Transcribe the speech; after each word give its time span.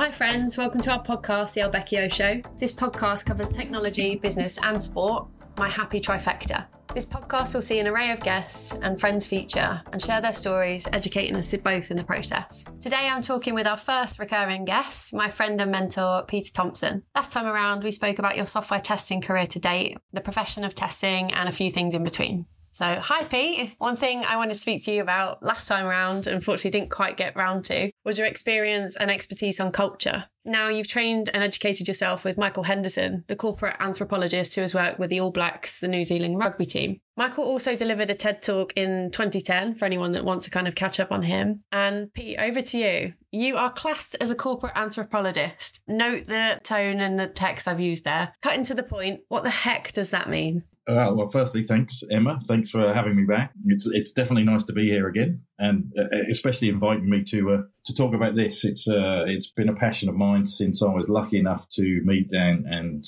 Hi, 0.00 0.10
friends. 0.10 0.56
Welcome 0.56 0.80
to 0.80 0.92
our 0.92 1.04
podcast, 1.04 1.52
The 1.52 1.60
El 1.60 1.70
Becchio 1.70 2.10
Show. 2.10 2.40
This 2.58 2.72
podcast 2.72 3.26
covers 3.26 3.54
technology, 3.54 4.16
business, 4.16 4.58
and 4.62 4.82
sport, 4.82 5.28
my 5.58 5.68
happy 5.68 6.00
trifecta. 6.00 6.68
This 6.94 7.04
podcast 7.04 7.54
will 7.54 7.60
see 7.60 7.80
an 7.80 7.86
array 7.86 8.10
of 8.10 8.22
guests 8.22 8.72
and 8.80 8.98
friends 8.98 9.26
feature 9.26 9.82
and 9.92 10.00
share 10.00 10.22
their 10.22 10.32
stories, 10.32 10.88
educating 10.94 11.36
us 11.36 11.54
both 11.62 11.90
in 11.90 11.98
the 11.98 12.04
process. 12.04 12.64
Today, 12.80 13.10
I'm 13.12 13.20
talking 13.20 13.52
with 13.52 13.66
our 13.66 13.76
first 13.76 14.18
recurring 14.18 14.64
guest, 14.64 15.12
my 15.12 15.28
friend 15.28 15.60
and 15.60 15.70
mentor, 15.70 16.24
Peter 16.26 16.50
Thompson. 16.50 17.02
Last 17.14 17.30
time 17.30 17.44
around, 17.44 17.84
we 17.84 17.92
spoke 17.92 18.18
about 18.18 18.38
your 18.38 18.46
software 18.46 18.80
testing 18.80 19.20
career 19.20 19.46
to 19.48 19.58
date, 19.58 19.98
the 20.14 20.22
profession 20.22 20.64
of 20.64 20.74
testing, 20.74 21.30
and 21.34 21.46
a 21.46 21.52
few 21.52 21.68
things 21.68 21.94
in 21.94 22.04
between. 22.04 22.46
So, 22.80 22.98
hi, 22.98 23.24
Pete. 23.24 23.74
One 23.76 23.94
thing 23.94 24.24
I 24.24 24.38
wanted 24.38 24.54
to 24.54 24.58
speak 24.58 24.82
to 24.86 24.90
you 24.90 25.02
about 25.02 25.42
last 25.42 25.68
time 25.68 25.84
around, 25.84 26.26
unfortunately 26.26 26.70
didn't 26.70 26.90
quite 26.90 27.18
get 27.18 27.36
round 27.36 27.62
to, 27.66 27.90
was 28.06 28.16
your 28.16 28.26
experience 28.26 28.96
and 28.96 29.10
expertise 29.10 29.60
on 29.60 29.70
culture. 29.70 30.28
Now, 30.46 30.68
you've 30.68 30.88
trained 30.88 31.28
and 31.34 31.42
educated 31.42 31.86
yourself 31.86 32.24
with 32.24 32.38
Michael 32.38 32.62
Henderson, 32.62 33.24
the 33.28 33.36
corporate 33.36 33.76
anthropologist 33.80 34.54
who 34.54 34.62
has 34.62 34.74
worked 34.74 34.98
with 34.98 35.10
the 35.10 35.20
All 35.20 35.30
Blacks, 35.30 35.78
the 35.78 35.88
New 35.88 36.04
Zealand 36.04 36.38
rugby 36.38 36.64
team. 36.64 37.02
Michael 37.18 37.44
also 37.44 37.76
delivered 37.76 38.08
a 38.08 38.14
TED 38.14 38.40
talk 38.40 38.72
in 38.74 39.10
2010 39.10 39.74
for 39.74 39.84
anyone 39.84 40.12
that 40.12 40.24
wants 40.24 40.46
to 40.46 40.50
kind 40.50 40.66
of 40.66 40.74
catch 40.74 40.98
up 40.98 41.12
on 41.12 41.24
him. 41.24 41.64
And 41.70 42.10
Pete, 42.14 42.38
over 42.38 42.62
to 42.62 42.78
you. 42.78 43.12
You 43.30 43.58
are 43.58 43.70
classed 43.70 44.16
as 44.22 44.30
a 44.30 44.34
corporate 44.34 44.72
anthropologist. 44.74 45.80
Note 45.86 46.28
the 46.28 46.58
tone 46.64 47.00
and 47.00 47.20
the 47.20 47.26
text 47.26 47.68
I've 47.68 47.78
used 47.78 48.04
there. 48.04 48.32
Cutting 48.42 48.64
to 48.64 48.74
the 48.74 48.82
point, 48.82 49.20
what 49.28 49.44
the 49.44 49.50
heck 49.50 49.92
does 49.92 50.08
that 50.08 50.30
mean? 50.30 50.64
Uh, 50.90 51.12
well, 51.14 51.28
firstly, 51.28 51.62
thanks, 51.62 52.02
Emma. 52.10 52.40
Thanks 52.48 52.70
for 52.70 52.92
having 52.92 53.14
me 53.14 53.22
back. 53.22 53.52
It's 53.66 53.86
it's 53.86 54.10
definitely 54.10 54.42
nice 54.42 54.64
to 54.64 54.72
be 54.72 54.88
here 54.88 55.06
again, 55.06 55.42
and 55.56 55.92
uh, 55.96 56.08
especially 56.28 56.68
inviting 56.68 57.08
me 57.08 57.22
to 57.28 57.52
uh, 57.52 57.62
to 57.84 57.94
talk 57.94 58.12
about 58.12 58.34
this. 58.34 58.64
It's 58.64 58.88
uh, 58.88 59.24
it's 59.26 59.50
been 59.52 59.68
a 59.68 59.74
passion 59.74 60.08
of 60.08 60.16
mine 60.16 60.46
since 60.46 60.82
I 60.82 60.92
was 60.92 61.08
lucky 61.08 61.38
enough 61.38 61.68
to 61.74 62.00
meet 62.04 62.28
and 62.32 62.66
and 62.66 63.04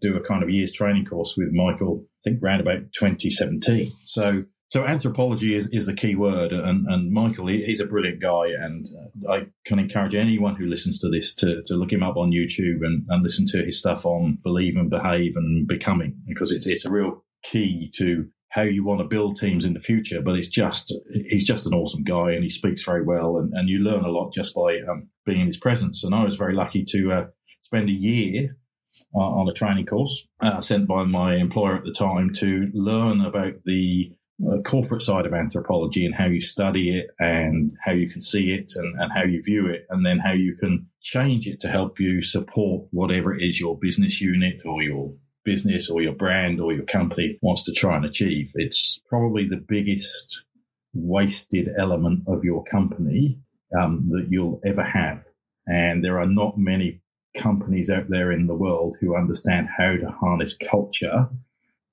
do 0.00 0.16
a 0.16 0.20
kind 0.20 0.42
of 0.42 0.48
year's 0.48 0.72
training 0.72 1.04
course 1.04 1.36
with 1.36 1.52
Michael. 1.52 2.06
I 2.06 2.30
think 2.30 2.42
around 2.42 2.60
about 2.60 2.92
2017. 2.94 3.86
So 3.86 4.44
so 4.68 4.84
anthropology 4.84 5.54
is, 5.54 5.68
is 5.68 5.86
the 5.86 5.94
key 5.94 6.16
word, 6.16 6.52
and, 6.52 6.86
and 6.88 7.12
Michael, 7.12 7.46
he, 7.46 7.64
he's 7.64 7.80
a 7.80 7.86
brilliant 7.86 8.20
guy, 8.20 8.48
and 8.48 8.84
uh, 9.28 9.32
I 9.32 9.46
can 9.64 9.78
encourage 9.78 10.14
anyone 10.14 10.56
who 10.56 10.66
listens 10.66 10.98
to 11.00 11.08
this 11.08 11.34
to, 11.36 11.62
to 11.66 11.74
look 11.76 11.92
him 11.92 12.02
up 12.02 12.16
on 12.16 12.32
YouTube 12.32 12.84
and, 12.84 13.06
and 13.08 13.22
listen 13.22 13.46
to 13.48 13.64
his 13.64 13.78
stuff 13.78 14.04
on 14.04 14.38
Believe 14.42 14.76
and 14.76 14.90
Behave 14.90 15.36
and 15.36 15.68
Becoming, 15.68 16.16
because 16.26 16.50
it's 16.50 16.66
it's 16.66 16.84
a 16.84 16.90
real 16.90 17.22
key 17.42 17.90
to 17.96 18.26
how 18.50 18.62
you 18.62 18.84
want 18.84 19.00
to 19.00 19.06
build 19.06 19.36
teams 19.36 19.64
in 19.64 19.74
the 19.74 19.80
future. 19.80 20.22
But 20.22 20.36
it's 20.36 20.48
just 20.48 20.94
he's 21.28 21.46
just 21.46 21.66
an 21.66 21.74
awesome 21.74 22.04
guy, 22.04 22.32
and 22.32 22.42
he 22.42 22.48
speaks 22.48 22.84
very 22.84 23.02
well, 23.02 23.36
and, 23.38 23.52
and 23.52 23.68
you 23.68 23.78
learn 23.78 24.04
a 24.04 24.10
lot 24.10 24.32
just 24.32 24.54
by 24.54 24.78
um, 24.88 25.08
being 25.24 25.40
in 25.40 25.46
his 25.46 25.58
presence. 25.58 26.02
And 26.04 26.14
I 26.14 26.24
was 26.24 26.36
very 26.36 26.54
lucky 26.54 26.84
to 26.88 27.12
uh, 27.12 27.24
spend 27.62 27.88
a 27.88 27.92
year 27.92 28.56
uh, 29.14 29.18
on 29.18 29.48
a 29.48 29.52
training 29.52 29.86
course 29.86 30.26
uh, 30.40 30.60
sent 30.60 30.88
by 30.88 31.04
my 31.04 31.36
employer 31.36 31.76
at 31.76 31.84
the 31.84 31.92
time 31.92 32.32
to 32.34 32.70
learn 32.72 33.20
about 33.20 33.54
the 33.64 34.12
uh, 34.46 34.60
corporate 34.62 35.02
side 35.02 35.26
of 35.26 35.32
anthropology 35.32 36.04
and 36.04 36.14
how 36.14 36.26
you 36.26 36.40
study 36.40 36.98
it 36.98 37.06
and 37.18 37.72
how 37.82 37.92
you 37.92 38.08
can 38.08 38.20
see 38.20 38.52
it 38.52 38.72
and, 38.76 39.00
and 39.00 39.12
how 39.12 39.24
you 39.24 39.42
view 39.42 39.66
it 39.66 39.86
and 39.88 40.04
then 40.04 40.18
how 40.18 40.32
you 40.32 40.54
can 40.56 40.86
change 41.00 41.46
it 41.46 41.60
to 41.60 41.68
help 41.68 41.98
you 41.98 42.20
support 42.20 42.86
whatever 42.90 43.34
it 43.34 43.42
is 43.42 43.58
your 43.58 43.78
business 43.78 44.20
unit 44.20 44.56
or 44.66 44.82
your 44.82 45.14
business 45.46 45.88
or 45.88 46.02
your 46.02 46.12
brand 46.12 46.60
or 46.60 46.74
your 46.74 46.84
company 46.84 47.38
wants 47.40 47.64
to 47.64 47.72
try 47.72 47.96
and 47.96 48.04
achieve. 48.04 48.50
It's 48.54 49.00
probably 49.08 49.48
the 49.48 49.64
biggest 49.66 50.42
wasted 50.92 51.70
element 51.78 52.24
of 52.26 52.44
your 52.44 52.64
company 52.64 53.38
um, 53.80 54.08
that 54.10 54.26
you'll 54.28 54.60
ever 54.66 54.82
have. 54.82 55.24
And 55.66 56.04
there 56.04 56.20
are 56.20 56.26
not 56.26 56.58
many 56.58 57.00
companies 57.36 57.90
out 57.90 58.10
there 58.10 58.32
in 58.32 58.46
the 58.46 58.54
world 58.54 58.96
who 59.00 59.16
understand 59.16 59.68
how 59.78 59.96
to 59.96 60.10
harness 60.10 60.56
culture 60.70 61.28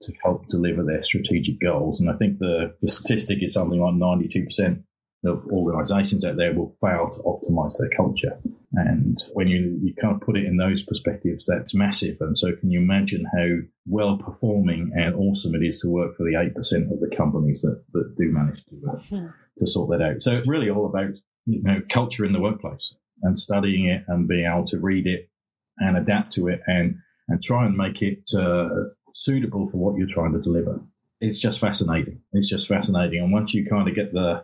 to 0.01 0.13
help 0.23 0.47
deliver 0.47 0.83
their 0.83 1.03
strategic 1.03 1.59
goals. 1.59 1.99
And 1.99 2.09
I 2.09 2.13
think 2.13 2.39
the, 2.39 2.75
the 2.81 2.87
statistic 2.87 3.39
is 3.41 3.53
something 3.53 3.79
like 3.79 3.93
92% 3.93 4.83
of 5.25 5.45
organizations 5.47 6.25
out 6.25 6.35
there 6.35 6.53
will 6.53 6.75
fail 6.81 7.11
to 7.15 7.21
optimize 7.23 7.77
their 7.77 7.89
culture. 7.95 8.37
And 8.73 9.17
when 9.33 9.47
you, 9.47 9.79
you 9.83 9.93
kind 9.93 10.15
of 10.15 10.21
put 10.21 10.35
it 10.35 10.45
in 10.45 10.57
those 10.57 10.83
perspectives, 10.83 11.45
that's 11.45 11.75
massive. 11.75 12.17
And 12.21 12.37
so 12.37 12.55
can 12.55 12.71
you 12.71 12.79
imagine 12.79 13.25
how 13.31 13.67
well 13.85 14.17
performing 14.17 14.91
and 14.95 15.15
awesome 15.15 15.53
it 15.53 15.63
is 15.63 15.79
to 15.81 15.89
work 15.89 16.17
for 16.17 16.23
the 16.23 16.33
8% 16.33 16.91
of 16.91 16.99
the 16.99 17.15
companies 17.15 17.61
that, 17.61 17.83
that 17.93 18.15
do 18.17 18.31
manage 18.31 18.63
to, 18.65 18.81
uh, 18.91 18.97
hmm. 18.97 19.27
to 19.59 19.67
sort 19.67 19.91
that 19.91 20.03
out. 20.03 20.21
So 20.21 20.37
it's 20.37 20.47
really 20.47 20.69
all 20.69 20.87
about, 20.87 21.11
you 21.45 21.61
know, 21.61 21.81
culture 21.89 22.25
in 22.25 22.33
the 22.33 22.41
workplace 22.41 22.95
and 23.21 23.37
studying 23.37 23.87
it 23.87 24.05
and 24.07 24.27
being 24.27 24.45
able 24.45 24.65
to 24.67 24.79
read 24.79 25.05
it 25.05 25.29
and 25.77 25.95
adapt 25.95 26.33
to 26.33 26.47
it 26.47 26.61
and, 26.65 26.97
and 27.27 27.43
try 27.43 27.65
and 27.65 27.77
make 27.77 28.01
it, 28.01 28.31
uh, 28.35 28.69
suitable 29.13 29.69
for 29.69 29.77
what 29.77 29.97
you're 29.97 30.07
trying 30.07 30.33
to 30.33 30.41
deliver. 30.41 30.81
It's 31.21 31.39
just 31.39 31.59
fascinating. 31.59 32.21
It's 32.33 32.49
just 32.49 32.67
fascinating. 32.67 33.19
And 33.19 33.31
once 33.31 33.53
you 33.53 33.65
kind 33.65 33.87
of 33.87 33.95
get 33.95 34.11
the 34.11 34.43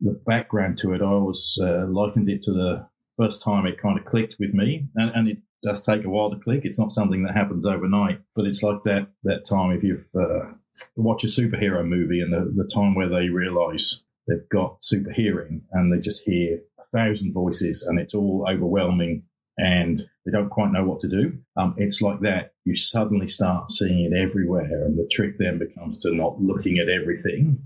the 0.00 0.12
background 0.26 0.78
to 0.78 0.92
it, 0.94 1.02
I 1.02 1.06
always 1.06 1.58
uh, 1.60 1.84
likened 1.88 2.28
it 2.28 2.42
to 2.44 2.52
the 2.52 2.88
first 3.18 3.42
time 3.42 3.66
it 3.66 3.80
kind 3.80 3.98
of 3.98 4.04
clicked 4.04 4.36
with 4.38 4.54
me, 4.54 4.88
and, 4.94 5.10
and, 5.14 5.28
it 5.28 5.38
does 5.62 5.82
take 5.82 6.04
a 6.04 6.08
while 6.08 6.30
to 6.30 6.38
click. 6.38 6.60
It's 6.64 6.78
not 6.78 6.92
something 6.92 7.24
that 7.24 7.34
happens 7.34 7.66
overnight, 7.66 8.20
but 8.36 8.46
it's 8.46 8.62
like 8.62 8.84
that 8.84 9.08
that 9.24 9.44
time 9.44 9.72
if 9.72 9.82
you've 9.82 10.06
uh, 10.14 10.52
watch 10.96 11.24
a 11.24 11.26
superhero 11.26 11.86
movie 11.86 12.20
and 12.20 12.32
the, 12.32 12.62
the 12.62 12.68
time 12.72 12.94
where 12.94 13.08
they 13.08 13.28
realise 13.28 14.02
they've 14.26 14.48
got 14.50 14.76
super 14.80 15.10
hearing 15.10 15.62
and 15.72 15.92
they 15.92 15.98
just 15.98 16.22
hear 16.22 16.60
a 16.78 16.84
thousand 16.84 17.32
voices 17.32 17.82
and 17.82 17.98
it's 17.98 18.14
all 18.14 18.46
overwhelming 18.48 19.24
and 19.56 20.08
they 20.24 20.30
don't 20.30 20.50
quite 20.50 20.70
know 20.70 20.84
what 20.84 21.00
to 21.00 21.08
do. 21.08 21.36
Um, 21.56 21.74
it's 21.76 22.00
like 22.00 22.20
that. 22.20 22.52
You 22.64 22.76
suddenly 22.76 23.28
start 23.28 23.72
seeing 23.72 24.10
it 24.12 24.16
everywhere, 24.16 24.84
and 24.84 24.96
the 24.96 25.08
trick 25.10 25.36
then 25.38 25.58
becomes 25.58 25.98
to 25.98 26.14
not 26.14 26.40
looking 26.40 26.78
at 26.78 26.88
everything, 26.88 27.58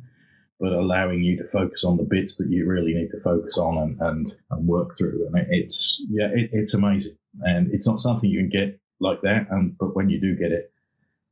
but 0.63 0.73
allowing 0.73 1.25
you 1.25 1.37
to 1.37 1.45
focus 1.49 1.83
on 1.83 1.97
the 1.97 2.05
bits 2.05 2.37
that 2.37 2.49
you 2.49 2.65
really 2.65 2.95
need 2.95 3.11
to 3.11 3.19
focus 3.19 3.59
on 3.59 3.77
and, 3.79 4.01
and, 4.01 4.37
and 4.53 4.69
work 4.69 4.97
through. 4.97 5.27
And 5.27 5.45
it's 5.51 6.01
yeah, 6.09 6.29
it, 6.33 6.51
it's 6.53 6.73
amazing, 6.73 7.19
and 7.41 7.75
it's 7.75 7.87
not 7.87 8.01
something 8.01 8.31
you 8.31 8.39
can 8.39 8.49
get 8.49 8.81
like 9.01 9.21
that. 9.23 9.49
And 9.51 9.77
but 9.77 9.97
when 9.97 10.09
you 10.09 10.21
do 10.21 10.37
get 10.37 10.53
it, 10.53 10.73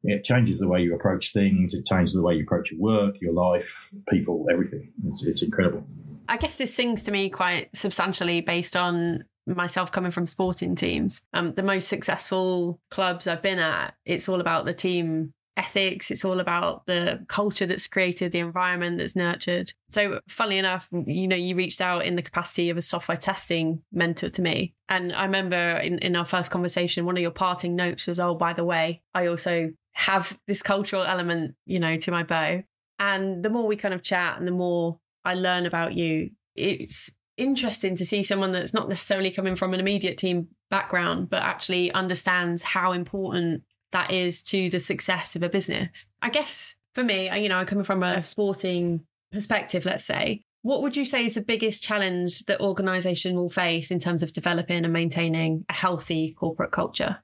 it 0.03 0.25
changes 0.25 0.59
the 0.59 0.67
way 0.67 0.83
you 0.83 0.97
approach 0.97 1.33
things. 1.33 1.75
It 1.75 1.87
changes 1.87 2.15
the 2.15 2.23
way 2.23 2.35
you 2.35 2.43
approach 2.43 2.73
your 2.73 2.81
work, 2.81 3.21
your 3.21 3.33
life, 3.33 3.89
people, 4.09 4.47
everything. 4.51 4.93
It's, 5.07 5.25
it's 5.25 5.43
incredible. 5.43 5.87
I 6.29 6.37
guess 6.37 6.59
this 6.59 6.75
sings 6.75 7.05
to 7.05 7.13
me 7.13 7.31
quite 7.31 7.69
substantially 7.75 8.41
based 8.41 8.77
on 8.77 9.25
myself 9.47 9.93
coming 9.93 10.11
from 10.11 10.27
sporting 10.27 10.75
teams, 10.75 11.23
um, 11.33 11.55
the 11.55 11.63
most 11.63 11.89
successful 11.89 12.81
clubs 12.91 13.27
I've 13.27 13.43
been 13.43 13.59
at, 13.59 13.95
it's 14.05 14.29
all 14.29 14.41
about 14.41 14.65
the 14.65 14.73
team 14.75 15.33
ethics. 15.61 16.11
It's 16.11 16.25
all 16.25 16.41
about 16.41 16.87
the 16.87 17.25
culture 17.29 17.67
that's 17.67 17.87
created, 17.87 18.33
the 18.33 18.39
environment 18.39 18.97
that's 18.99 19.15
nurtured. 19.15 19.73
So, 19.89 20.21
funnily 20.29 20.59
enough, 20.59 20.89
you 20.91 21.29
know, 21.29 21.37
you 21.37 21.55
reached 21.55 21.81
out 21.81 22.05
in 22.05 22.17
the 22.17 22.23
capacity 22.23 22.71
of 22.71 22.77
a 22.77 22.83
software 22.83 23.17
testing 23.17 23.83
mentor 23.93 24.31
to 24.31 24.43
me. 24.43 24.75
And 24.89 25.13
I 25.13 25.25
remember 25.25 25.77
in, 25.77 25.99
in 25.99 26.17
our 26.17 26.25
first 26.25 26.51
conversation, 26.51 27.05
one 27.05 27.17
of 27.17 27.23
your 27.23 27.31
parting 27.31 27.77
notes 27.77 28.07
was, 28.07 28.19
Oh, 28.19 28.35
by 28.35 28.53
the 28.53 28.65
way, 28.65 29.03
I 29.15 29.27
also 29.27 29.73
have 29.93 30.39
this 30.47 30.63
cultural 30.63 31.05
element, 31.05 31.55
you 31.67 31.79
know, 31.79 31.97
to 31.99 32.11
my 32.11 32.23
bow. 32.23 32.63
And 32.99 33.45
the 33.45 33.51
more 33.51 33.67
we 33.67 33.77
kind 33.77 33.95
of 33.95 34.03
chat 34.03 34.39
and 34.39 34.47
the 34.47 34.53
more 34.53 34.99
I 35.25 35.35
learn 35.35 35.67
about 35.67 35.95
you, 35.95 36.31
it's 36.57 37.11
interesting 37.37 37.97
to 37.97 38.05
see 38.05 38.23
someone 38.23 38.53
that's 38.53 38.75
not 38.75 38.89
necessarily 38.89 39.31
coming 39.31 39.57
from 39.57 39.75
an 39.75 39.81
immediate 39.81 40.19
team 40.19 40.49
background, 40.71 41.29
but 41.29 41.43
actually 41.43 41.91
understands 41.93 42.63
how 42.63 42.93
important 42.93 43.63
that 43.93 44.11
is 44.13 44.43
to 44.43 44.71
the 44.71 44.81
success 44.81 45.37
of 45.37 45.43
a 45.43 45.49
business. 45.49 46.07
I 46.23 46.31
guess 46.31 46.77
for 46.95 47.05
me, 47.05 47.31
you 47.41 47.49
know, 47.49 47.57
I'm 47.57 47.67
coming 47.67 47.85
from 47.85 48.03
a 48.03 48.23
sporting 48.23 49.05
perspective, 49.33 49.85
let's 49.85 50.05
say. 50.05 50.43
What 50.63 50.83
would 50.83 50.97
you 50.97 51.05
say 51.05 51.25
is 51.25 51.35
the 51.35 51.41
biggest 51.41 51.83
challenge 51.83 52.45
that 52.45 52.61
organization 52.61 53.35
will 53.35 53.49
face 53.49 53.91
in 53.91 53.99
terms 53.99 54.23
of 54.23 54.33
developing 54.33 54.85
and 54.85 54.93
maintaining 54.93 55.65
a 55.71 55.73
healthy 55.73 56.35
corporate 56.39 56.71
culture? 56.71 57.23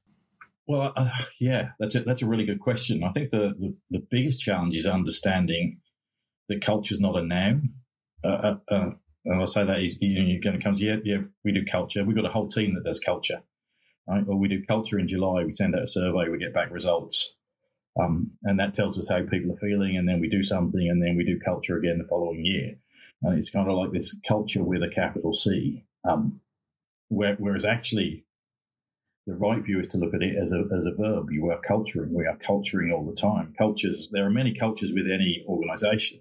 Well, 0.66 0.92
uh, 0.96 1.10
yeah, 1.38 1.70
that's 1.78 1.94
a, 1.94 2.00
that's 2.00 2.22
a 2.22 2.26
really 2.26 2.46
good 2.46 2.60
question. 2.60 3.04
I 3.04 3.12
think 3.12 3.30
the, 3.30 3.54
the, 3.58 3.76
the 3.90 4.06
biggest 4.10 4.40
challenge 4.40 4.74
is 4.74 4.86
understanding 4.86 5.80
that 6.48 6.60
culture 6.60 6.94
is 6.94 7.00
not 7.00 7.16
a 7.16 7.22
noun. 7.22 7.74
Uh, 8.24 8.28
uh, 8.28 8.56
uh 8.70 8.90
and 9.26 9.40
I'll 9.40 9.46
say 9.46 9.64
that 9.64 9.82
you, 9.82 9.92
you're 10.00 10.40
going 10.40 10.56
to 10.56 10.62
come 10.62 10.76
to, 10.76 10.84
yeah, 10.84 10.96
yeah, 11.04 11.18
we 11.44 11.52
do 11.52 11.64
culture. 11.64 12.04
We've 12.04 12.16
got 12.16 12.24
a 12.24 12.30
whole 12.30 12.48
team 12.48 12.74
that 12.74 12.84
does 12.84 13.00
culture, 13.00 13.42
right? 14.08 14.24
Or 14.26 14.36
we 14.36 14.48
do 14.48 14.64
culture 14.64 14.98
in 14.98 15.08
July. 15.08 15.44
We 15.44 15.52
send 15.52 15.74
out 15.74 15.82
a 15.82 15.86
survey, 15.86 16.28
we 16.30 16.38
get 16.38 16.54
back 16.54 16.70
results. 16.70 17.34
Um, 17.98 18.32
and 18.42 18.58
that 18.60 18.74
tells 18.74 18.98
us 18.98 19.08
how 19.08 19.22
people 19.22 19.52
are 19.52 19.56
feeling. 19.56 19.96
And 19.96 20.08
then 20.08 20.20
we 20.20 20.28
do 20.28 20.42
something 20.44 20.88
and 20.88 21.02
then 21.02 21.16
we 21.16 21.24
do 21.24 21.40
culture 21.40 21.78
again 21.78 21.98
the 21.98 22.08
following 22.08 22.44
year. 22.44 22.74
And 23.22 23.38
it's 23.38 23.50
kind 23.50 23.68
of 23.68 23.76
like 23.76 23.92
this 23.92 24.14
culture 24.28 24.62
with 24.62 24.82
a 24.82 24.94
capital 24.94 25.32
C. 25.32 25.84
Um, 26.04 26.40
where, 27.08 27.36
whereas 27.36 27.64
actually 27.64 28.24
the 29.26 29.34
right 29.34 29.62
view 29.62 29.80
is 29.80 29.88
to 29.88 29.98
look 29.98 30.14
at 30.14 30.22
it 30.22 30.36
as 30.40 30.52
a, 30.52 30.64
as 30.76 30.86
a 30.86 30.94
verb. 30.94 31.30
You 31.30 31.50
are 31.50 31.60
culturing. 31.60 32.14
We 32.14 32.26
are 32.26 32.36
culturing 32.36 32.92
all 32.92 33.04
the 33.04 33.20
time. 33.20 33.54
Cultures, 33.58 34.08
there 34.12 34.24
are 34.24 34.30
many 34.30 34.54
cultures 34.54 34.92
with 34.92 35.06
any 35.06 35.44
organization 35.48 36.20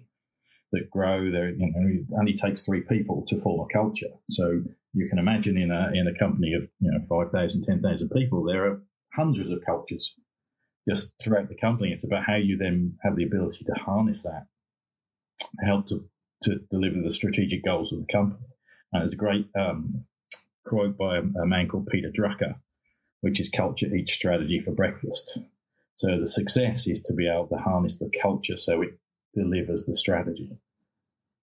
that 0.72 0.90
grow. 0.90 1.30
There, 1.30 1.50
you 1.50 1.72
know, 1.72 1.86
it 1.86 2.18
only 2.18 2.36
takes 2.36 2.62
three 2.62 2.80
people 2.80 3.24
to 3.28 3.40
form 3.40 3.60
a 3.60 3.72
culture. 3.72 4.14
So 4.30 4.62
you 4.96 5.08
can 5.10 5.18
imagine 5.18 5.58
in 5.58 5.70
a 5.70 5.90
in 5.92 6.08
a 6.08 6.18
company 6.18 6.54
of 6.54 6.62
you 6.80 6.90
know 6.90 7.04
5,000, 7.06 7.64
10,000 7.64 8.08
people, 8.08 8.44
there 8.44 8.64
are 8.64 8.82
hundreds 9.14 9.50
of 9.50 9.60
cultures 9.64 10.14
just 10.88 11.12
throughout 11.22 11.50
the 11.50 11.54
company. 11.54 11.92
It's 11.92 12.04
about 12.04 12.24
how 12.26 12.36
you 12.36 12.56
then 12.56 12.96
have 13.02 13.14
the 13.14 13.24
ability 13.24 13.64
to 13.66 13.74
harness 13.74 14.22
that, 14.22 14.46
help 15.62 15.88
to, 15.88 16.06
to 16.44 16.60
deliver 16.70 17.02
the 17.02 17.10
strategic 17.10 17.62
goals 17.62 17.92
of 17.92 17.98
the 17.98 18.12
company. 18.12 18.46
And 18.92 19.02
there's 19.02 19.12
a 19.12 19.16
great 19.16 19.48
um, 19.58 20.06
quote 20.64 20.96
by 20.96 21.18
a, 21.18 21.22
a, 21.42 21.46
man 21.46 21.68
called 21.68 21.88
Peter 21.88 22.10
Drucker, 22.10 22.54
which 23.20 23.38
is 23.38 23.50
culture 23.50 23.94
eats 23.94 24.14
strategy 24.14 24.62
for 24.64 24.70
breakfast. 24.70 25.38
So 25.96 26.18
the 26.18 26.28
success 26.28 26.86
is 26.86 27.02
to 27.02 27.12
be 27.12 27.28
able 27.28 27.48
to 27.48 27.56
harness 27.56 27.98
the 27.98 28.10
culture 28.22 28.56
so 28.56 28.80
it 28.80 28.98
delivers 29.34 29.84
the 29.84 29.96
strategy. 29.96 30.56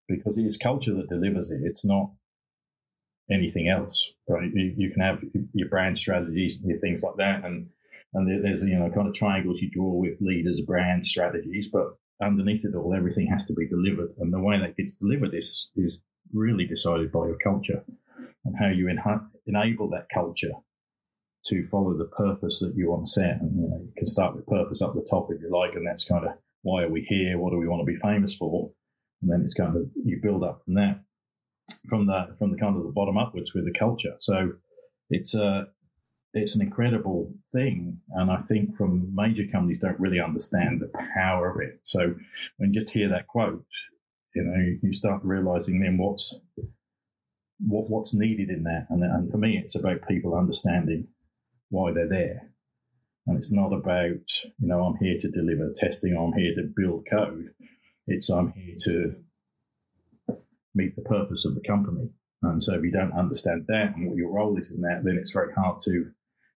Because 0.08 0.38
it 0.38 0.44
is 0.44 0.58
culture 0.58 0.96
that 0.96 1.10
delivers 1.10 1.52
it. 1.52 1.62
It's 1.64 1.86
not 1.86 2.12
anything 3.32 3.70
else, 3.70 4.12
right? 4.28 4.50
You, 4.54 4.74
you 4.78 4.92
can 4.92 5.02
have 5.02 5.24
your 5.54 5.70
brand 5.70 5.98
strategies 5.98 6.58
and 6.58 6.70
your 6.70 6.80
things 6.80 7.02
like 7.02 7.16
that, 7.18 7.46
and 7.46 7.70
and 8.14 8.44
there's 8.44 8.64
you 8.64 8.78
know 8.78 8.90
kind 8.90 9.08
of 9.08 9.14
triangles 9.14 9.62
you 9.62 9.70
draw 9.70 9.94
with 9.94 10.22
leaders, 10.22 10.62
brand 10.62 11.06
strategies, 11.06 11.68
but 11.72 11.98
underneath 12.22 12.64
it 12.66 12.76
all, 12.76 12.94
everything 12.94 13.28
has 13.28 13.46
to 13.46 13.54
be 13.54 13.68
delivered, 13.68 14.14
and 14.20 14.34
the 14.34 14.40
way 14.40 14.60
that 14.60 14.78
gets 14.78 14.98
delivered 14.98 15.34
is 15.34 15.72
is 15.76 15.98
really 16.34 16.66
decided 16.66 17.12
by 17.12 17.28
your 17.28 17.38
culture 17.38 17.84
and 18.46 18.56
how 18.60 18.68
you 18.68 18.90
en- 18.90 19.30
enable 19.46 19.90
that 19.90 20.08
culture 20.14 20.52
to 21.46 21.68
follow 21.68 21.98
the 21.98 22.06
purpose 22.06 22.60
that 22.60 22.74
you 22.76 22.90
want 22.90 23.06
to 23.06 23.12
set. 23.12 23.42
And 23.42 23.62
you 23.62 23.70
know, 23.70 23.82
you 23.82 23.92
can 23.98 24.08
start 24.08 24.36
with 24.36 24.48
purpose 24.48 24.82
up 24.82 24.94
the 24.94 25.06
top 25.10 25.30
if 25.32 25.42
you 25.42 25.50
like, 25.52 25.76
and 25.76 25.86
that's 25.86 26.06
kind 26.06 26.26
of 26.26 26.34
why 26.62 26.84
are 26.84 26.90
we 26.90 27.02
here? 27.02 27.38
What 27.38 27.52
do 27.52 27.58
we 27.58 27.68
want 27.68 27.82
to 27.82 27.92
be 27.92 28.00
famous 28.00 28.34
for? 28.34 28.72
And 29.22 29.32
then 29.32 29.42
it's 29.44 29.54
kind 29.54 29.76
of 29.76 29.84
you 30.04 30.20
build 30.22 30.44
up 30.44 30.62
from 30.64 30.76
that, 30.76 31.02
from 31.88 32.08
the 32.08 32.36
from 32.38 32.52
the 32.52 32.58
kind 32.58 32.78
of 32.78 32.84
the 32.84 32.92
bottom 32.92 33.18
upwards 33.18 33.54
with 33.54 33.66
the 33.66 33.78
culture. 33.78 34.16
So 34.20 34.54
it's 35.10 35.36
a 35.36 35.68
it's 36.34 36.56
an 36.56 36.62
incredible 36.62 37.32
thing. 37.52 38.00
And 38.12 38.32
I 38.32 38.38
think 38.38 38.76
from 38.76 39.14
major 39.14 39.44
companies 39.52 39.80
don't 39.80 40.00
really 40.00 40.20
understand 40.20 40.82
the 40.82 40.92
power 41.16 41.52
of 41.52 41.62
it. 41.62 41.80
So 41.84 42.16
when 42.58 42.74
you 42.74 42.80
just 42.80 42.94
hear 42.94 43.08
that 43.10 43.28
quote, 43.28 43.66
you 44.34 44.44
know, 44.44 44.78
you 44.82 44.94
start 44.94 45.22
realizing 45.24 45.80
then 45.80 45.98
what's 45.98 46.34
what 47.60 47.90
what's 47.90 48.14
needed 48.14 48.50
in 48.50 48.64
that. 48.64 48.88
And, 48.90 49.04
and 49.04 49.30
for 49.30 49.38
me, 49.38 49.62
it's 49.64 49.76
about 49.76 50.08
people 50.08 50.36
understanding 50.36 51.08
why 51.70 51.92
they're 51.92 52.10
there. 52.10 52.50
And 53.26 53.38
it's 53.38 53.52
not 53.52 53.72
about, 53.72 54.28
you 54.60 54.68
know, 54.68 54.84
I'm 54.84 54.98
here 54.98 55.18
to 55.20 55.32
deliver 55.32 55.72
testing, 55.76 56.18
I'm 56.18 56.38
here 56.38 56.54
to 56.56 56.74
build 56.76 57.08
code. 57.10 57.52
It's 58.06 58.30
I'm 58.30 58.52
here 58.52 58.76
to 58.82 59.16
meet 60.76 60.96
the 60.96 61.02
purpose 61.02 61.46
of 61.46 61.56
the 61.56 61.62
company. 61.62 62.10
And 62.42 62.62
so 62.62 62.76
if 62.76 62.84
you 62.84 62.92
don't 62.92 63.14
understand 63.14 63.66
that 63.68 63.96
and 63.96 64.08
what 64.08 64.18
your 64.18 64.32
role 64.32 64.58
is 64.58 64.72
in 64.72 64.82
that, 64.82 65.04
then 65.04 65.18
it's 65.18 65.32
very 65.32 65.54
hard 65.54 65.82
to 65.86 66.12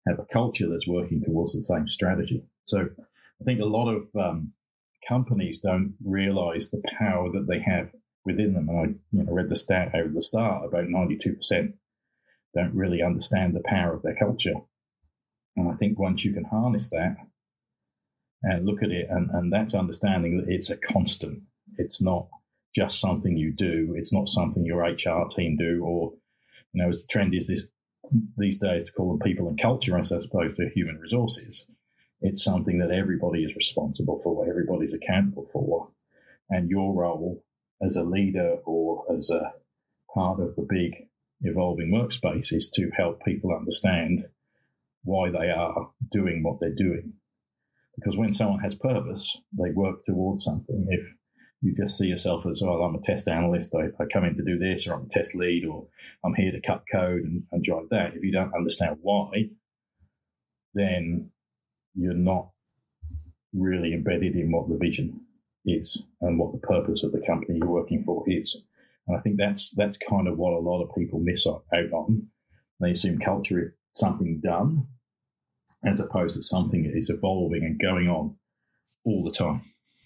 have 0.07 0.19
a 0.19 0.25
culture 0.25 0.67
that's 0.69 0.87
working 0.87 1.23
towards 1.23 1.53
the 1.53 1.61
same 1.61 1.87
strategy. 1.87 2.43
So 2.65 2.89
I 3.41 3.43
think 3.43 3.59
a 3.59 3.65
lot 3.65 3.89
of 3.89 4.07
um, 4.15 4.53
companies 5.07 5.59
don't 5.59 5.95
realize 6.03 6.69
the 6.69 6.81
power 6.97 7.31
that 7.31 7.47
they 7.47 7.59
have 7.59 7.91
within 8.25 8.53
them. 8.53 8.69
And 8.69 8.79
I 8.79 8.83
you 9.11 9.23
know, 9.23 9.31
read 9.31 9.49
the 9.49 9.55
stat 9.55 9.91
over 9.93 10.09
the 10.09 10.21
start 10.21 10.65
about 10.65 10.85
92% 10.85 11.73
don't 12.55 12.73
really 12.73 13.03
understand 13.03 13.53
the 13.53 13.61
power 13.65 13.93
of 13.93 14.01
their 14.01 14.15
culture. 14.15 14.53
And 15.55 15.69
I 15.69 15.75
think 15.75 15.99
once 15.99 16.23
you 16.23 16.33
can 16.33 16.45
harness 16.45 16.89
that 16.89 17.17
and 18.41 18.65
look 18.65 18.81
at 18.81 18.91
it, 18.91 19.07
and, 19.09 19.29
and 19.31 19.51
that's 19.51 19.75
understanding 19.75 20.37
that 20.37 20.51
it's 20.51 20.69
a 20.69 20.77
constant, 20.77 21.43
it's 21.77 22.01
not 22.01 22.27
just 22.75 22.99
something 22.99 23.37
you 23.37 23.53
do, 23.53 23.95
it's 23.97 24.13
not 24.13 24.27
something 24.27 24.65
your 24.65 24.81
HR 24.81 25.27
team 25.35 25.57
do, 25.57 25.83
or, 25.83 26.13
you 26.73 26.83
know, 26.83 26.89
as 26.89 27.01
the 27.01 27.07
trend 27.07 27.33
is 27.33 27.47
this 27.47 27.67
these 28.37 28.59
days 28.59 28.83
to 28.83 28.91
call 28.91 29.09
them 29.09 29.19
people 29.19 29.47
and 29.47 29.59
culture 29.59 29.97
as 29.97 30.11
opposed 30.11 30.57
to 30.57 30.69
human 30.69 30.97
resources. 30.99 31.65
It's 32.21 32.43
something 32.43 32.79
that 32.79 32.91
everybody 32.91 33.43
is 33.43 33.55
responsible 33.55 34.21
for, 34.23 34.47
everybody's 34.47 34.93
accountable 34.93 35.47
for. 35.51 35.89
And 36.49 36.69
your 36.69 36.93
role 36.93 37.43
as 37.81 37.95
a 37.95 38.03
leader 38.03 38.57
or 38.65 39.05
as 39.17 39.29
a 39.29 39.53
part 40.13 40.39
of 40.39 40.55
the 40.55 40.65
big 40.67 41.07
evolving 41.41 41.91
workspace 41.91 42.53
is 42.53 42.69
to 42.75 42.91
help 42.95 43.23
people 43.23 43.55
understand 43.55 44.25
why 45.03 45.29
they 45.29 45.49
are 45.49 45.91
doing 46.11 46.43
what 46.43 46.59
they're 46.59 46.75
doing. 46.75 47.13
Because 47.95 48.17
when 48.17 48.33
someone 48.33 48.59
has 48.59 48.75
purpose, 48.75 49.37
they 49.53 49.71
work 49.71 50.03
towards 50.03 50.43
something. 50.43 50.87
If 50.89 51.13
you 51.61 51.73
just 51.75 51.97
see 51.97 52.07
yourself 52.07 52.45
as, 52.45 52.61
well, 52.61 52.83
I'm 52.83 52.95
a 52.95 53.01
test 53.01 53.27
analyst, 53.27 53.73
I, 53.75 53.87
I, 54.01 54.05
come 54.11 54.25
in 54.25 54.35
to 54.37 54.43
do 54.43 54.57
this, 54.57 54.87
or 54.87 54.93
I'm 54.93 55.05
a 55.05 55.09
test 55.09 55.35
lead, 55.35 55.65
or 55.65 55.87
I'm 56.23 56.35
here 56.35 56.51
to 56.51 56.61
cut 56.61 56.83
code 56.91 57.23
and, 57.23 57.41
and 57.51 57.63
drive 57.63 57.89
that. 57.91 58.15
If 58.15 58.23
you 58.23 58.31
don't 58.31 58.53
understand 58.53 58.97
why, 59.01 59.49
then 60.73 61.31
you're 61.95 62.13
not 62.13 62.49
really 63.53 63.93
embedded 63.93 64.35
in 64.35 64.51
what 64.51 64.69
the 64.69 64.77
vision 64.77 65.21
is 65.65 65.97
and 66.21 66.37
what 66.37 66.51
the 66.51 66.67
purpose 66.67 67.03
of 67.03 67.11
the 67.11 67.25
company 67.25 67.57
you're 67.57 67.67
working 67.67 68.03
for 68.03 68.23
is. 68.27 68.61
And 69.07 69.17
I 69.17 69.21
think 69.21 69.37
that's 69.37 69.71
that's 69.71 69.97
kind 69.97 70.27
of 70.27 70.37
what 70.37 70.53
a 70.53 70.59
lot 70.59 70.83
of 70.83 70.93
people 70.95 71.19
miss 71.19 71.47
out 71.47 71.63
on. 71.71 72.27
They 72.79 72.91
assume 72.91 73.19
culture 73.19 73.59
is 73.59 73.71
something 73.93 74.41
done, 74.43 74.87
as 75.85 75.99
opposed 75.99 76.35
to 76.35 76.43
something 76.43 76.83
that 76.83 76.97
is 76.97 77.09
evolving 77.09 77.63
and 77.63 77.79
going 77.79 78.09
on 78.09 78.35
all 79.05 79.23
the 79.23 79.31
time 79.31 79.61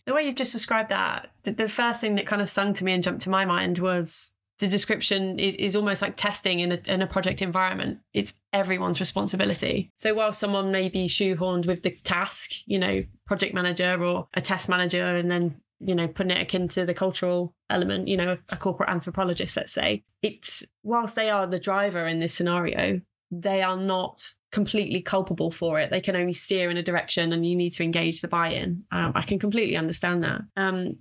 the 0.09 0.15
way 0.15 0.23
you've 0.23 0.33
just 0.33 0.53
described 0.53 0.89
that, 0.89 1.29
the, 1.43 1.51
the 1.51 1.69
first 1.69 2.01
thing 2.01 2.15
that 2.15 2.25
kind 2.25 2.41
of 2.41 2.49
sung 2.49 2.73
to 2.73 2.83
me 2.83 2.93
and 2.93 3.03
jumped 3.03 3.21
to 3.21 3.29
my 3.29 3.45
mind 3.45 3.77
was 3.77 4.33
the 4.57 4.67
description 4.67 5.37
is, 5.37 5.75
almost 5.75 6.01
like 6.01 6.15
testing 6.15 6.59
in 6.61 6.71
a, 6.71 6.79
in 6.87 7.03
a 7.03 7.07
project 7.07 7.43
environment. 7.43 7.99
It's 8.11 8.33
everyone's 8.51 8.99
responsibility. 8.99 9.91
So 9.97 10.15
while 10.15 10.33
someone 10.33 10.71
may 10.71 10.89
be 10.89 11.05
shoehorned 11.05 11.67
with 11.67 11.83
the 11.83 11.95
task, 12.03 12.53
you 12.65 12.79
know, 12.79 13.03
project 13.27 13.53
manager 13.53 14.03
or 14.03 14.27
a 14.33 14.41
test 14.41 14.67
manager, 14.67 15.05
and 15.05 15.29
then 15.29 15.61
you 15.79 15.95
know, 15.95 16.07
putting 16.07 16.31
it 16.31 16.41
akin 16.41 16.67
to 16.69 16.85
the 16.85 16.93
cultural 16.93 17.53
element, 17.69 18.07
you 18.07 18.17
know, 18.17 18.37
a 18.49 18.57
corporate 18.57 18.89
anthropologist, 18.89 19.55
let's 19.55 19.71
say, 19.71 20.03
it's 20.21 20.65
whilst 20.83 21.15
they 21.15 21.29
are 21.29 21.47
the 21.47 21.59
driver 21.59 22.05
in 22.05 22.19
this 22.19 22.33
scenario, 22.33 22.99
they 23.31 23.61
are 23.61 23.77
not 23.77 24.19
completely 24.51 25.01
culpable 25.01 25.51
for 25.51 25.79
it. 25.79 25.89
They 25.91 26.01
can 26.01 26.15
only 26.15 26.33
steer 26.33 26.69
in 26.69 26.77
a 26.77 26.83
direction 26.83 27.31
and 27.31 27.45
you 27.45 27.55
need 27.55 27.73
to 27.73 27.83
engage 27.83 28.21
the 28.21 28.27
buy 28.27 28.49
in. 28.49 28.83
Um, 28.91 29.11
I 29.15 29.21
can 29.21 29.39
completely 29.39 29.77
understand 29.77 30.23
that. 30.23 30.41
Um, 30.57 30.93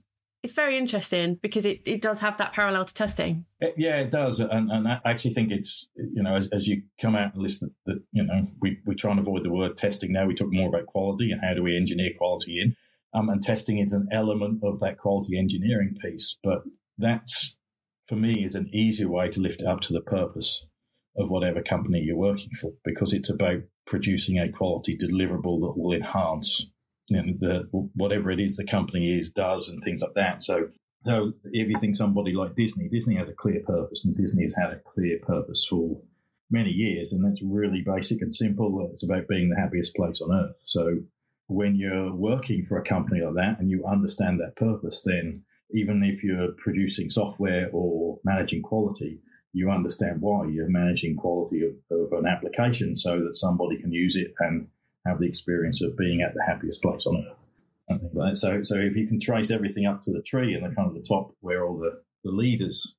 it's 0.42 0.52
very 0.52 0.78
interesting 0.78 1.38
because 1.42 1.64
it, 1.66 1.80
it 1.84 2.00
does 2.00 2.20
have 2.20 2.36
that 2.36 2.52
parallel 2.52 2.84
to 2.84 2.94
testing. 2.94 3.44
It, 3.60 3.74
yeah, 3.76 3.96
it 3.96 4.10
does. 4.10 4.38
And, 4.38 4.70
and 4.70 4.86
I 4.86 5.00
actually 5.04 5.34
think 5.34 5.50
it's, 5.50 5.88
you 5.96 6.22
know, 6.22 6.36
as, 6.36 6.48
as 6.52 6.68
you 6.68 6.82
come 7.00 7.16
out 7.16 7.34
and 7.34 7.42
list 7.42 7.64
that, 7.86 8.02
you 8.12 8.22
know, 8.22 8.46
we, 8.60 8.78
we 8.86 8.94
try 8.94 9.10
and 9.10 9.18
avoid 9.18 9.42
the 9.42 9.50
word 9.50 9.76
testing 9.76 10.12
now. 10.12 10.26
We 10.26 10.34
talk 10.34 10.52
more 10.52 10.68
about 10.68 10.86
quality 10.86 11.32
and 11.32 11.40
how 11.42 11.54
do 11.54 11.62
we 11.62 11.76
engineer 11.76 12.10
quality 12.16 12.60
in. 12.60 12.76
Um, 13.14 13.30
and 13.30 13.42
testing 13.42 13.78
is 13.78 13.92
an 13.92 14.06
element 14.12 14.60
of 14.62 14.78
that 14.80 14.98
quality 14.98 15.36
engineering 15.36 15.96
piece. 16.00 16.38
But 16.44 16.58
that's, 16.98 17.56
for 18.06 18.14
me, 18.14 18.44
is 18.44 18.54
an 18.54 18.68
easier 18.72 19.08
way 19.08 19.30
to 19.30 19.40
lift 19.40 19.62
it 19.62 19.66
up 19.66 19.80
to 19.82 19.92
the 19.92 20.02
purpose 20.02 20.66
of 21.18 21.30
whatever 21.30 21.60
company 21.62 22.00
you're 22.00 22.16
working 22.16 22.50
for 22.60 22.72
because 22.84 23.12
it's 23.12 23.30
about 23.30 23.60
producing 23.86 24.38
a 24.38 24.48
quality 24.48 24.96
deliverable 24.96 25.60
that 25.60 25.74
will 25.76 25.92
enhance 25.92 26.70
you 27.08 27.22
know, 27.22 27.32
the, 27.40 27.64
whatever 27.94 28.30
it 28.30 28.38
is 28.38 28.56
the 28.56 28.64
company 28.64 29.18
is 29.18 29.30
does 29.30 29.68
and 29.68 29.82
things 29.82 30.02
like 30.02 30.14
that. 30.14 30.42
So, 30.44 30.68
so 31.06 31.32
if 31.44 31.68
you 31.68 31.78
think 31.80 31.96
somebody 31.96 32.32
like 32.32 32.54
Disney, 32.54 32.88
Disney 32.88 33.16
has 33.16 33.28
a 33.28 33.34
clear 33.34 33.60
purpose, 33.66 34.04
and 34.04 34.16
Disney 34.16 34.44
has 34.44 34.54
had 34.54 34.72
a 34.72 34.80
clear 34.80 35.18
purpose 35.22 35.66
for 35.68 36.00
many 36.50 36.70
years, 36.70 37.12
and 37.12 37.24
that's 37.24 37.42
really 37.42 37.82
basic 37.84 38.20
and 38.20 38.34
simple. 38.34 38.88
It's 38.92 39.04
about 39.04 39.28
being 39.28 39.48
the 39.48 39.60
happiest 39.60 39.94
place 39.94 40.20
on 40.20 40.32
earth. 40.32 40.56
So, 40.58 40.98
when 41.46 41.76
you're 41.76 42.14
working 42.14 42.66
for 42.66 42.78
a 42.78 42.84
company 42.84 43.22
like 43.22 43.34
that 43.36 43.58
and 43.58 43.70
you 43.70 43.86
understand 43.86 44.38
that 44.40 44.56
purpose, 44.56 45.02
then 45.04 45.44
even 45.70 46.02
if 46.02 46.22
you're 46.22 46.52
producing 46.58 47.08
software 47.08 47.70
or 47.72 48.18
managing 48.22 48.62
quality, 48.62 49.20
you 49.52 49.70
understand 49.70 50.20
why 50.20 50.46
you're 50.46 50.68
managing 50.68 51.16
quality 51.16 51.62
of, 51.62 51.72
of 51.90 52.12
an 52.12 52.26
application 52.26 52.96
so 52.96 53.22
that 53.24 53.36
somebody 53.36 53.78
can 53.78 53.92
use 53.92 54.16
it 54.16 54.34
and 54.40 54.68
have 55.06 55.18
the 55.18 55.26
experience 55.26 55.82
of 55.82 55.96
being 55.96 56.20
at 56.20 56.34
the 56.34 56.42
happiest 56.46 56.82
place 56.82 57.06
on 57.06 57.24
earth. 57.30 57.44
So, 58.34 58.62
so 58.62 58.76
if 58.76 58.96
you 58.96 59.06
can 59.06 59.18
trace 59.18 59.50
everything 59.50 59.86
up 59.86 60.02
to 60.02 60.12
the 60.12 60.20
tree 60.22 60.54
and 60.54 60.64
the 60.64 60.74
kind 60.74 60.88
of 60.88 60.94
the 60.94 61.06
top 61.08 61.34
where 61.40 61.64
all 61.66 61.78
the, 61.78 62.02
the 62.24 62.30
leaders 62.30 62.94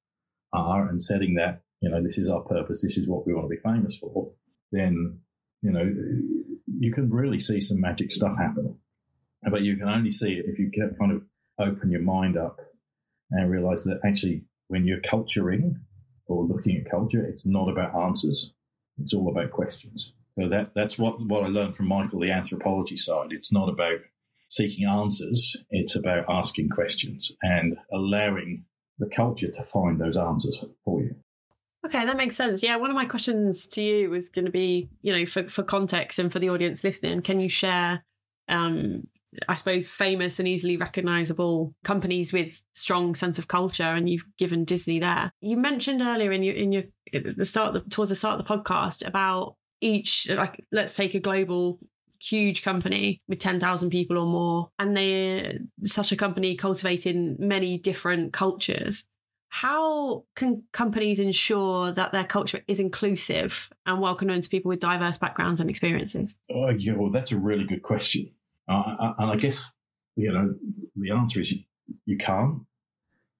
are 0.52 0.88
and 0.88 1.04
setting 1.04 1.36
that, 1.36 1.62
you 1.82 1.90
know, 1.90 2.02
this 2.02 2.18
is 2.18 2.28
our 2.28 2.42
purpose, 2.42 2.82
this 2.82 2.98
is 2.98 3.08
what 3.08 3.28
we 3.28 3.34
want 3.34 3.46
to 3.46 3.56
be 3.56 3.62
famous 3.62 3.96
for, 4.02 4.32
then, 4.72 5.20
you 5.62 5.72
know, 5.72 5.94
you 6.80 6.92
can 6.92 7.10
really 7.12 7.40
see 7.40 7.62
some 7.62 7.80
magic 7.80 8.12
stuff 8.12 8.38
happen. 8.38 8.76
But 9.44 9.62
you 9.62 9.78
can 9.78 9.88
only 9.88 10.12
see 10.12 10.34
it 10.34 10.46
if 10.48 10.60
you 10.60 10.72
kind 11.00 11.12
of 11.12 11.22
open 11.60 11.92
your 11.92 12.02
mind 12.02 12.38
up 12.38 12.60
and 13.32 13.50
realize 13.50 13.84
that 13.84 14.00
actually 14.04 14.44
when 14.68 14.86
you're 14.86 15.02
culturing 15.02 15.80
or 16.30 16.46
looking 16.46 16.78
at 16.78 16.90
culture, 16.90 17.26
it's 17.26 17.46
not 17.46 17.70
about 17.70 17.96
answers. 17.96 18.54
It's 19.02 19.14
all 19.14 19.30
about 19.30 19.52
questions. 19.52 20.14
So 20.40 20.48
that 20.48 20.74
that's 20.74 20.98
what, 20.98 21.20
what 21.22 21.44
I 21.44 21.48
learned 21.48 21.76
from 21.76 21.88
Michael, 21.88 22.20
the 22.20 22.32
anthropology 22.32 22.98
side. 22.98 23.32
It's 23.32 23.52
not 23.52 23.70
about 23.70 24.00
seeking 24.48 24.88
answers. 24.88 25.58
It's 25.70 25.96
about 25.96 26.26
asking 26.30 26.70
questions 26.70 27.32
and 27.42 27.78
allowing 27.92 28.66
the 28.98 29.08
culture 29.08 29.52
to 29.52 29.64
find 29.64 30.00
those 30.00 30.18
answers 30.18 30.64
for 30.84 31.02
you. 31.02 31.16
Okay, 31.86 32.06
that 32.06 32.18
makes 32.18 32.36
sense. 32.36 32.62
Yeah, 32.62 32.76
one 32.76 32.90
of 32.90 32.96
my 32.96 33.06
questions 33.06 33.66
to 33.68 33.82
you 33.82 34.10
was 34.10 34.30
going 34.30 34.46
to 34.46 34.52
be, 34.52 34.90
you 35.02 35.18
know, 35.18 35.26
for, 35.26 35.48
for 35.48 35.64
context 35.64 36.20
and 36.20 36.32
for 36.32 36.40
the 36.40 36.50
audience 36.50 36.84
listening, 36.84 37.22
can 37.22 37.40
you 37.40 37.48
share, 37.48 38.04
um, 38.50 39.08
I 39.48 39.56
suppose, 39.56 39.88
famous 39.88 40.40
and 40.40 40.48
easily 40.48 40.78
recognizable 40.78 41.74
companies 41.84 42.34
with 42.34 42.64
strong 42.74 43.16
sense 43.16 43.38
of 43.38 43.48
culture? 43.48 43.84
And 43.84 44.10
you've 44.10 44.26
given 44.38 44.66
Disney 44.66 45.00
there. 45.00 45.32
You 45.42 45.58
mentioned 45.58 46.02
earlier 46.02 46.32
in 46.32 46.44
your 46.44 46.56
in 46.56 46.72
your 46.72 46.84
the 47.14 47.46
start 47.46 47.74
the, 47.74 47.82
towards 47.82 48.10
the 48.10 48.16
start 48.16 48.40
of 48.40 48.46
the 48.46 48.54
podcast 48.54 49.06
about 49.06 49.56
each 49.82 50.30
like 50.30 50.66
let's 50.72 50.96
take 50.96 51.16
a 51.16 51.20
global 51.20 51.80
huge 52.22 52.64
company 52.64 53.22
with 53.30 53.40
10,000 53.40 53.90
people 53.90 54.18
or 54.18 54.26
more 54.26 54.70
and 54.78 54.96
they're 54.96 55.54
such 55.84 56.12
a 56.12 56.18
company 56.18 56.54
cultivating 56.54 57.38
many 57.40 57.78
different 57.78 58.34
cultures 58.34 59.06
how 59.50 60.26
can 60.36 60.64
companies 60.72 61.20
ensure 61.20 61.92
that 61.92 62.12
their 62.12 62.24
culture 62.24 62.62
is 62.68 62.80
inclusive 62.80 63.70
and 63.86 64.00
welcoming 64.00 64.42
to 64.42 64.50
people 64.50 64.70
with 64.70 64.80
diverse 64.80 65.18
backgrounds 65.18 65.60
and 65.60 65.70
experiences? 65.70 66.38
Oh, 66.52 66.70
yeah, 66.70 66.94
well, 66.94 67.10
that's 67.10 67.32
a 67.32 67.38
really 67.38 67.66
good 67.66 67.82
question. 67.82 68.30
Uh, 68.70 69.14
and 69.18 69.32
I 69.32 69.36
guess, 69.36 69.72
you 70.16 70.32
know, 70.32 70.54
the 70.96 71.12
answer 71.12 71.40
is 71.40 71.52
you, 71.52 71.64
you 72.06 72.18
can't. 72.18 72.62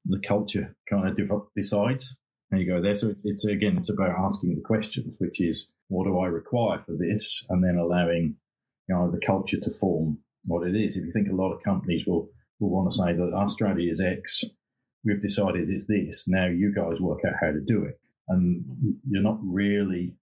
The 0.06 0.20
culture 0.20 0.76
kind 0.90 1.08
of 1.08 1.44
decides. 1.56 2.18
And 2.52 2.60
you 2.60 2.68
go 2.68 2.82
there. 2.82 2.96
So 2.96 3.10
it's, 3.10 3.24
it's, 3.26 3.46
again, 3.46 3.78
it's 3.78 3.92
about 3.92 4.18
asking 4.18 4.56
the 4.56 4.62
questions, 4.62 5.14
which 5.20 5.40
is, 5.40 5.72
what 5.88 6.06
do 6.06 6.18
I 6.18 6.26
require 6.28 6.80
for 6.80 6.94
this? 6.98 7.46
And 7.50 7.64
then 7.64 7.78
allowing, 7.78 8.38
you 8.88 8.96
know, 8.96 9.12
the 9.12 9.24
culture 9.24 9.60
to 9.60 9.72
form 9.80 10.18
what 10.46 10.68
it 10.68 10.76
is. 10.76 10.96
If 10.96 11.06
you 11.06 11.12
think 11.12 11.30
a 11.30 11.36
lot 11.36 11.54
of 11.54 11.62
companies 11.62 12.08
will, 12.08 12.30
will 12.60 12.72
want 12.72 12.92
to 12.92 12.98
say 12.98 13.14
that 13.14 13.34
our 13.36 13.50
strategy 13.50 13.90
is 13.90 14.02
X, 14.02 14.46
we've 15.06 15.22
decided 15.22 15.70
it's 15.70 15.86
this. 15.86 16.28
Now 16.28 16.48
you 16.48 16.74
guys 16.74 17.00
work 17.00 17.20
out 17.24 17.36
how 17.40 17.52
to 17.52 17.60
do 17.60 17.84
it. 17.84 18.00
And 18.28 18.66
you're 19.08 19.22
not 19.22 19.40
really 19.44 20.16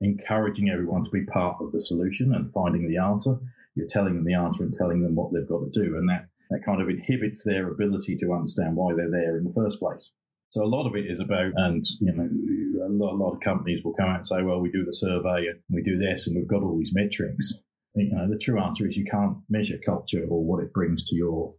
encouraging 0.00 0.70
everyone 0.70 1.04
to 1.04 1.10
be 1.10 1.24
part 1.24 1.58
of 1.60 1.72
the 1.72 1.82
solution 1.82 2.32
and 2.32 2.52
finding 2.52 2.88
the 2.88 2.98
answer. 2.98 3.38
You're 3.78 3.86
telling 3.88 4.14
them 4.14 4.24
the 4.24 4.34
answer 4.34 4.62
and 4.62 4.74
telling 4.74 5.02
them 5.02 5.14
what 5.14 5.32
they've 5.32 5.48
got 5.48 5.60
to 5.60 5.70
do. 5.70 5.96
And 5.96 6.08
that, 6.08 6.26
that 6.50 6.64
kind 6.66 6.82
of 6.82 6.88
inhibits 6.88 7.44
their 7.44 7.70
ability 7.70 8.16
to 8.16 8.32
understand 8.32 8.76
why 8.76 8.94
they're 8.94 9.10
there 9.10 9.38
in 9.38 9.44
the 9.44 9.52
first 9.54 9.78
place. 9.78 10.10
So 10.50 10.64
a 10.64 10.66
lot 10.66 10.86
of 10.86 10.96
it 10.96 11.06
is 11.08 11.20
about, 11.20 11.52
and 11.54 11.86
you 12.00 12.12
know, 12.12 12.86
a 12.86 12.90
lot, 12.90 13.12
a 13.12 13.16
lot 13.16 13.34
of 13.34 13.40
companies 13.40 13.84
will 13.84 13.94
come 13.94 14.08
out 14.08 14.16
and 14.16 14.26
say, 14.26 14.42
well, 14.42 14.60
we 14.60 14.70
do 14.70 14.84
the 14.84 14.92
survey 14.92 15.46
and 15.46 15.60
we 15.70 15.82
do 15.82 15.98
this 15.98 16.26
and 16.26 16.36
we've 16.36 16.48
got 16.48 16.62
all 16.62 16.78
these 16.78 16.94
metrics. 16.94 17.54
You 17.94 18.10
know, 18.12 18.28
the 18.28 18.38
true 18.38 18.60
answer 18.60 18.86
is 18.88 18.96
you 18.96 19.06
can't 19.10 19.38
measure 19.48 19.78
culture 19.84 20.26
or 20.28 20.44
what 20.44 20.62
it 20.62 20.72
brings 20.72 21.04
to 21.04 21.16
your 21.16 21.54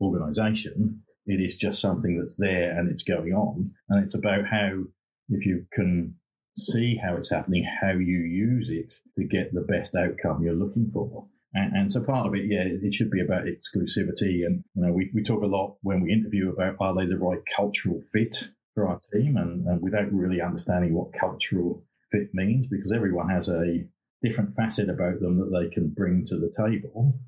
organization 0.00 1.02
it 1.26 1.40
is 1.40 1.56
just 1.56 1.80
something 1.80 2.18
that's 2.18 2.36
there 2.36 2.78
and 2.78 2.88
it's 2.90 3.02
going 3.02 3.32
on. 3.32 3.72
And 3.88 4.04
it's 4.04 4.14
about 4.14 4.46
how, 4.46 4.84
if 5.28 5.44
you 5.44 5.66
can 5.72 6.14
see 6.56 6.98
how 7.02 7.16
it's 7.16 7.30
happening, 7.30 7.66
how 7.82 7.92
you 7.92 8.18
use 8.18 8.70
it 8.70 8.94
to 9.18 9.24
get 9.24 9.52
the 9.52 9.60
best 9.60 9.94
outcome 9.94 10.42
you're 10.42 10.54
looking 10.54 10.88
for. 10.92 11.26
And, 11.54 11.72
and, 11.74 11.92
so 11.92 12.02
part 12.02 12.26
of 12.26 12.34
it, 12.34 12.44
yeah, 12.46 12.64
it 12.66 12.94
should 12.94 13.10
be 13.10 13.20
about 13.20 13.44
exclusivity. 13.44 14.44
And, 14.44 14.64
you 14.74 14.82
know, 14.82 14.92
we, 14.92 15.10
we 15.14 15.22
talk 15.22 15.42
a 15.42 15.46
lot 15.46 15.76
when 15.82 16.02
we 16.02 16.12
interview 16.12 16.50
about 16.50 16.76
are 16.80 16.94
they 16.94 17.06
the 17.06 17.18
right 17.18 17.40
cultural 17.56 18.02
fit 18.12 18.48
for 18.74 18.88
our 18.88 18.98
team? 19.12 19.36
And, 19.36 19.66
and 19.66 19.80
without 19.80 20.12
really 20.12 20.40
understanding 20.40 20.94
what 20.94 21.18
cultural 21.18 21.84
fit 22.12 22.34
means, 22.34 22.66
because 22.68 22.92
everyone 22.92 23.30
has 23.30 23.48
a 23.48 23.86
different 24.22 24.54
facet 24.54 24.88
about 24.88 25.20
them 25.20 25.38
that 25.38 25.58
they 25.58 25.72
can 25.72 25.88
bring 25.88 26.24
to 26.26 26.36
the 26.36 26.52
table. 26.56 27.18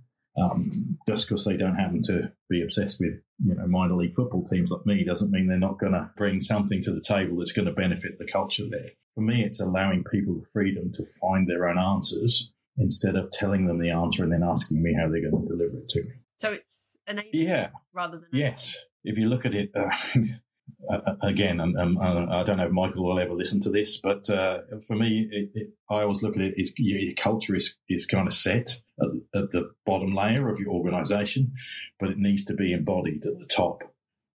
Um, 0.40 0.98
just 1.08 1.28
because 1.28 1.44
they 1.44 1.56
don't 1.56 1.74
happen 1.74 2.00
to 2.04 2.30
be 2.48 2.62
obsessed 2.62 3.00
with 3.00 3.14
you 3.44 3.56
know 3.56 3.66
minor 3.66 3.96
league 3.96 4.14
football 4.14 4.46
teams 4.46 4.70
like 4.70 4.86
me 4.86 5.02
doesn't 5.02 5.32
mean 5.32 5.48
they're 5.48 5.58
not 5.58 5.80
going 5.80 5.94
to 5.94 6.10
bring 6.16 6.40
something 6.40 6.80
to 6.82 6.92
the 6.92 7.00
table 7.00 7.38
that's 7.38 7.50
going 7.50 7.66
to 7.66 7.72
benefit 7.72 8.18
the 8.18 8.24
culture 8.26 8.62
there. 8.70 8.90
For 9.16 9.22
me, 9.22 9.42
it's 9.42 9.58
allowing 9.58 10.04
people 10.04 10.34
the 10.34 10.46
freedom 10.52 10.92
to 10.94 11.04
find 11.20 11.48
their 11.48 11.68
own 11.68 11.76
answers 11.76 12.52
instead 12.78 13.16
of 13.16 13.30
telling 13.32 13.66
them 13.66 13.78
the 13.78 13.90
answer 13.90 14.22
and 14.22 14.32
then 14.32 14.42
asking 14.42 14.82
me 14.82 14.94
how 14.94 15.08
they're 15.08 15.30
going 15.30 15.42
to 15.42 15.48
deliver 15.48 15.76
it 15.76 15.88
to 15.88 16.02
me. 16.02 16.12
So 16.38 16.52
it's 16.52 16.96
an 17.06 17.22
yeah 17.32 17.70
rather 17.92 18.18
than 18.18 18.28
yes. 18.32 18.78
If 19.04 19.18
you 19.18 19.28
look 19.28 19.44
at 19.44 19.54
it, 19.54 19.70
uh, 19.74 19.90
uh, 20.90 21.14
again, 21.22 21.60
and, 21.60 21.76
I 21.98 22.42
don't 22.42 22.58
know 22.58 22.66
if 22.66 22.72
Michael 22.72 23.04
will 23.04 23.18
ever 23.18 23.32
listen 23.32 23.60
to 23.60 23.70
this, 23.70 23.98
but 23.98 24.28
uh, 24.30 24.60
for 24.86 24.96
me, 24.96 25.28
it, 25.30 25.50
it, 25.54 25.68
I 25.90 26.02
always 26.02 26.22
look 26.22 26.36
at 26.36 26.42
it 26.42 26.54
as 26.60 26.72
your 26.76 27.12
culture 27.14 27.56
is, 27.56 27.74
is 27.88 28.06
kind 28.06 28.26
of 28.26 28.34
set 28.34 28.80
at, 29.00 29.08
at 29.34 29.50
the 29.50 29.70
bottom 29.86 30.14
layer 30.14 30.48
of 30.48 30.60
your 30.60 30.70
organization, 30.70 31.52
but 31.98 32.10
it 32.10 32.18
needs 32.18 32.44
to 32.46 32.54
be 32.54 32.72
embodied 32.72 33.24
at 33.26 33.38
the 33.38 33.46
top. 33.46 33.82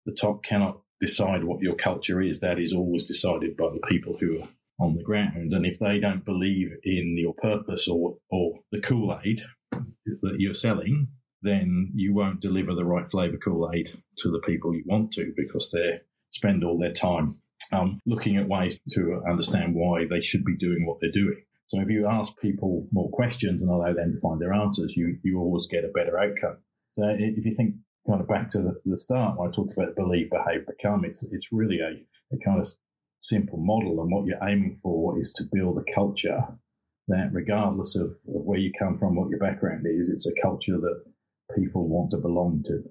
The 0.06 0.14
top 0.14 0.42
cannot 0.42 0.80
decide 1.00 1.44
what 1.44 1.60
your 1.60 1.74
culture 1.74 2.20
is. 2.20 2.40
That 2.40 2.58
is 2.58 2.72
always 2.72 3.04
decided 3.04 3.56
by 3.56 3.70
the 3.72 3.86
people 3.86 4.16
who 4.18 4.42
are 4.42 4.48
on 4.82 4.96
the 4.96 5.02
ground. 5.02 5.52
And 5.52 5.64
if 5.64 5.78
they 5.78 5.98
don't 5.98 6.24
believe 6.24 6.70
in 6.82 7.16
your 7.16 7.34
purpose 7.34 7.88
or, 7.88 8.16
or 8.30 8.60
the 8.70 8.80
Kool 8.80 9.18
Aid 9.24 9.42
that 9.70 10.36
you're 10.38 10.54
selling, 10.54 11.08
then 11.42 11.90
you 11.94 12.14
won't 12.14 12.40
deliver 12.40 12.74
the 12.74 12.84
right 12.84 13.08
flavor 13.08 13.36
Kool 13.36 13.70
Aid 13.74 13.98
to 14.18 14.30
the 14.30 14.40
people 14.40 14.74
you 14.74 14.84
want 14.86 15.12
to 15.12 15.32
because 15.36 15.70
they're 15.70 16.00
spend 16.32 16.64
all 16.64 16.78
their 16.78 16.92
time 16.92 17.36
um, 17.72 18.00
looking 18.06 18.36
at 18.36 18.48
ways 18.48 18.80
to 18.90 19.22
understand 19.28 19.74
why 19.74 20.06
they 20.08 20.22
should 20.22 20.44
be 20.44 20.56
doing 20.56 20.86
what 20.86 20.98
they're 21.00 21.12
doing. 21.12 21.42
So 21.66 21.80
if 21.80 21.88
you 21.88 22.04
ask 22.06 22.32
people 22.40 22.86
more 22.90 23.10
questions 23.10 23.62
and 23.62 23.70
allow 23.70 23.92
them 23.92 24.12
to 24.12 24.20
find 24.20 24.40
their 24.40 24.52
answers, 24.52 24.94
you, 24.96 25.18
you 25.22 25.38
always 25.38 25.66
get 25.66 25.84
a 25.84 25.88
better 25.88 26.18
outcome. 26.18 26.58
So 26.94 27.04
if 27.18 27.44
you 27.44 27.54
think 27.54 27.76
kind 28.06 28.20
of 28.20 28.28
back 28.28 28.50
to 28.50 28.58
the, 28.58 28.80
the 28.84 28.98
start 28.98 29.38
when 29.38 29.48
I 29.48 29.54
talked 29.54 29.74
about 29.74 29.94
believe, 29.94 30.30
behave, 30.30 30.66
become, 30.66 31.04
it's, 31.04 31.22
it's 31.22 31.52
really 31.52 31.80
a, 31.80 32.34
a 32.34 32.38
kind 32.44 32.60
of 32.60 32.68
simple 33.22 33.58
model. 33.58 34.02
And 34.02 34.12
what 34.12 34.26
you're 34.26 34.46
aiming 34.46 34.78
for 34.82 35.18
is 35.18 35.32
to 35.36 35.44
build 35.50 35.78
a 35.78 35.94
culture 35.94 36.44
that 37.08 37.30
regardless 37.32 37.96
of, 37.96 38.10
of 38.10 38.16
where 38.26 38.58
you 38.58 38.72
come 38.78 38.96
from, 38.96 39.16
what 39.16 39.30
your 39.30 39.38
background 39.38 39.86
is, 39.86 40.10
it's 40.10 40.26
a 40.26 40.42
culture 40.42 40.78
that 40.78 41.04
people 41.56 41.88
want 41.88 42.10
to 42.10 42.18
belong 42.18 42.62
to. 42.66 42.82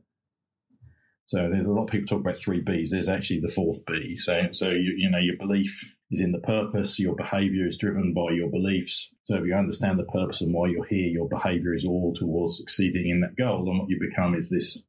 So 1.26 1.50
there's 1.50 1.66
a 1.66 1.70
lot 1.70 1.84
of 1.84 1.90
people 1.90 2.08
talk 2.08 2.20
about 2.20 2.38
three 2.38 2.62
Bs. 2.62 2.90
There's 2.90 3.08
actually 3.08 3.40
the 3.40 3.52
fourth 3.52 3.86
B. 3.86 4.18
So 4.18 4.50
so 4.52 4.70
you, 4.70 4.96
you 4.98 5.10
know 5.10 5.18
your 5.18 5.38
belief 5.38 5.96
is 6.10 6.20
in 6.20 6.34
the 6.34 6.40
purpose. 6.40 7.00
Your 7.00 7.16
behaviour 7.16 7.68
is 7.68 7.78
driven 7.78 8.14
by 8.14 8.32
your 8.32 8.50
beliefs. 8.50 9.14
So 9.24 9.38
if 9.38 9.46
you 9.46 9.56
understand 9.56 9.98
the 9.98 10.04
purpose 10.04 10.42
and 10.42 10.54
why 10.54 10.68
you're 10.68 10.86
here, 10.86 11.08
your 11.08 11.30
behaviour 11.30 11.74
is 11.74 11.86
all 11.86 12.14
towards 12.14 12.58
succeeding 12.58 13.10
in 13.10 13.22
that 13.22 13.38
goal. 13.38 13.70
And 13.70 13.80
what 13.80 13.90
you 13.90 13.98
become 13.98 14.36
is 14.36 14.50
this 14.50 14.84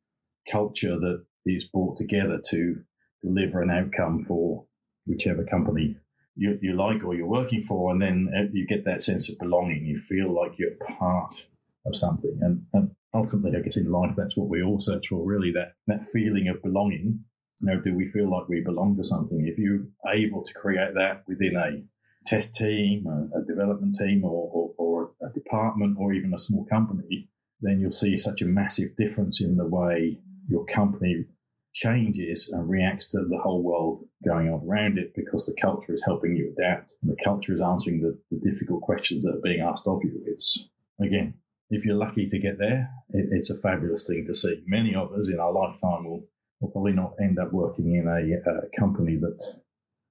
culture 0.50 0.98
that 0.98 1.24
is 1.46 1.64
brought 1.64 1.96
together 1.96 2.40
to 2.50 2.82
deliver 3.22 3.62
an 3.62 3.70
outcome 3.70 4.24
for 4.24 4.66
whichever 5.06 5.44
company 5.44 5.96
you, 6.36 6.58
you 6.62 6.74
like 6.74 7.04
or 7.04 7.14
you're 7.14 7.26
working 7.26 7.62
for. 7.62 7.92
And 7.92 8.00
then 8.00 8.30
uh, 8.36 8.50
you 8.52 8.66
get 8.66 8.84
that 8.84 9.02
sense 9.02 9.30
of 9.30 9.38
belonging. 9.38 9.84
You 9.84 9.98
feel 9.98 10.32
like 10.32 10.58
you're 10.58 10.76
part 10.98 11.46
of 11.86 11.96
something. 11.96 12.38
And, 12.40 12.64
and 12.72 12.90
ultimately, 13.14 13.58
I 13.58 13.62
guess 13.62 13.76
in 13.76 13.90
life, 13.90 14.14
that's 14.16 14.36
what 14.36 14.48
we 14.48 14.62
all 14.62 14.80
search 14.80 15.08
for, 15.08 15.24
really, 15.24 15.52
that, 15.52 15.74
that 15.86 16.06
feeling 16.06 16.48
of 16.48 16.62
belonging. 16.62 17.20
You 17.60 17.66
know, 17.66 17.80
do 17.80 17.94
we 17.94 18.08
feel 18.08 18.30
like 18.30 18.48
we 18.48 18.60
belong 18.60 18.96
to 18.96 19.04
something? 19.04 19.46
If 19.46 19.58
you're 19.58 19.86
able 20.12 20.44
to 20.44 20.54
create 20.54 20.94
that 20.94 21.22
within 21.26 21.56
a 21.56 21.82
test 22.24 22.54
team, 22.54 23.06
a, 23.06 23.38
a 23.38 23.44
development 23.44 23.96
team, 23.96 24.24
or, 24.24 24.50
or, 24.52 24.70
or, 24.78 25.10
a 25.22 25.32
department, 25.32 25.96
or 25.98 26.12
even 26.12 26.34
a 26.34 26.38
small 26.38 26.64
company, 26.64 27.28
then 27.60 27.78
you'll 27.78 27.92
see 27.92 28.16
such 28.16 28.42
a 28.42 28.46
massive 28.46 28.96
difference 28.96 29.40
in 29.40 29.56
the 29.56 29.66
way 29.66 30.18
your 30.48 30.64
company 30.66 31.24
changes 31.72 32.50
and 32.52 32.68
reacts 32.68 33.08
to 33.08 33.18
the 33.28 33.38
whole 33.38 33.62
world 33.62 34.04
going 34.24 34.48
on 34.48 34.62
around 34.66 34.98
it 34.98 35.12
because 35.14 35.46
the 35.46 35.56
culture 35.60 35.94
is 35.94 36.02
helping 36.04 36.36
you 36.36 36.52
adapt 36.56 36.92
and 37.02 37.10
the 37.10 37.24
culture 37.24 37.54
is 37.54 37.60
answering 37.60 38.00
the, 38.00 38.18
the 38.30 38.50
difficult 38.50 38.82
questions 38.82 39.24
that 39.24 39.34
are 39.34 39.42
being 39.42 39.60
asked 39.60 39.86
of 39.86 40.00
you. 40.04 40.20
It's, 40.26 40.68
again, 41.00 41.34
if 41.70 41.84
you're 41.84 41.96
lucky 41.96 42.26
to 42.28 42.38
get 42.38 42.58
there, 42.58 42.90
it, 43.10 43.28
it's 43.30 43.50
a 43.50 43.58
fabulous 43.58 44.06
thing 44.06 44.26
to 44.26 44.34
see. 44.34 44.62
Many 44.66 44.94
of 44.94 45.12
us 45.12 45.28
in 45.28 45.40
our 45.40 45.52
lifetime 45.52 46.04
will, 46.04 46.26
will 46.60 46.70
probably 46.70 46.92
not 46.92 47.14
end 47.20 47.38
up 47.38 47.52
working 47.52 47.94
in 47.94 48.06
a, 48.06 48.50
a 48.50 48.78
company 48.78 49.16
that 49.16 49.38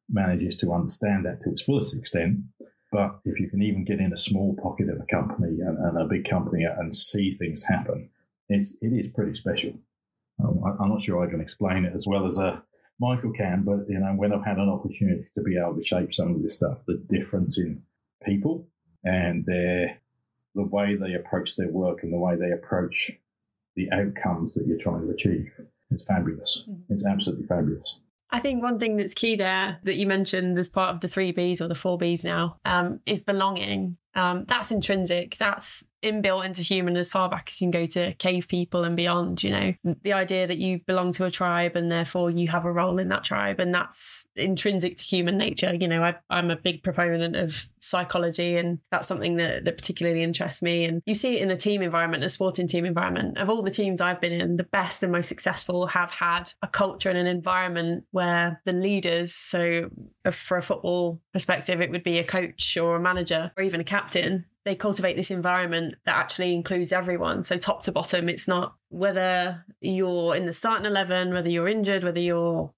manages 0.09 0.57
to 0.57 0.73
understand 0.73 1.25
that 1.25 1.43
to 1.43 1.51
its 1.51 1.61
fullest 1.61 1.95
extent. 1.95 2.39
But 2.91 3.19
if 3.23 3.39
you 3.39 3.49
can 3.49 3.61
even 3.61 3.85
get 3.85 3.99
in 3.99 4.11
a 4.11 4.17
small 4.17 4.57
pocket 4.61 4.89
of 4.89 4.99
a 4.99 5.05
company 5.05 5.59
and, 5.61 5.77
and 5.77 5.97
a 5.97 6.05
big 6.05 6.29
company 6.29 6.65
and 6.65 6.95
see 6.95 7.31
things 7.31 7.63
happen, 7.63 8.09
it's, 8.49 8.73
it 8.81 8.87
is 8.87 9.11
pretty 9.13 9.35
special. 9.35 9.73
Um, 10.43 10.61
I, 10.63 10.83
am 10.83 10.89
not 10.89 11.01
sure 11.01 11.25
I 11.25 11.29
can 11.29 11.41
explain 11.41 11.85
it 11.85 11.93
as 11.95 12.05
well 12.07 12.27
as 12.27 12.37
uh, 12.37 12.59
Michael 12.99 13.33
can, 13.33 13.63
but 13.63 13.89
you 13.89 13.99
know, 13.99 14.13
when 14.15 14.33
I've 14.33 14.45
had 14.45 14.57
an 14.57 14.69
opportunity 14.69 15.25
to 15.35 15.41
be 15.41 15.57
able 15.57 15.75
to 15.75 15.83
shape 15.83 16.13
some 16.13 16.35
of 16.35 16.41
this 16.41 16.53
stuff, 16.53 16.79
the 16.87 16.97
difference 17.09 17.57
in 17.57 17.81
people 18.23 18.67
and 19.03 19.45
their 19.45 19.97
the 20.53 20.63
way 20.63 20.95
they 20.95 21.13
approach 21.13 21.55
their 21.55 21.69
work 21.69 22.03
and 22.03 22.11
the 22.13 22.19
way 22.19 22.35
they 22.35 22.51
approach 22.51 23.11
the 23.75 23.89
outcomes 23.91 24.53
that 24.53 24.67
you're 24.67 24.77
trying 24.77 25.01
to 25.01 25.13
achieve 25.13 25.49
is 25.91 26.03
fabulous. 26.03 26.65
Mm-hmm. 26.69 26.93
It's 26.93 27.05
absolutely 27.05 27.45
fabulous. 27.45 27.99
I 28.29 28.39
think 28.39 28.63
one 28.63 28.79
thing 28.79 28.97
that's 28.97 29.13
key 29.13 29.35
there 29.35 29.79
that 29.83 29.95
you 29.95 30.07
mentioned 30.07 30.57
as 30.57 30.69
part 30.69 30.91
of 30.91 31.01
the 31.01 31.07
three 31.07 31.33
Bs 31.33 31.61
or 31.61 31.67
the 31.67 31.75
four 31.75 31.97
Bs 31.97 32.23
now 32.23 32.57
um, 32.63 33.01
is 33.05 33.19
belonging. 33.19 33.97
Um, 34.15 34.45
that's 34.45 34.71
intrinsic. 34.71 35.37
That's 35.37 35.85
inbuilt 36.03 36.45
into 36.45 36.63
human 36.63 36.97
as 36.97 37.11
far 37.11 37.29
back 37.29 37.45
as 37.47 37.61
you 37.61 37.65
can 37.65 37.71
go 37.71 37.85
to 37.85 38.13
cave 38.15 38.47
people 38.47 38.83
and 38.83 38.95
beyond. 38.95 39.43
You 39.43 39.51
know, 39.51 39.73
the 40.01 40.13
idea 40.13 40.47
that 40.47 40.57
you 40.57 40.79
belong 40.85 41.11
to 41.13 41.25
a 41.25 41.31
tribe 41.31 41.75
and 41.75 41.91
therefore 41.91 42.31
you 42.31 42.47
have 42.49 42.65
a 42.65 42.71
role 42.71 42.97
in 42.97 43.07
that 43.09 43.23
tribe, 43.23 43.59
and 43.59 43.73
that's 43.73 44.27
intrinsic 44.35 44.97
to 44.97 45.03
human 45.03 45.37
nature. 45.37 45.73
You 45.73 45.87
know, 45.87 46.03
I, 46.03 46.15
I'm 46.29 46.51
a 46.51 46.55
big 46.55 46.83
proponent 46.83 47.35
of 47.35 47.67
psychology, 47.79 48.57
and 48.57 48.79
that's 48.89 49.07
something 49.07 49.37
that, 49.37 49.65
that 49.65 49.77
particularly 49.77 50.23
interests 50.23 50.61
me. 50.61 50.85
And 50.85 51.01
you 51.05 51.15
see 51.15 51.37
it 51.37 51.41
in 51.41 51.51
a 51.51 51.57
team 51.57 51.81
environment, 51.81 52.23
a 52.23 52.29
sporting 52.29 52.67
team 52.67 52.85
environment. 52.85 53.37
Of 53.37 53.49
all 53.49 53.61
the 53.61 53.71
teams 53.71 54.01
I've 54.01 54.21
been 54.21 54.33
in, 54.33 54.57
the 54.57 54.63
best 54.63 55.03
and 55.03 55.11
most 55.11 55.27
successful 55.27 55.87
have 55.87 56.11
had 56.11 56.53
a 56.61 56.67
culture 56.67 57.09
and 57.09 57.17
an 57.17 57.27
environment 57.27 58.05
where 58.11 58.61
the 58.65 58.73
leaders, 58.73 59.33
so 59.33 59.89
for 60.31 60.57
a 60.57 60.63
football 60.63 61.21
perspective, 61.33 61.81
it 61.81 61.91
would 61.91 62.03
be 62.03 62.19
a 62.19 62.23
coach 62.23 62.77
or 62.77 62.95
a 62.95 62.99
manager 62.99 63.51
or 63.57 63.63
even 63.63 63.79
a 63.79 63.83
captain, 63.83 64.00
they 64.63 64.75
cultivate 64.75 65.15
this 65.15 65.31
environment 65.31 65.95
that 66.05 66.15
actually 66.15 66.53
includes 66.53 66.93
everyone. 66.93 67.43
So 67.43 67.57
top 67.57 67.83
to 67.83 67.91
bottom, 67.91 68.29
it's 68.29 68.47
not 68.47 68.75
whether 68.89 69.65
you're 69.79 70.35
in 70.35 70.45
the 70.45 70.53
starting 70.53 70.85
eleven, 70.85 71.33
whether 71.33 71.49
you're 71.49 71.67
injured, 71.67 72.03
whether 72.03 72.19
you're 72.19 72.71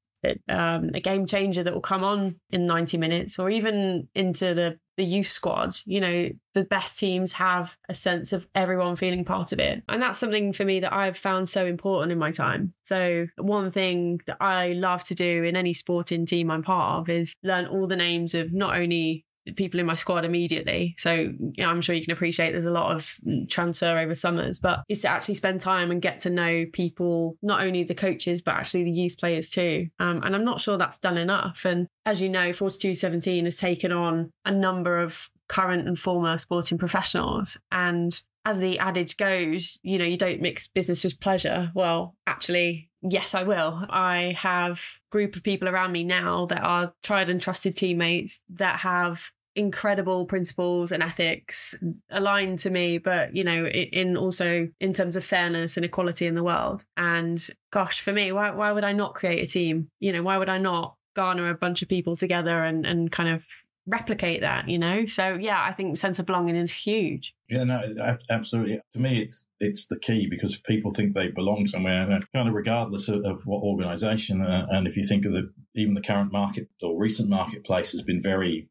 um, 0.47 0.91
a 0.93 0.99
game 0.99 1.25
changer 1.25 1.63
that 1.63 1.73
will 1.73 1.81
come 1.81 2.03
on 2.03 2.39
in 2.49 2.65
90 2.65 2.97
minutes 2.97 3.37
or 3.37 3.49
even 3.49 4.07
into 4.15 4.53
the 4.53 4.79
the 4.95 5.03
youth 5.03 5.27
squad. 5.27 5.77
You 5.85 5.99
know 5.99 6.29
the 6.53 6.65
best 6.65 6.99
teams 6.99 7.33
have 7.33 7.77
a 7.89 7.95
sense 7.95 8.31
of 8.31 8.47
everyone 8.53 8.95
feeling 8.95 9.25
part 9.25 9.51
of 9.51 9.59
it. 9.59 9.83
And 9.89 10.01
that's 10.01 10.19
something 10.19 10.53
for 10.53 10.65
me 10.65 10.79
that 10.81 10.93
i've 10.93 11.17
found 11.17 11.49
so 11.49 11.65
important 11.65 12.11
in 12.11 12.19
my 12.19 12.31
time. 12.31 12.73
So 12.83 13.27
one 13.37 13.71
thing 13.71 14.21
that 14.27 14.37
i 14.39 14.73
love 14.73 15.03
to 15.05 15.15
do 15.15 15.43
in 15.43 15.55
any 15.55 15.73
sporting 15.73 16.25
team 16.25 16.51
i'm 16.51 16.63
part 16.63 16.99
of 16.99 17.09
is 17.09 17.35
learn 17.43 17.65
all 17.65 17.87
the 17.87 17.95
names 17.95 18.35
of 18.35 18.53
not 18.53 18.77
only 18.77 19.25
people 19.55 19.79
in 19.79 19.85
my 19.85 19.95
squad 19.95 20.25
immediately. 20.25 20.95
So 20.97 21.13
you 21.13 21.53
know, 21.57 21.69
I'm 21.69 21.81
sure 21.81 21.95
you 21.95 22.03
can 22.03 22.13
appreciate 22.13 22.51
there's 22.51 22.65
a 22.65 22.71
lot 22.71 22.95
of 22.95 23.15
transfer 23.49 23.97
over 23.97 24.15
summers, 24.15 24.59
but 24.59 24.83
it's 24.89 25.01
to 25.01 25.09
actually 25.09 25.35
spend 25.35 25.61
time 25.61 25.91
and 25.91 26.01
get 26.01 26.21
to 26.21 26.29
know 26.29 26.65
people, 26.71 27.37
not 27.41 27.63
only 27.63 27.83
the 27.83 27.95
coaches, 27.95 28.41
but 28.41 28.55
actually 28.55 28.83
the 28.83 28.91
youth 28.91 29.17
players 29.19 29.49
too. 29.49 29.87
Um, 29.99 30.21
and 30.23 30.35
I'm 30.35 30.45
not 30.45 30.61
sure 30.61 30.77
that's 30.77 30.99
done 30.99 31.17
enough. 31.17 31.65
And 31.65 31.87
as 32.05 32.21
you 32.21 32.29
know, 32.29 32.53
4217 32.53 33.45
has 33.45 33.57
taken 33.57 33.91
on 33.91 34.31
a 34.45 34.51
number 34.51 34.99
of 34.99 35.29
current 35.47 35.87
and 35.87 35.97
former 35.97 36.37
sporting 36.37 36.77
professionals. 36.77 37.57
And 37.71 38.19
as 38.45 38.59
the 38.59 38.79
adage 38.79 39.17
goes, 39.17 39.79
you 39.83 39.97
know, 39.97 40.05
you 40.05 40.17
don't 40.17 40.41
mix 40.41 40.67
business 40.67 41.03
with 41.03 41.19
pleasure. 41.19 41.71
Well, 41.73 42.15
actually, 42.27 42.89
yes, 43.01 43.33
I 43.33 43.43
will. 43.43 43.85
I 43.89 44.35
have 44.37 44.79
a 44.79 45.11
group 45.11 45.35
of 45.35 45.43
people 45.43 45.69
around 45.69 45.91
me 45.91 46.03
now 46.03 46.45
that 46.47 46.63
are 46.63 46.93
tried 47.03 47.29
and 47.29 47.41
trusted 47.41 47.75
teammates 47.75 48.41
that 48.49 48.81
have 48.81 49.31
incredible 49.55 50.25
principles 50.25 50.91
and 50.91 51.03
ethics 51.03 51.75
aligned 52.09 52.57
to 52.57 52.71
me 52.71 52.97
but 52.97 53.35
you 53.35 53.43
know 53.43 53.67
in 53.67 54.17
also 54.17 54.67
in 54.79 54.91
terms 54.91 55.15
of 55.15 55.23
fairness 55.23 55.77
and 55.77 55.85
equality 55.85 56.25
in 56.25 56.33
the 56.33 56.43
world 56.43 56.83
and 56.97 57.49
gosh 57.71 58.01
for 58.01 58.11
me 58.11 58.31
why, 58.31 58.49
why 58.49 58.71
would 58.71 58.83
i 58.83 58.91
not 58.91 59.13
create 59.13 59.43
a 59.43 59.47
team 59.47 59.89
you 59.99 60.11
know 60.11 60.23
why 60.23 60.39
would 60.39 60.49
i 60.49 60.57
not 60.57 60.95
garner 61.15 61.51
a 61.51 61.55
bunch 61.55 61.83
of 61.83 61.87
people 61.87 62.15
together 62.15 62.63
and 62.63 62.83
and 62.83 63.11
kind 63.11 63.29
of 63.29 63.45
replicate 63.85 64.41
that, 64.41 64.69
you 64.69 64.79
know? 64.79 65.05
So 65.05 65.37
yeah, 65.39 65.63
I 65.63 65.71
think 65.71 65.97
sense 65.97 66.19
of 66.19 66.25
belonging 66.25 66.55
is 66.55 66.75
huge. 66.75 67.33
Yeah, 67.49 67.63
no, 67.65 68.17
absolutely. 68.29 68.79
To 68.93 68.99
me, 68.99 69.21
it's 69.21 69.47
it's 69.59 69.87
the 69.87 69.99
key 69.99 70.27
because 70.29 70.57
people 70.59 70.91
think 70.91 71.13
they 71.13 71.29
belong 71.29 71.67
somewhere, 71.67 72.07
kind 72.33 72.47
of 72.47 72.53
regardless 72.53 73.09
of, 73.09 73.25
of 73.25 73.41
what 73.45 73.63
organisation. 73.63 74.41
Uh, 74.41 74.67
and 74.69 74.87
if 74.87 74.95
you 74.95 75.03
think 75.03 75.25
of 75.25 75.33
the 75.33 75.51
even 75.75 75.93
the 75.93 76.01
current 76.01 76.31
market 76.31 76.69
or 76.81 76.99
recent 76.99 77.29
marketplace 77.29 77.91
has 77.91 78.01
been 78.01 78.21
very 78.21 78.69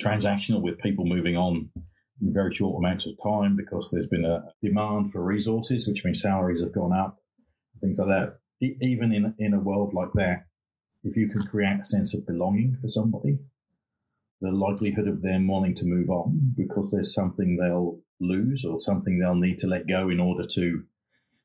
transactional 0.00 0.62
with 0.62 0.78
people 0.78 1.06
moving 1.06 1.36
on 1.36 1.70
in 2.20 2.32
very 2.32 2.54
short 2.54 2.78
amounts 2.78 3.06
of 3.06 3.12
time 3.22 3.56
because 3.56 3.90
there's 3.90 4.08
been 4.08 4.24
a 4.24 4.44
demand 4.62 5.12
for 5.12 5.22
resources, 5.22 5.86
which 5.86 6.04
means 6.04 6.20
salaries 6.20 6.62
have 6.62 6.72
gone 6.72 6.92
up, 6.92 7.18
things 7.80 7.98
like 7.98 8.08
that. 8.08 8.38
even 8.60 9.12
in 9.12 9.34
in 9.38 9.54
a 9.54 9.60
world 9.60 9.92
like 9.92 10.12
that, 10.14 10.46
if 11.02 11.16
you 11.16 11.28
can 11.28 11.42
create 11.42 11.80
a 11.80 11.84
sense 11.84 12.14
of 12.14 12.26
belonging 12.26 12.76
for 12.80 12.88
somebody, 12.88 13.38
the 14.40 14.50
likelihood 14.50 15.08
of 15.08 15.22
them 15.22 15.48
wanting 15.48 15.74
to 15.74 15.84
move 15.84 16.10
on 16.10 16.32
mm. 16.32 16.56
because 16.56 16.90
there's 16.90 17.14
something 17.14 17.56
they'll 17.56 18.00
lose 18.20 18.64
or 18.64 18.78
something 18.78 19.18
they'll 19.18 19.34
need 19.34 19.58
to 19.58 19.66
let 19.66 19.86
go 19.86 20.08
in 20.08 20.20
order 20.20 20.46
to 20.46 20.84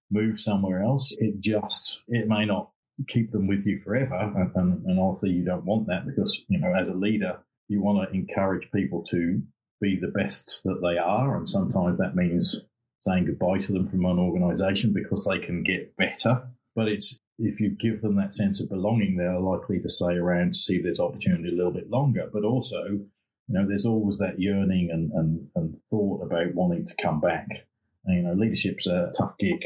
move 0.10 0.40
somewhere 0.40 0.82
else. 0.82 1.14
It 1.20 1.40
just, 1.40 2.02
it 2.08 2.28
may 2.28 2.46
not 2.46 2.70
keep 3.08 3.32
them 3.32 3.48
with 3.48 3.66
you 3.66 3.80
forever. 3.80 4.16
And, 4.16 4.52
and, 4.56 4.86
and 4.86 5.00
obviously 5.00 5.32
you 5.32 5.46
don't 5.46 5.66
want 5.66 5.88
that 5.88 6.06
because, 6.06 6.42
you 6.48 6.60
know, 6.60 6.74
as 6.74 6.90
a 6.90 6.94
leader, 6.94 7.40
you 7.68 7.82
want 7.82 8.10
to 8.10 8.16
encourage 8.16 8.70
people 8.72 9.04
to 9.06 9.42
be 9.80 9.98
the 10.00 10.10
best 10.10 10.62
that 10.66 10.82
they 10.82 10.98
are. 10.98 11.38
And 11.38 11.48
sometimes 11.48 12.00
that 12.00 12.16
means 12.16 12.62
saying 13.00 13.26
goodbye 13.26 13.60
to 13.60 13.72
them 13.72 13.90
from 13.90 14.06
an 14.06 14.20
organization 14.20 14.94
because 14.94 15.26
they 15.26 15.40
can 15.40 15.64
get 15.64 15.96
better. 15.96 16.44
But 16.76 16.90
it's 16.90 17.20
if 17.42 17.60
you 17.60 17.70
give 17.70 18.02
them 18.02 18.16
that 18.16 18.34
sense 18.34 18.62
of 18.62 18.70
belonging, 18.70 19.18
they're 19.18 19.40
likely 19.40 19.80
to 19.80 19.90
stay 19.90 20.14
around 20.14 20.54
to 20.54 20.60
see 20.60 20.76
if 20.76 20.84
there's 20.84 21.00
opportunity 21.00 21.50
a 21.50 21.56
little 21.56 21.72
bit 21.72 21.90
longer. 21.90 22.30
But 22.32 22.44
also, 22.44 22.84
you 22.86 23.10
know, 23.48 23.68
there's 23.68 23.86
always 23.86 24.18
that 24.20 24.40
yearning 24.40 24.90
and, 24.92 25.12
and, 25.12 25.48
and 25.56 25.82
thought 25.84 26.24
about 26.24 26.54
wanting 26.54 26.86
to 26.86 26.96
come 27.02 27.20
back. 27.20 27.48
And, 28.06 28.16
you 28.16 28.24
know, 28.24 28.34
leadership's 28.34 28.88
a 28.88 29.12
tough 29.18 29.38
gig. 29.40 29.66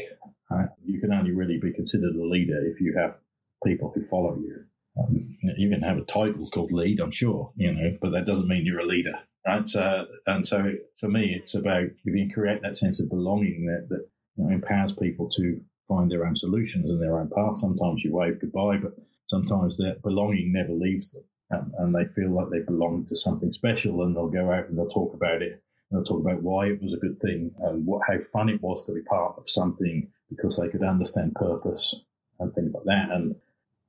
Right? 0.50 0.68
You 0.84 1.00
can 1.00 1.12
only 1.12 1.32
really 1.32 1.58
be 1.58 1.72
considered 1.72 2.14
a 2.14 2.24
leader 2.24 2.64
if 2.64 2.80
you 2.80 2.94
have 2.96 3.16
people 3.64 3.92
who 3.94 4.04
follow 4.06 4.36
you. 4.36 4.64
Um, 4.98 5.36
you 5.56 5.68
can 5.68 5.82
have 5.82 5.98
a 5.98 6.04
title 6.04 6.48
called 6.48 6.72
lead, 6.72 7.00
I'm 7.00 7.10
sure, 7.10 7.52
you 7.56 7.72
know, 7.72 7.92
but 8.00 8.12
that 8.12 8.24
doesn't 8.24 8.48
mean 8.48 8.64
you're 8.64 8.80
a 8.80 8.86
leader, 8.86 9.18
right? 9.46 9.68
So, 9.68 10.06
and 10.26 10.46
so 10.46 10.72
for 10.98 11.08
me, 11.08 11.36
it's 11.38 11.54
about 11.54 11.82
if 11.82 12.14
you 12.14 12.32
create 12.32 12.62
that 12.62 12.78
sense 12.78 12.98
of 13.00 13.10
belonging 13.10 13.66
that, 13.66 13.88
that 13.90 14.08
you 14.36 14.44
know, 14.44 14.54
empowers 14.54 14.92
people 14.94 15.28
to 15.36 15.60
find 15.88 16.10
their 16.10 16.26
own 16.26 16.36
solutions 16.36 16.88
and 16.88 17.00
their 17.00 17.18
own 17.18 17.30
path. 17.30 17.58
Sometimes 17.58 18.02
you 18.04 18.14
wave 18.14 18.40
goodbye, 18.40 18.78
but 18.78 18.94
sometimes 19.26 19.76
their 19.76 19.96
belonging 20.02 20.52
never 20.52 20.72
leaves 20.72 21.12
them. 21.12 21.24
And, 21.50 21.72
and 21.78 21.94
they 21.94 22.12
feel 22.12 22.30
like 22.30 22.50
they 22.50 22.60
belong 22.60 23.06
to 23.06 23.16
something 23.16 23.52
special 23.52 24.02
and 24.02 24.16
they'll 24.16 24.28
go 24.28 24.50
out 24.50 24.68
and 24.68 24.76
they'll 24.76 24.88
talk 24.88 25.14
about 25.14 25.42
it. 25.42 25.62
And 25.90 25.98
they'll 25.98 26.04
talk 26.04 26.20
about 26.20 26.42
why 26.42 26.66
it 26.66 26.82
was 26.82 26.92
a 26.92 26.98
good 26.98 27.20
thing 27.20 27.52
and 27.60 27.86
what, 27.86 28.02
how 28.06 28.18
fun 28.32 28.48
it 28.48 28.62
was 28.62 28.84
to 28.86 28.92
be 28.92 29.02
part 29.02 29.36
of 29.38 29.48
something 29.48 30.08
because 30.28 30.56
they 30.56 30.68
could 30.68 30.82
understand 30.82 31.36
purpose 31.36 32.02
and 32.40 32.52
things 32.52 32.72
like 32.74 32.84
that. 32.84 33.10
And 33.12 33.36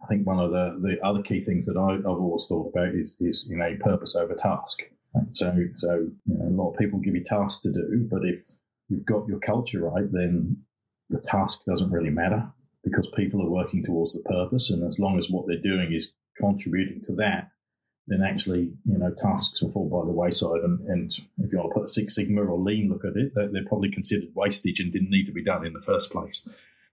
I 0.04 0.06
think 0.06 0.28
one 0.28 0.40
of 0.40 0.52
the, 0.52 0.78
the 0.80 1.04
other 1.04 1.24
key 1.24 1.44
things 1.44 1.66
that 1.66 1.78
I, 1.78 1.94
have 1.94 2.06
always 2.06 2.48
thought 2.48 2.72
about 2.74 2.94
is, 2.94 3.18
is, 3.20 3.48
you 3.50 3.58
know, 3.58 3.76
purpose 3.80 4.16
over 4.16 4.36
task. 4.36 4.84
So, 5.32 5.52
so 5.78 6.08
you 6.26 6.38
know, 6.38 6.46
a 6.46 6.56
lot 6.62 6.72
of 6.72 6.78
people 6.78 7.00
give 7.00 7.16
you 7.16 7.24
tasks 7.24 7.64
to 7.64 7.72
do, 7.72 8.08
but 8.10 8.24
if 8.24 8.42
you've 8.90 9.06
got 9.06 9.28
your 9.28 9.40
culture 9.40 9.82
right, 9.82 10.12
then 10.12 10.58
the 11.10 11.20
task 11.20 11.60
doesn't 11.66 11.92
really 11.92 12.10
matter 12.10 12.52
because 12.84 13.08
people 13.16 13.42
are 13.42 13.50
working 13.50 13.84
towards 13.84 14.14
the 14.14 14.22
purpose. 14.22 14.70
And 14.70 14.88
as 14.88 15.00
long 15.00 15.18
as 15.20 15.30
what 15.30 15.46
they're 15.48 15.62
doing 15.62 15.94
is 15.94 16.16
contributing 16.40 17.02
to 17.06 17.16
that, 17.16 17.50
then 18.08 18.22
actually, 18.22 18.72
you 18.86 18.98
know, 18.98 19.14
tasks 19.18 19.62
will 19.62 19.72
fall 19.72 19.90
by 19.90 20.06
the 20.06 20.14
wayside. 20.14 20.64
And, 20.64 20.80
and 20.88 21.12
if 21.40 21.52
you 21.52 21.58
want 21.58 21.72
to 21.72 21.74
put 21.74 21.86
a 21.86 21.90
Six 21.90 22.16
Sigma 22.16 22.42
or 22.42 22.58
lean 22.58 22.90
look 22.90 23.04
at 23.04 23.18
it, 23.18 23.34
they're, 23.36 23.66
probably 23.68 23.92
considered 23.92 24.30
wastage 24.34 24.80
and 24.80 24.94
didn't 24.94 25.10
need 25.10 25.26
to 25.26 25.34
be 25.34 25.44
done 25.44 25.66
in 25.66 25.74
the 25.74 25.82
first 25.82 26.12
place. 26.12 26.48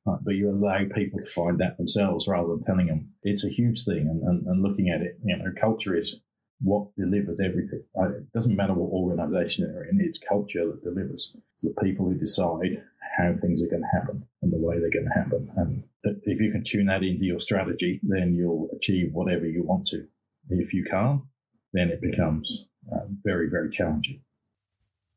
Right, 0.07 0.19
but 0.23 0.35
you 0.35 0.51
allow 0.51 0.81
people 0.93 1.21
to 1.21 1.31
find 1.31 1.59
that 1.61 1.79
themselves 1.79 2.27
rather 2.27 2.49
than 2.49 2.63
telling 2.63 2.89
them. 2.89 3.13
It's 3.23 3.45
a 3.45 3.49
huge 3.49 3.85
thing. 3.85 4.09
And, 4.09 4.23
and, 4.23 4.47
and 4.47 4.63
looking 4.63 4.91
at 4.91 5.03
it, 5.03 5.19
you 5.25 5.37
know, 5.37 5.53
culture 5.59 5.97
is 5.97 6.17
what 6.61 6.95
delivers 6.97 7.41
everything. 7.41 7.85
It 7.95 8.33
doesn't 8.33 8.57
matter 8.57 8.75
what 8.75 8.91
organization 8.91 9.65
they're 9.65 9.85
in, 9.85 10.01
it's 10.01 10.19
culture 10.19 10.67
that 10.67 10.83
delivers. 10.83 11.37
It's 11.53 11.63
the 11.63 11.75
people 11.83 12.07
who 12.07 12.15
decide 12.15 12.83
how 13.17 13.35
things 13.41 13.63
are 13.63 13.69
going 13.69 13.83
to 13.83 13.99
happen 13.99 14.27
and 14.43 14.53
the 14.53 14.59
way 14.59 14.79
they're 14.79 14.91
going 14.91 15.09
to 15.13 15.19
happen. 15.19 15.51
And 15.57 15.85
if 16.25 16.41
you 16.41 16.51
can 16.53 16.65
tune 16.65 16.87
that 16.87 17.03
into 17.03 17.25
your 17.25 17.41
strategy, 17.41 18.01
then 18.03 18.35
you'll 18.35 18.69
achieve 18.77 19.13
whatever 19.13 19.47
you 19.47 19.63
want 19.63 19.87
to. 19.89 20.07
If 20.51 20.75
you 20.75 20.85
can't, 20.85 21.23
then 21.73 21.89
it 21.89 22.01
becomes 22.01 22.67
uh, 22.93 23.07
very, 23.25 23.49
very 23.49 23.71
challenging. 23.71 24.21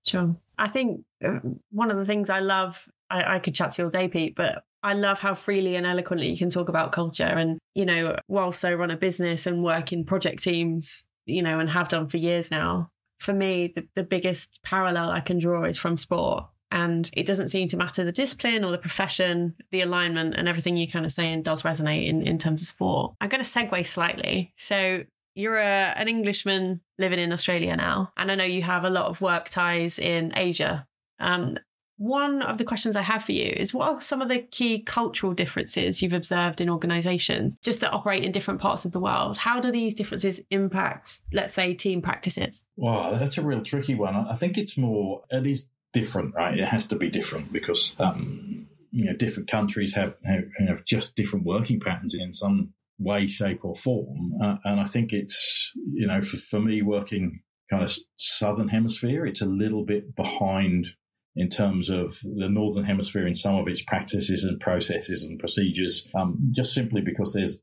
Sure. 0.05 0.37
I 0.57 0.67
think 0.67 1.03
uh, 1.23 1.39
one 1.69 1.91
of 1.91 1.97
the 1.97 2.05
things 2.05 2.29
I 2.29 2.39
love, 2.39 2.87
I, 3.09 3.35
I 3.35 3.39
could 3.39 3.55
chat 3.55 3.73
to 3.73 3.81
you 3.81 3.85
all 3.85 3.91
day, 3.91 4.07
Pete, 4.07 4.35
but 4.35 4.63
I 4.83 4.93
love 4.93 5.19
how 5.19 5.33
freely 5.33 5.75
and 5.75 5.85
eloquently 5.85 6.29
you 6.29 6.37
can 6.37 6.49
talk 6.49 6.69
about 6.69 6.91
culture. 6.91 7.23
And, 7.23 7.59
you 7.75 7.85
know, 7.85 8.15
whilst 8.27 8.63
I 8.63 8.73
run 8.73 8.91
a 8.91 8.97
business 8.97 9.45
and 9.45 9.63
work 9.63 9.91
in 9.91 10.05
project 10.05 10.43
teams, 10.43 11.05
you 11.25 11.41
know, 11.43 11.59
and 11.59 11.69
have 11.69 11.89
done 11.89 12.07
for 12.07 12.17
years 12.17 12.51
now, 12.51 12.89
for 13.17 13.33
me, 13.33 13.71
the, 13.73 13.87
the 13.95 14.03
biggest 14.03 14.59
parallel 14.63 15.09
I 15.09 15.19
can 15.19 15.39
draw 15.39 15.65
is 15.65 15.77
from 15.77 15.97
sport. 15.97 16.45
And 16.71 17.09
it 17.13 17.25
doesn't 17.25 17.49
seem 17.49 17.67
to 17.69 17.77
matter 17.77 18.03
the 18.03 18.11
discipline 18.11 18.63
or 18.63 18.71
the 18.71 18.77
profession, 18.77 19.55
the 19.71 19.81
alignment 19.81 20.35
and 20.35 20.47
everything 20.47 20.75
you 20.75 20.87
kind 20.87 21.05
of 21.05 21.11
saying 21.11 21.43
does 21.43 21.63
resonate 21.63 22.07
in, 22.07 22.21
in 22.21 22.37
terms 22.37 22.61
of 22.61 22.67
sport. 22.67 23.15
I'm 23.21 23.29
going 23.29 23.43
to 23.43 23.49
segue 23.49 23.85
slightly. 23.85 24.53
So 24.57 25.03
you're 25.33 25.57
a, 25.57 25.93
an 25.95 26.07
Englishman 26.07 26.81
living 26.97 27.19
in 27.19 27.31
Australia 27.31 27.75
now, 27.75 28.11
and 28.17 28.31
I 28.31 28.35
know 28.35 28.43
you 28.43 28.63
have 28.63 28.83
a 28.83 28.89
lot 28.89 29.05
of 29.05 29.21
work 29.21 29.49
ties 29.49 29.99
in 29.99 30.33
Asia. 30.35 30.87
Um, 31.19 31.57
one 31.97 32.43
of 32.43 32.57
the 32.57 32.63
questions 32.63 32.95
I 32.95 33.01
have 33.01 33.23
for 33.23 33.31
you 33.31 33.53
is 33.55 33.73
what 33.73 33.87
are 33.87 34.01
some 34.01 34.21
of 34.21 34.29
the 34.29 34.39
key 34.39 34.81
cultural 34.81 35.33
differences 35.33 36.01
you've 36.01 36.13
observed 36.13 36.61
in 36.61 36.69
organizations 36.69 37.55
just 37.63 37.81
that 37.81 37.93
operate 37.93 38.23
in 38.23 38.31
different 38.31 38.61
parts 38.61 38.85
of 38.85 38.91
the 38.91 38.99
world? 38.99 39.37
How 39.37 39.59
do 39.59 39.71
these 39.71 39.93
differences 39.93 40.41
impact, 40.51 41.21
let's 41.33 41.53
say, 41.53 41.73
team 41.73 42.01
practices? 42.01 42.65
Wow, 42.75 43.17
that's 43.17 43.37
a 43.37 43.43
real 43.43 43.61
tricky 43.61 43.95
one. 43.95 44.15
I 44.15 44.35
think 44.35 44.57
it's 44.57 44.77
more, 44.77 45.23
it 45.31 45.47
is 45.47 45.67
different, 45.99 46.35
right? 46.35 46.57
It 46.57 46.65
has 46.65 46.87
to 46.89 46.95
be 46.95 47.09
different 47.09 47.51
because 47.51 47.95
um, 47.99 48.67
you 48.91 49.05
know 49.05 49.13
different 49.13 49.49
countries 49.49 49.95
have, 49.95 50.15
have, 50.25 50.45
have 50.67 50.85
just 50.85 51.15
different 51.15 51.45
working 51.45 51.79
patterns 51.79 52.13
in 52.13 52.33
some 52.33 52.73
way, 52.99 53.25
shape, 53.27 53.65
or 53.65 53.75
form. 53.75 54.33
Uh, 54.41 54.57
and 54.63 54.79
I 54.79 54.85
think 54.85 55.11
it's 55.11 55.71
you 55.93 56.07
know 56.07 56.21
for, 56.21 56.37
for 56.37 56.59
me 56.59 56.81
working 56.81 57.41
kind 57.71 57.83
of 57.83 57.91
southern 58.17 58.67
hemisphere, 58.67 59.25
it's 59.25 59.41
a 59.41 59.47
little 59.47 59.83
bit 59.83 60.15
behind 60.15 60.87
in 61.35 61.49
terms 61.49 61.89
of 61.89 62.19
the 62.23 62.49
northern 62.49 62.83
hemisphere 62.83 63.27
in 63.27 63.35
some 63.35 63.55
of 63.55 63.67
its 63.67 63.83
practices 63.83 64.43
and 64.43 64.59
processes 64.59 65.23
and 65.23 65.39
procedures, 65.39 66.07
um, 66.15 66.51
just 66.55 66.73
simply 66.73 67.01
because 67.01 67.33
there's 67.33 67.61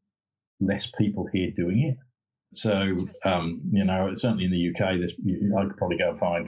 less 0.60 0.90
people 0.98 1.28
here 1.32 1.50
doing 1.50 1.82
it. 1.82 1.96
So, 2.56 3.08
um, 3.24 3.62
you 3.72 3.84
know, 3.84 4.12
certainly 4.14 4.44
in 4.44 4.52
the 4.52 4.70
UK, 4.70 4.80
I 4.86 5.66
could 5.66 5.76
probably 5.76 5.98
go 5.98 6.10
and 6.10 6.18
find 6.18 6.46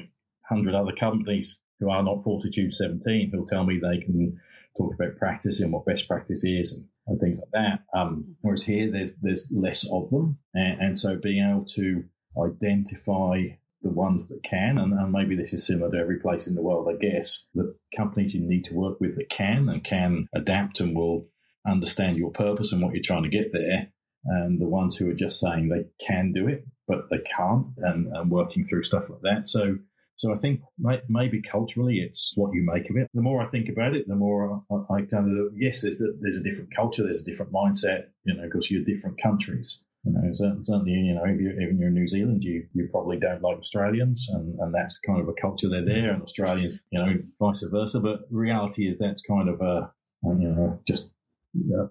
100 0.48 0.74
other 0.74 0.92
companies 0.92 1.58
who 1.80 1.90
are 1.90 2.02
not 2.02 2.22
Fortitude 2.22 2.72
17 2.72 3.30
who'll 3.30 3.46
tell 3.46 3.64
me 3.64 3.78
they 3.78 3.98
can 3.98 4.40
talk 4.76 4.94
about 4.94 5.16
practice 5.16 5.60
and 5.60 5.72
what 5.72 5.86
best 5.86 6.06
practice 6.08 6.44
is 6.44 6.72
and, 6.72 6.84
and 7.06 7.20
things 7.20 7.38
like 7.38 7.50
that. 7.52 7.98
Um, 7.98 8.36
whereas 8.42 8.64
here, 8.64 8.90
there's, 8.90 9.12
there's 9.22 9.50
less 9.50 9.86
of 9.90 10.10
them. 10.10 10.38
And, 10.54 10.80
and, 10.80 11.00
so 11.00 11.16
being 11.16 11.46
able 11.48 11.64
to 11.76 12.04
identify 12.38 13.42
the 13.82 13.90
ones 13.90 14.28
that 14.28 14.42
can, 14.42 14.78
and, 14.78 14.92
and 14.92 15.12
maybe 15.12 15.36
this 15.36 15.52
is 15.52 15.66
similar 15.66 15.90
to 15.90 15.98
every 15.98 16.18
place 16.18 16.46
in 16.46 16.54
the 16.54 16.62
world, 16.62 16.88
I 16.88 16.96
guess, 16.96 17.46
the 17.54 17.74
companies 17.96 18.34
you 18.34 18.40
need 18.40 18.64
to 18.66 18.74
work 18.74 19.00
with 19.00 19.16
that 19.16 19.28
can 19.28 19.68
and 19.68 19.82
can 19.82 20.28
adapt 20.34 20.80
and 20.80 20.94
will 20.94 21.28
understand 21.66 22.16
your 22.16 22.30
purpose 22.30 22.72
and 22.72 22.82
what 22.82 22.94
you're 22.94 23.02
trying 23.02 23.24
to 23.24 23.28
get 23.28 23.52
there 23.52 23.88
and 24.26 24.60
the 24.60 24.66
ones 24.66 24.96
who 24.96 25.08
are 25.08 25.14
just 25.14 25.38
saying 25.38 25.68
they 25.68 25.84
can 26.04 26.32
do 26.32 26.48
it 26.48 26.64
but 26.88 27.08
they 27.10 27.18
can't 27.18 27.66
and, 27.78 28.06
and 28.14 28.30
working 28.30 28.64
through 28.64 28.82
stuff 28.82 29.08
like 29.08 29.20
that 29.22 29.48
so 29.48 29.76
so 30.16 30.32
I 30.32 30.36
think 30.36 30.60
maybe 31.08 31.42
culturally 31.42 31.98
it's 31.98 32.32
what 32.36 32.54
you 32.54 32.64
make 32.64 32.88
of 32.88 32.96
it. 32.96 33.08
The 33.12 33.22
more 33.22 33.42
I 33.42 33.46
think 33.46 33.68
about 33.68 33.94
it, 33.94 34.08
the 34.08 34.14
more 34.14 34.62
I, 34.70 35.02
kind 35.02 35.38
of 35.38 35.52
yes, 35.56 35.82
there's 35.82 36.00
a, 36.00 36.12
there's 36.20 36.38
a 36.38 36.42
different 36.42 36.74
culture, 36.74 37.02
there's 37.02 37.20
a 37.20 37.24
different 37.24 37.52
mindset, 37.52 38.06
you 38.24 38.34
know, 38.34 38.44
because 38.44 38.70
you're 38.70 38.84
different 38.84 39.20
countries. 39.20 39.84
You 40.04 40.12
know, 40.12 40.60
certainly, 40.62 40.92
you 40.92 41.14
know, 41.14 41.24
if 41.24 41.40
you're, 41.40 41.60
if 41.60 41.76
you're 41.76 41.88
in 41.88 41.94
New 41.94 42.06
Zealand, 42.06 42.44
you, 42.44 42.64
you 42.74 42.88
probably 42.92 43.18
don't 43.18 43.42
like 43.42 43.58
Australians, 43.58 44.28
and, 44.30 44.56
and 44.60 44.72
that's 44.72 45.00
kind 45.00 45.20
of 45.20 45.28
a 45.28 45.32
culture 45.32 45.68
they're 45.68 45.84
there, 45.84 46.12
and 46.12 46.22
Australians, 46.22 46.80
you 46.90 46.98
know, 47.00 47.18
vice 47.40 47.64
versa. 47.64 47.98
But 47.98 48.20
reality 48.30 48.88
is 48.88 48.98
that's 48.98 49.20
kind 49.22 49.48
of 49.48 49.60
a, 49.60 49.90
you 50.22 50.48
know, 50.48 50.80
just 50.86 51.10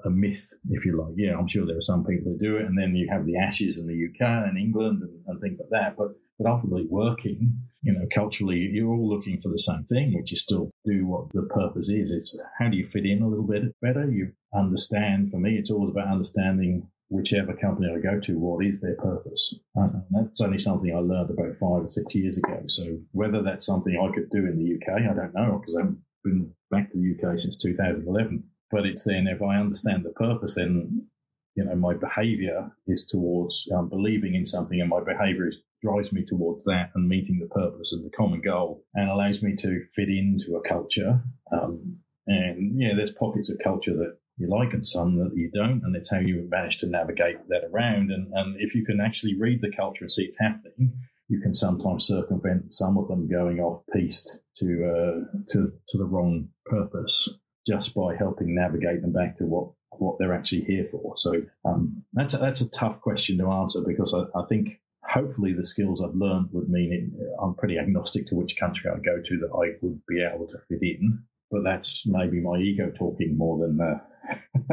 a 0.06 0.10
myth, 0.10 0.54
if 0.70 0.86
you 0.86 0.98
like. 0.98 1.16
Yeah, 1.18 1.38
I'm 1.38 1.48
sure 1.48 1.66
there 1.66 1.78
are 1.78 1.82
some 1.82 2.06
people 2.06 2.32
who 2.32 2.38
do 2.40 2.56
it, 2.56 2.66
and 2.66 2.78
then 2.80 2.96
you 2.96 3.10
have 3.12 3.26
the 3.26 3.38
Ashes 3.38 3.78
in 3.78 3.88
the 3.88 4.08
UK 4.08 4.48
and 4.48 4.58
England 4.58 5.02
and, 5.02 5.20
and 5.28 5.42
things 5.42 5.60
like 5.60 5.70
that. 5.72 5.98
But 5.98 6.16
but 6.38 6.50
ultimately, 6.50 6.86
working, 6.90 7.58
you 7.82 7.94
know, 7.94 8.06
culturally, 8.14 8.58
you're 8.58 8.90
all 8.90 9.10
looking 9.10 9.40
for 9.42 9.50
the 9.50 9.60
same 9.60 9.84
thing, 9.84 10.14
which 10.14 10.34
is 10.34 10.42
still 10.42 10.72
do 10.86 11.06
what 11.06 11.32
the 11.34 11.44
purpose 11.44 11.90
is. 11.90 12.12
It's 12.12 12.38
how 12.60 12.70
do 12.70 12.78
you 12.78 12.88
fit 12.88 13.06
in 13.06 13.22
a 13.22 13.28
little 13.28 13.46
bit 13.46 13.64
better? 13.82 14.10
You 14.10 14.32
understand. 14.54 15.32
For 15.32 15.38
me, 15.38 15.58
it's 15.58 15.72
always 15.72 15.92
about 15.92 16.12
understanding 16.12 16.88
whichever 17.10 17.54
company 17.54 17.88
I 17.94 18.00
go 18.00 18.20
to, 18.20 18.40
what 18.40 18.66
is 18.66 18.82
their 18.82 18.96
purpose? 18.96 19.54
And 19.76 20.02
that's 20.10 20.42
only 20.42 20.58
something 20.58 20.94
I 20.94 21.00
learned 21.00 21.30
about 21.30 21.56
five 21.58 21.86
or 21.86 21.90
six 21.90 22.16
years 22.16 22.38
ago. 22.38 22.64
So 22.68 22.98
whether 23.12 23.44
that's 23.44 23.66
something 23.66 23.96
I 23.96 24.14
could 24.14 24.30
do 24.32 24.40
in 24.40 24.58
the 24.58 24.76
UK, 24.76 25.02
I 25.04 25.14
don't 25.14 25.36
know 25.36 25.60
because 25.60 25.76
I 25.76 25.82
haven't 25.82 26.00
been 26.24 26.52
back 26.72 26.90
to 26.90 26.98
the 26.98 27.30
UK 27.30 27.38
since 27.38 27.58
2011 27.58 28.44
but 28.72 28.86
it's 28.86 29.06
then 29.06 29.28
if 29.28 29.42
I 29.42 29.58
understand 29.58 30.04
the 30.04 30.10
purpose, 30.12 30.56
then 30.56 31.08
you 31.56 31.64
know 31.64 31.76
my 31.76 31.94
behavior 31.94 32.72
is 32.88 33.06
towards 33.06 33.68
um, 33.74 33.90
believing 33.90 34.36
in 34.36 34.46
something, 34.46 34.82
and 34.82 34.90
my 34.90 35.02
behavior 35.04 35.48
is, 35.48 35.58
drives 35.86 36.12
me 36.12 36.26
towards 36.26 36.64
that 36.66 36.90
and 36.96 37.08
meeting 37.08 37.40
the 37.40 37.54
purpose 37.54 37.94
and 37.94 38.04
the 38.04 38.16
common 38.16 38.42
goal, 38.42 38.84
and 38.94 39.10
allows 39.10 39.42
me 39.42 39.56
to 39.58 39.82
fit 39.96 40.10
into 40.10 40.56
a 40.56 40.68
culture. 40.68 41.22
Um, 41.52 41.98
and 42.28 42.80
yeah, 42.80 42.94
there's 42.96 43.12
pockets 43.12 43.50
of 43.50 43.60
culture 43.64 43.96
that 43.96 44.18
you 44.38 44.50
like 44.50 44.74
and 44.74 44.86
some 44.86 45.18
that 45.18 45.36
you 45.36 45.50
don't, 45.54 45.82
and 45.84 45.96
it's 45.96 46.10
how 46.10 46.20
you 46.20 46.48
manage 46.50 46.78
to 46.80 46.88
navigate 46.88 47.38
that 47.50 47.64
around. 47.72 48.12
And, 48.12 48.34
and 48.34 48.56
if 48.60 48.74
you 48.76 48.84
can 48.84 49.00
actually 49.00 49.40
read 49.40 49.62
the 49.62 49.72
culture 49.72 50.04
and 50.04 50.12
see 50.12 50.24
it's 50.24 50.40
happening, 50.40 50.94
you 51.28 51.40
can 51.40 51.56
sometimes 51.56 52.06
circumvent 52.06 52.74
some 52.74 52.98
of 52.98 53.08
them 53.08 53.30
going 53.30 53.60
off 53.60 53.84
piste 53.94 54.40
to 54.58 54.66
uh, 54.86 55.38
to 55.52 55.72
to 55.88 55.98
the 55.98 56.06
wrong 56.06 56.50
purpose 56.66 57.30
just 57.68 57.96
by 57.96 58.16
helping 58.16 58.54
navigate 58.54 59.02
them 59.02 59.12
back 59.12 59.38
to 59.38 59.44
what 59.44 59.70
what 59.92 60.18
they're 60.20 60.34
actually 60.34 60.64
here 60.66 60.86
for. 60.92 61.14
So 61.18 61.44
um, 61.64 62.04
that's 62.14 62.34
a, 62.34 62.38
that's 62.38 62.62
a 62.62 62.70
tough 62.70 63.02
question 63.02 63.38
to 63.40 63.50
answer 63.50 63.82
because 63.86 64.14
I, 64.14 64.40
I 64.40 64.46
think 64.46 64.80
hopefully 65.16 65.54
the 65.54 65.66
skills 65.66 66.02
I've 66.02 66.16
learned 66.16 66.50
would 66.52 66.70
mean 66.70 66.92
it, 66.94 67.26
I'm 67.42 67.56
pretty 67.56 67.80
agnostic 67.80 68.28
to 68.28 68.36
which 68.36 68.58
country 68.60 68.92
I 68.92 68.96
go 68.98 69.22
to 69.24 69.40
that 69.40 69.50
I 69.56 69.78
would 69.82 70.02
be 70.08 70.22
able 70.22 70.48
to 70.48 70.58
fit 70.68 70.82
in. 70.82 71.24
But 71.50 71.64
that's 71.64 72.04
maybe 72.06 72.42
my 72.42 72.58
ego 72.58 72.92
talking 72.98 73.38
more 73.38 73.66
than 73.66 73.78
the, 73.78 74.02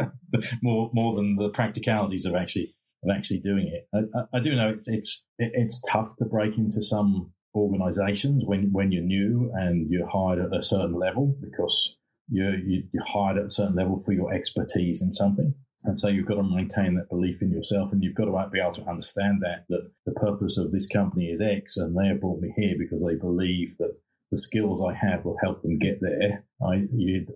uh, 0.00 0.40
more 0.62 0.90
more 0.92 1.14
than 1.14 1.36
the 1.36 1.50
practicalities 1.50 2.26
of 2.26 2.34
actually 2.34 2.74
of 3.04 3.16
actually 3.16 3.40
doing 3.40 3.68
it. 3.68 3.88
I, 3.94 4.36
I 4.36 4.40
do 4.40 4.54
know 4.56 4.70
it's 4.70 4.88
it's 4.88 5.24
it's 5.38 5.80
tough 5.88 6.16
to 6.16 6.24
break 6.24 6.56
into 6.58 6.82
some 6.82 7.32
organisations 7.54 8.42
when 8.46 8.72
when 8.72 8.90
you're 8.90 9.04
new 9.04 9.52
and 9.54 9.90
you're 9.90 10.08
hired 10.08 10.40
at 10.40 10.58
a 10.58 10.62
certain 10.62 10.98
level 10.98 11.36
because 11.40 11.96
you're, 12.30 12.56
you're 12.56 13.04
hired 13.06 13.38
at 13.38 13.46
a 13.46 13.50
certain 13.50 13.76
level 13.76 14.02
for 14.04 14.12
your 14.12 14.32
expertise 14.32 15.02
in 15.02 15.14
something. 15.14 15.54
And 15.84 15.98
so 15.98 16.08
you've 16.08 16.26
got 16.26 16.36
to 16.36 16.42
maintain 16.42 16.94
that 16.94 17.08
belief 17.08 17.42
in 17.42 17.50
yourself 17.50 17.92
and 17.92 18.02
you've 18.02 18.14
got 18.14 18.26
to 18.26 18.50
be 18.50 18.60
able 18.60 18.74
to 18.74 18.88
understand 18.88 19.42
that, 19.42 19.64
that 19.68 19.90
the 20.06 20.12
purpose 20.12 20.56
of 20.56 20.70
this 20.70 20.86
company 20.86 21.26
is 21.26 21.40
X 21.40 21.76
and 21.76 21.96
they 21.96 22.06
have 22.06 22.20
brought 22.20 22.40
me 22.40 22.52
here 22.56 22.74
because 22.78 23.02
they 23.02 23.16
believe 23.16 23.76
that 23.78 23.96
the 24.30 24.38
skills 24.38 24.82
I 24.82 24.94
have 24.94 25.24
will 25.24 25.36
help 25.42 25.62
them 25.62 25.78
get 25.78 26.00
there. 26.00 26.44
I, 26.64 26.86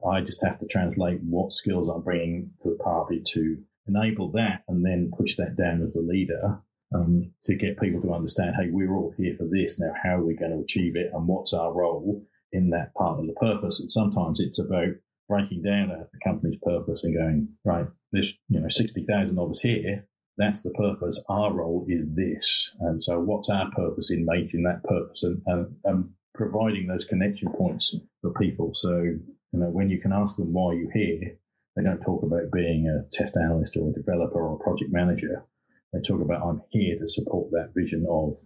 I 0.08 0.20
just 0.20 0.44
have 0.44 0.58
to 0.60 0.66
translate 0.66 1.20
what 1.22 1.52
skills 1.52 1.88
I'm 1.88 2.02
bringing 2.02 2.50
to 2.62 2.70
the 2.70 2.82
party 2.82 3.22
to 3.34 3.58
enable 3.88 4.30
that 4.32 4.62
and 4.68 4.84
then 4.84 5.12
push 5.16 5.36
that 5.36 5.56
down 5.56 5.82
as 5.82 5.94
a 5.96 6.00
leader 6.00 6.60
um, 6.94 7.32
to 7.42 7.54
get 7.54 7.80
people 7.80 8.00
to 8.02 8.14
understand, 8.14 8.54
hey, 8.58 8.70
we're 8.70 8.94
all 8.94 9.12
here 9.18 9.34
for 9.36 9.46
this. 9.50 9.78
Now, 9.78 9.92
how 10.02 10.16
are 10.16 10.24
we 10.24 10.34
going 10.34 10.52
to 10.52 10.62
achieve 10.62 10.96
it 10.96 11.10
and 11.12 11.26
what's 11.26 11.52
our 11.52 11.72
role? 11.72 12.24
in 12.52 12.70
that 12.70 12.94
part 12.94 13.18
of 13.18 13.26
the 13.26 13.32
purpose. 13.34 13.80
And 13.80 13.90
sometimes 13.90 14.40
it's 14.40 14.58
about 14.58 14.94
breaking 15.28 15.62
down 15.62 15.90
a, 15.90 16.02
a 16.02 16.18
company's 16.24 16.58
purpose 16.62 17.04
and 17.04 17.16
going, 17.16 17.48
right, 17.64 17.86
there's, 18.12 18.38
you 18.48 18.60
know, 18.60 18.68
60,000 18.68 19.38
of 19.38 19.50
us 19.50 19.60
here. 19.60 20.06
That's 20.38 20.62
the 20.62 20.70
purpose. 20.70 21.20
Our 21.28 21.52
role 21.52 21.86
is 21.88 22.06
this. 22.14 22.70
And 22.80 23.02
so 23.02 23.18
what's 23.20 23.48
our 23.48 23.70
purpose 23.70 24.10
in 24.10 24.26
making 24.26 24.64
that 24.64 24.84
purpose 24.84 25.22
and, 25.22 25.40
and, 25.46 25.76
and 25.84 26.10
providing 26.36 26.86
those 26.86 27.04
connection 27.04 27.50
points 27.52 27.94
for 28.20 28.32
people. 28.34 28.72
So, 28.74 29.00
you 29.00 29.20
know, 29.52 29.70
when 29.70 29.88
you 29.88 30.00
can 30.00 30.12
ask 30.12 30.36
them 30.36 30.52
why 30.52 30.74
you're 30.74 30.92
here, 30.92 31.36
they 31.74 31.82
don't 31.82 32.00
talk 32.00 32.22
about 32.22 32.52
being 32.52 32.88
a 32.88 33.04
test 33.16 33.36
analyst 33.36 33.76
or 33.76 33.90
a 33.90 33.92
developer 33.92 34.40
or 34.40 34.54
a 34.54 34.62
project 34.62 34.92
manager. 34.92 35.44
They 35.92 36.00
talk 36.00 36.20
about 36.20 36.46
I'm 36.46 36.62
here 36.70 36.98
to 36.98 37.08
support 37.08 37.50
that 37.52 37.72
vision 37.74 38.06
of, 38.08 38.36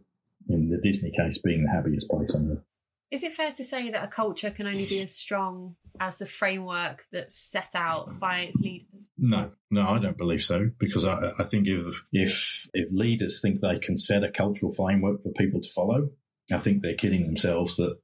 in 0.48 0.68
the 0.68 0.78
Disney 0.78 1.10
case, 1.10 1.38
being 1.38 1.64
the 1.64 1.70
happiest 1.70 2.08
place 2.08 2.34
on 2.34 2.52
earth. 2.52 2.64
Is 3.10 3.24
it 3.24 3.32
fair 3.32 3.50
to 3.50 3.64
say 3.64 3.90
that 3.90 4.04
a 4.04 4.08
culture 4.08 4.50
can 4.50 4.68
only 4.68 4.86
be 4.86 5.00
as 5.00 5.16
strong 5.16 5.74
as 5.98 6.18
the 6.18 6.26
framework 6.26 7.04
that's 7.10 7.36
set 7.36 7.70
out 7.74 8.08
by 8.20 8.40
its 8.40 8.56
leaders? 8.60 9.10
No, 9.18 9.50
no, 9.70 9.88
I 9.88 9.98
don't 9.98 10.16
believe 10.16 10.42
so. 10.42 10.70
Because 10.78 11.04
I, 11.04 11.32
I 11.38 11.42
think 11.42 11.66
if 11.66 12.02
if 12.12 12.68
if 12.72 12.88
leaders 12.92 13.40
think 13.42 13.60
they 13.60 13.78
can 13.78 13.96
set 13.96 14.22
a 14.22 14.30
cultural 14.30 14.72
framework 14.72 15.22
for 15.22 15.32
people 15.32 15.60
to 15.60 15.68
follow, 15.74 16.10
I 16.52 16.58
think 16.58 16.82
they're 16.82 16.94
kidding 16.94 17.26
themselves 17.26 17.76
that 17.76 17.96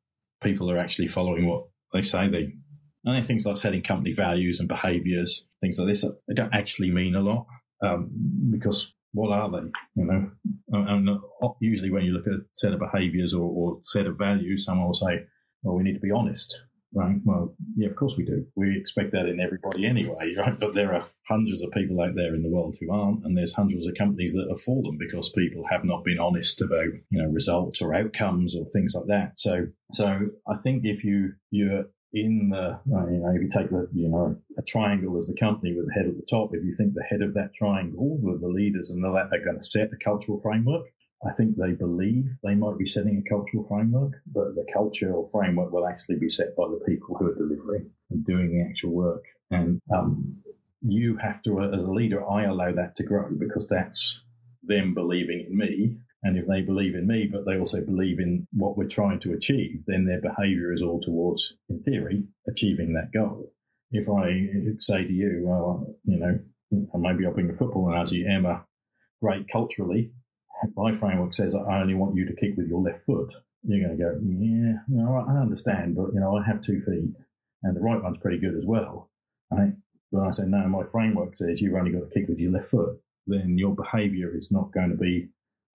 people 0.43 0.71
are 0.71 0.79
actually 0.79 1.09
following 1.09 1.47
what 1.47 1.65
they 1.93 2.03
say 2.03 2.29
they. 2.29 2.53
I 3.07 3.13
think 3.13 3.27
things 3.27 3.47
like 3.47 3.57
setting 3.57 3.83
company 3.83 4.13
values 4.13 4.59
and 4.59 4.69
behaviours, 4.69 5.47
things 5.61 5.79
like 5.79 5.87
this, 5.87 6.05
they 6.27 6.35
don't 6.35 6.53
actually 6.53 6.91
mean 6.91 7.15
a 7.15 7.21
lot 7.21 7.47
um, 7.81 8.11
because 8.51 8.96
what 9.17 9.33
are 9.33 9.51
they? 9.51 9.69
You 9.95 10.05
know, 10.05 10.31
and 10.69 11.09
uh, 11.09 11.49
usually 11.61 11.91
when 11.91 12.05
you 12.05 12.13
look 12.13 12.27
at 12.27 12.35
a 12.35 12.45
set 12.53 12.75
of 12.75 12.81
behaviours 12.81 13.33
or, 13.33 13.51
or 13.51 13.79
set 13.83 14.07
of 14.07 14.19
values, 14.19 14.67
someone 14.67 14.87
will 14.87 14.95
say, 14.95 15.25
"Well, 15.63 15.77
we 15.77 15.83
need 15.83 15.95
to 15.95 16.01
be 16.01 16.11
honest." 16.11 16.63
Right. 16.95 17.17
Well, 17.25 17.55
yeah, 17.77 17.89
of 17.89 17.97
course 17.97 18.15
we 18.17 18.25
do. 18.25 18.47
We 18.55 18.79
expect 18.79 19.13
that 19.13 19.27
in 19.27 19.41
everybody 19.41 19.85
anyway, 19.85 20.35
right? 20.39 20.59
But 20.59 20.75
there 20.75 20.95
are 20.95 21.07
hundreds 21.29 21.63
of 21.63 21.71
people 21.73 22.01
out 22.01 22.15
there 22.15 22.35
in 22.35 22.43
the 22.43 22.49
world 22.49 22.77
who 22.81 22.93
aren't, 22.93 23.25
and 23.25 23.37
there's 23.37 23.53
hundreds 23.53 23.87
of 23.87 23.95
companies 23.99 24.33
that 24.35 24.47
have 24.49 24.61
fallen 24.61 24.97
because 24.99 25.31
people 25.31 25.65
have 25.69 25.85
not 25.85 26.05
been 26.05 26.19
honest 26.19 26.63
about, 26.63 26.87
you 27.11 27.21
know, 27.21 27.29
results 27.29 27.83
or 27.83 27.95
outcomes 27.95 28.57
or 28.57 28.65
things 28.67 28.95
like 28.95 29.07
that. 29.09 29.33
So, 29.37 29.67
so 29.93 30.29
I 30.49 30.57
think 30.63 30.83
if 30.85 31.05
you 31.05 31.33
you're 31.51 31.85
in 32.13 32.51
the, 32.51 32.79
you 32.87 33.19
know, 33.19 33.33
if 33.35 33.43
you 33.43 33.49
take 33.49 33.71
the, 33.71 33.89
you 33.93 34.09
know, 34.09 34.37
a 34.59 34.63
triangle 34.63 35.19
as 35.19 35.27
the 35.27 35.35
company 35.35 35.75
with 35.75 35.87
the 35.87 35.93
head 35.93 36.07
at 36.07 36.17
the 36.17 36.27
top, 36.29 36.51
if 36.55 36.65
you 36.65 36.73
think 36.73 36.95
the 36.95 37.03
head 37.03 37.23
of 37.23 37.35
that 37.35 37.55
triangle 37.55 38.19
were 38.21 38.39
the 38.39 38.49
leaders 38.49 38.91
and 38.91 39.03
that 39.03 39.09
are 39.09 39.45
going 39.45 39.59
to 39.59 39.67
set 39.67 39.91
the 39.91 39.97
cultural 39.97 40.41
framework, 40.41 40.87
I 41.27 41.33
think 41.33 41.57
they 41.57 41.73
believe 41.73 42.31
they 42.43 42.55
might 42.55 42.79
be 42.79 42.87
setting 42.87 43.23
a 43.25 43.29
cultural 43.29 43.67
framework, 43.67 44.13
but 44.27 44.55
the 44.55 44.67
cultural 44.73 45.29
framework 45.33 45.73
will 45.73 45.87
actually 45.87 46.17
be 46.17 46.31
set 46.31 46.55
by 46.57 46.65
the 46.69 46.81
people 46.87 47.17
who 47.17 47.27
are 47.27 47.35
delivering 47.35 47.91
and 48.11 48.25
doing 48.25 48.53
the 48.53 48.65
actual 48.69 48.91
work. 48.91 49.25
And 49.51 49.81
um, 49.95 50.37
you 50.83 51.17
have 51.17 51.43
to, 51.43 51.61
as 51.63 51.85
a 51.85 51.91
leader, 51.91 52.29
I 52.29 52.45
allow 52.45 52.73
that 52.73 52.97
to 52.97 53.03
grow 53.03 53.29
because 53.31 53.69
that's 53.69 54.23
them 54.63 54.95
believing 54.95 55.47
in 55.49 55.57
me 55.57 55.97
And 56.23 56.37
if 56.37 56.47
they 56.47 56.63
believe 56.63 56.95
in 56.95 57.07
me, 57.07 57.29
but 57.31 57.45
they 57.45 57.59
also 57.59 57.81
believe 57.81 58.19
in 58.19 58.47
what 58.53 58.77
we're 58.77 58.89
trying 58.89 59.21
to 59.21 59.33
achieve, 59.33 59.83
then 59.87 60.07
their 60.07 60.21
behavior 60.21 60.73
is 60.73 60.83
all 60.83 61.01
towards, 61.01 61.55
in 61.69 61.83
theory, 61.83 62.25
achieving 62.49 62.95
that 62.95 63.13
goal. 63.13 63.53
If 63.93 64.09
I 64.09 64.49
say 64.81 65.05
to 65.05 65.13
you, 65.13 65.43
well, 65.45 65.95
you 66.05 66.19
know, 66.19 66.39
maybe 66.95 67.25
I'll 67.25 67.33
bring 67.33 67.51
a 67.51 67.55
football 67.55 67.89
analogy, 67.89 68.27
Emma, 68.27 68.65
great 69.23 69.47
culturally, 69.51 70.11
my 70.75 70.97
framework 70.97 71.35
says 71.35 71.55
I 71.55 71.81
only 71.81 71.95
want 71.95 72.17
you 72.17 72.27
to 72.27 72.35
kick 72.35 72.57
with 72.57 72.67
your 72.67 72.81
left 72.81 73.05
foot. 73.05 73.33
You're 73.63 73.87
going 73.87 73.99
to 73.99 74.03
go, 74.03 74.11
yeah, 74.23 74.81
you 74.89 75.03
know, 75.03 75.25
I 75.29 75.41
understand, 75.41 75.97
but, 75.97 76.13
you 76.15 76.21
know, 76.21 76.37
I 76.37 76.45
have 76.45 76.63
two 76.63 76.81
feet 76.81 77.15
and 77.63 77.77
the 77.77 77.81
right 77.81 78.03
one's 78.03 78.19
pretty 78.19 78.39
good 78.39 78.57
as 78.57 78.65
well. 78.65 79.11
Right? 79.51 79.73
But 80.13 80.23
I 80.23 80.31
say, 80.31 80.45
no, 80.47 80.67
my 80.69 80.85
framework 80.91 81.37
says 81.37 81.61
you've 81.61 81.75
only 81.75 81.93
got 81.93 82.09
to 82.09 82.15
kick 82.15 82.29
with 82.29 82.39
your 82.39 82.53
left 82.53 82.71
foot. 82.71 83.01
Then 83.27 83.59
your 83.59 83.75
behavior 83.75 84.37
is 84.37 84.51
not 84.51 84.73
going 84.73 84.91
to 84.91 84.97
be 84.97 85.29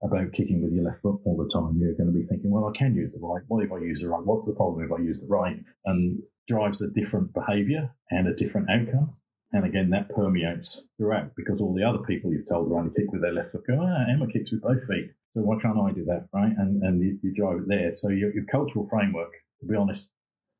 about 0.04 0.34
kicking 0.34 0.64
with 0.64 0.74
your 0.74 0.84
left 0.84 1.02
foot 1.02 1.20
all 1.26 1.38
the 1.38 1.52
time. 1.54 1.78
You're 1.78 1.94
going 1.94 2.12
to 2.12 2.20
be 2.20 2.26
thinking, 2.26 2.50
well, 2.50 2.66
I 2.68 2.78
can 2.78 2.96
use 2.96 3.12
the 3.14 3.20
right. 3.20 3.44
What 3.48 3.64
if 3.64 3.72
I 3.72 3.78
use 3.78 4.02
the 4.02 4.10
right? 4.10 4.24
What's 4.24 4.48
the 4.48 4.54
problem 4.54 4.84
if 4.84 4.92
I 4.92 5.02
use 5.02 5.20
the 5.20 5.28
right? 5.28 5.58
And 5.86 6.22
drives 6.48 6.82
a 6.82 6.90
different 6.90 7.34
behavior 7.34 7.94
and 8.10 8.28
a 8.28 8.34
different 8.34 8.70
outcome. 8.70 9.16
And 9.54 9.66
again, 9.66 9.90
that 9.90 10.10
permeates 10.10 10.88
throughout 10.98 11.36
because 11.36 11.62
all 11.62 11.74
the 11.74 11.84
other 11.84 12.00
people 12.00 12.32
you've 12.32 12.48
told 12.48 12.72
are 12.72 12.78
only 12.78 12.92
kick 12.96 13.12
with 13.12 13.22
their 13.22 13.34
left 13.34 13.52
foot 13.52 13.68
go, 13.68 13.78
ah, 13.80 14.06
Emma 14.10 14.26
kicks 14.28 14.52
with 14.52 14.62
both 14.62 14.86
feet. 14.88 15.12
So 15.34 15.42
why 15.42 15.62
can't 15.62 15.78
I 15.78 15.92
do 15.92 16.06
that? 16.06 16.28
Right. 16.34 16.54
And, 16.58 16.82
and 16.84 17.02
you, 17.02 17.20
you 17.22 17.34
drive 17.34 17.58
it 17.58 17.68
there. 17.68 17.92
So 17.96 18.10
your, 18.10 18.34
your 18.34 18.46
cultural 18.46 18.88
framework, 18.90 19.32
to 19.60 19.68
be 19.68 19.76
honest, 19.76 20.12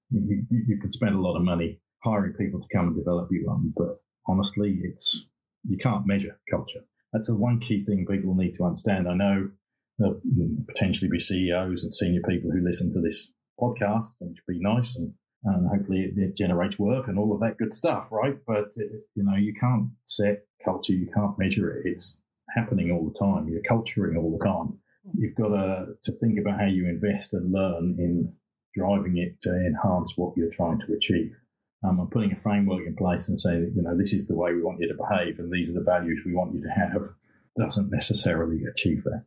you, 0.10 0.46
you, 0.50 0.64
you 0.68 0.78
could 0.80 0.94
spend 0.94 1.16
a 1.16 1.22
lot 1.22 1.38
of 1.38 1.44
money 1.44 1.80
hiring 2.04 2.34
people 2.34 2.60
to 2.60 2.68
come 2.76 2.88
and 2.88 2.96
develop 2.96 3.30
you 3.32 3.44
one. 3.46 3.74
But 3.76 4.02
honestly, 4.28 4.80
it's, 4.84 5.26
you 5.68 5.78
can't 5.78 6.06
measure 6.06 6.40
culture. 6.50 6.82
That's 7.14 7.28
the 7.28 7.36
one 7.36 7.60
key 7.60 7.84
thing 7.84 8.06
people 8.10 8.36
need 8.36 8.56
to 8.56 8.64
understand. 8.64 9.08
I 9.08 9.14
know 9.14 9.50
there'll 9.98 10.22
potentially 10.68 11.10
be 11.10 11.20
CEOs 11.20 11.84
and 11.84 11.94
senior 11.94 12.22
people 12.28 12.52
who 12.52 12.64
listen 12.64 12.92
to 12.92 13.02
this 13.02 13.30
podcast, 13.60 14.14
which 14.20 14.40
would 14.48 14.54
be 14.54 14.60
nice 14.60 14.96
and 14.96 15.14
and 15.44 15.68
hopefully 15.68 16.02
it, 16.02 16.14
it, 16.18 16.38
generates 16.38 16.78
work 16.78 17.08
and 17.08 17.18
all 17.18 17.34
of 17.34 17.40
that 17.40 17.58
good 17.58 17.74
stuff, 17.74 18.10
right? 18.12 18.38
But 18.46 18.66
uh, 18.78 19.02
you 19.16 19.24
know, 19.24 19.36
you 19.36 19.56
can't 19.60 19.90
set 20.06 20.44
culture, 20.64 20.94
you 20.94 21.08
can't 21.14 21.38
measure 21.40 21.72
it. 21.72 21.88
It's 21.88 22.22
happening 22.56 22.92
all 22.92 23.10
the 23.12 23.18
time. 23.18 23.48
You're 23.48 23.64
culturing 23.64 24.18
all 24.18 24.38
the 24.38 24.46
time. 24.46 24.78
You've 25.18 25.36
got 25.36 25.50
to 25.50 25.88
to 26.04 26.12
think 26.20 26.38
about 26.40 26.60
how 26.60 26.68
you 26.68 26.88
invest 26.88 27.34
and 27.34 27.52
learn 27.52 27.96
in 27.98 28.34
driving 28.76 29.18
it 29.18 29.42
to 29.42 29.50
enhance 29.50 30.14
what 30.16 30.38
you're 30.38 30.52
trying 30.52 30.80
to 30.80 30.94
achieve. 30.94 31.36
Um, 31.84 32.00
I'm 32.00 32.08
putting 32.08 32.32
a 32.32 32.36
framework 32.36 32.86
in 32.86 32.96
place 32.96 33.28
and 33.28 33.40
saying 33.40 33.62
that 33.62 33.74
you 33.76 33.82
know 33.82 33.98
this 33.98 34.14
is 34.14 34.28
the 34.28 34.36
way 34.36 34.54
we 34.54 34.62
want 34.62 34.80
you 34.80 34.88
to 34.88 34.94
behave 34.94 35.40
and 35.40 35.52
these 35.52 35.70
are 35.70 35.74
the 35.74 35.82
values 35.82 36.22
we 36.26 36.34
want 36.34 36.54
you 36.54 36.62
to 36.62 36.70
have 36.70 37.10
doesn't 37.58 37.92
necessarily 37.92 38.64
achieve 38.66 39.04
that. 39.04 39.24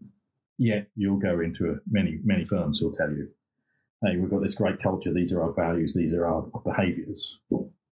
Yet 0.56 0.88
you'll 0.94 1.18
go 1.18 1.40
into 1.40 1.70
a, 1.70 1.74
many 1.90 2.20
many 2.24 2.44
firms 2.44 2.78
who'll 2.78 2.92
tell 2.92 3.10
you 3.10 3.28
hey, 4.04 4.16
we've 4.16 4.30
got 4.30 4.42
this 4.42 4.54
great 4.54 4.82
culture, 4.82 5.12
these 5.12 5.32
are 5.32 5.42
our 5.42 5.52
values, 5.52 5.94
these 5.94 6.12
are 6.12 6.26
our 6.26 6.42
behaviors. 6.64 7.38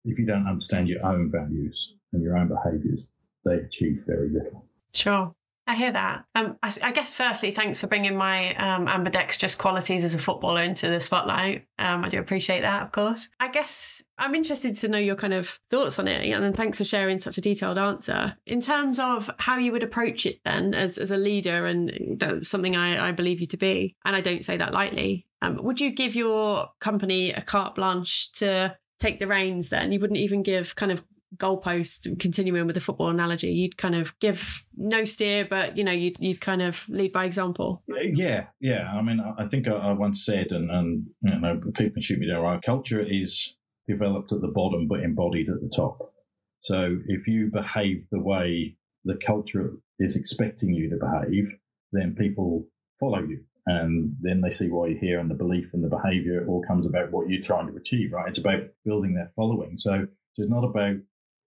If 0.06 0.18
you 0.18 0.26
don't 0.26 0.48
understand 0.48 0.88
your 0.88 1.06
own 1.06 1.30
values 1.30 1.94
and 2.14 2.24
your 2.24 2.38
own 2.38 2.48
behaviors, 2.48 3.08
they 3.44 3.56
achieve 3.56 4.04
very 4.08 4.30
little. 4.30 4.66
Sure. 4.94 5.36
I 5.68 5.76
hear 5.76 5.92
that. 5.92 6.24
Um, 6.34 6.58
I, 6.64 6.72
I, 6.82 6.92
guess 6.94 7.14
firstly, 7.14 7.52
thanks 7.52 7.82
for 7.82 7.88
bringing 7.88 8.16
my 8.16 8.56
um, 8.56 8.88
ambidextrous 8.88 9.54
qualities 9.54 10.06
as 10.06 10.16
a 10.16 10.18
footballer 10.18 10.62
into 10.62 10.90
the 10.90 11.02
spotlight. 11.02 11.68
Um, 11.78 12.06
I 12.06 12.08
do 12.08 12.20
appreciate 12.20 12.62
that, 12.62 12.82
of 12.82 12.94
course. 12.94 13.28
I 13.42 13.52
guess 13.52 14.02
I'm 14.18 14.34
interested 14.34 14.76
to 14.78 14.88
know 14.88 14.98
your 14.98 15.18
kind 15.18 15.34
of 15.34 15.60
thoughts 15.70 16.00
on 16.00 16.08
it, 16.08 16.26
and 16.26 16.56
thanks 16.56 16.78
for 16.78 16.86
sharing 16.86 17.20
such 17.20 17.38
a 17.38 17.42
detailed 17.42 17.78
answer. 17.78 18.38
In 18.46 18.62
terms 18.62 18.98
of 18.98 19.30
how 19.40 19.58
you 19.58 19.74
would 19.74 19.84
approach 19.84 20.26
it, 20.26 20.40
then, 20.46 20.74
as, 20.74 20.98
as 20.98 21.12
a 21.12 21.18
leader, 21.18 21.66
and 21.66 22.24
something 22.42 22.78
I, 22.78 23.10
I 23.10 23.12
believe 23.12 23.42
you 23.42 23.48
to 23.48 23.58
be, 23.58 23.94
and 24.06 24.16
I 24.16 24.22
don't 24.22 24.46
say 24.46 24.56
that 24.56 24.74
lightly. 24.74 25.26
Um, 25.42 25.62
would 25.62 25.82
you 25.82 25.92
give 25.92 26.16
your 26.16 26.70
company 26.80 27.32
a 27.32 27.42
carte 27.42 27.76
blanche 27.76 28.32
to 28.34 28.78
take 29.00 29.20
the 29.20 29.28
reins? 29.28 29.70
Then 29.70 29.92
you 29.92 30.00
wouldn't 30.00 30.20
even 30.20 30.44
give 30.44 30.76
kind 30.76 30.94
of 30.94 31.04
goalpost 31.36 32.06
and 32.06 32.20
continuing 32.20 32.66
with 32.66 32.74
the 32.74 32.80
football 32.82 33.10
analogy 33.10 33.50
you'd 33.50 33.78
kind 33.78 33.96
of 33.96 34.18
give 34.20 34.64
no 34.78 35.04
steer 35.04 35.46
but 35.46 35.78
you 35.78 35.84
know 35.84 35.92
you'd, 35.92 36.16
you'd 36.20 36.40
kind 36.40 36.62
of 36.62 36.88
lead 36.90 37.12
by 37.12 37.26
example. 37.26 37.84
Yeah 37.88 38.48
yeah. 38.62 38.92
I 38.94 39.02
mean 39.02 39.20
i 39.38 39.46
think 39.48 39.68
i, 39.68 39.92
once 39.92 40.26
said 40.26 40.52
and, 40.52 40.72
and 40.72 41.08
you 41.22 41.40
know 41.40 41.62
people 41.76 42.02
shoot 42.02 42.20
me 42.20 42.28
down 42.28 42.46
our 42.46 42.62
culture 42.62 43.02
is 43.02 43.56
developed 43.88 44.32
at 44.32 44.42
the 44.42 44.48
bottom 44.48 44.88
but 44.88 45.02
embodied 45.02 45.50
at 45.50 45.62
the 45.62 45.72
top. 45.76 46.14
So 46.60 46.98
if 47.08 47.28
you 47.28 47.50
behave 47.52 48.08
the 48.12 48.20
way 48.20 48.78
the 49.04 49.16
culture 49.16 49.74
is 50.00 50.16
expecting 50.16 50.74
you 50.74 50.90
to 50.90 50.98
behave 50.98 51.52
then 51.92 52.16
people 52.16 52.68
follow 53.00 53.20
you 53.20 53.44
and 53.66 54.16
then 54.22 54.40
they 54.40 54.52
see 54.52 54.70
why 54.70 54.88
you're 54.88 55.00
here 55.00 55.20
and 55.20 55.30
the 55.30 55.36
belief 55.36 55.74
and 55.74 55.84
the 55.84 55.90
behavior 55.90 56.46
all 56.48 56.64
comes 56.66 56.86
about 56.86 57.12
what 57.12 57.30
you're 57.30 57.42
trying 57.42 57.68
to 57.68 57.76
achieve 57.76 58.14
right? 58.14 58.30
It's 58.30 58.38
about 58.38 58.62
building 58.86 59.16
that 59.16 59.34
following. 59.36 59.78
So 59.78 60.08
it's 60.38 60.50
not 60.50 60.64
about 60.64 60.98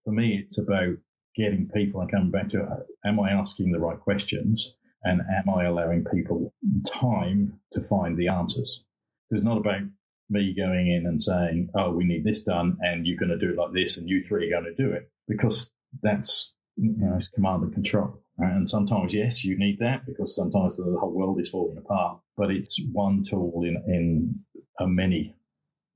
for 0.03 0.11
me, 0.11 0.43
it's 0.43 0.57
about 0.57 0.95
getting 1.35 1.69
people 1.73 2.01
and 2.01 2.11
coming 2.11 2.31
back 2.31 2.49
to 2.49 2.67
am 3.05 3.19
I 3.19 3.31
asking 3.31 3.71
the 3.71 3.79
right 3.79 3.99
questions 3.99 4.75
and 5.03 5.21
am 5.21 5.53
I 5.53 5.65
allowing 5.65 6.05
people 6.05 6.53
time 6.85 7.59
to 7.71 7.81
find 7.81 8.17
the 8.17 8.27
answers? 8.27 8.83
It's 9.29 9.43
not 9.43 9.57
about 9.57 9.81
me 10.29 10.53
going 10.55 10.91
in 10.91 11.05
and 11.05 11.21
saying, 11.21 11.69
oh, 11.75 11.91
we 11.91 12.03
need 12.03 12.23
this 12.23 12.43
done 12.43 12.77
and 12.81 13.05
you're 13.05 13.17
going 13.17 13.29
to 13.29 13.37
do 13.37 13.51
it 13.51 13.57
like 13.57 13.73
this 13.73 13.97
and 13.97 14.09
you 14.09 14.23
three 14.23 14.47
are 14.47 14.61
going 14.61 14.75
to 14.75 14.83
do 14.83 14.91
it 14.91 15.09
because 15.27 15.69
that's 16.01 16.53
you 16.77 16.93
know, 16.97 17.15
it's 17.17 17.27
command 17.27 17.63
and 17.63 17.73
control. 17.73 18.21
And 18.37 18.69
sometimes, 18.69 19.13
yes, 19.13 19.43
you 19.43 19.57
need 19.57 19.79
that 19.79 20.05
because 20.05 20.35
sometimes 20.35 20.77
the 20.77 20.97
whole 20.99 21.11
world 21.11 21.39
is 21.39 21.49
falling 21.49 21.77
apart, 21.77 22.19
but 22.37 22.49
it's 22.49 22.81
one 22.91 23.23
tool 23.23 23.63
in, 23.63 23.75
in 23.87 24.39
a 24.79 24.87
many 24.87 25.35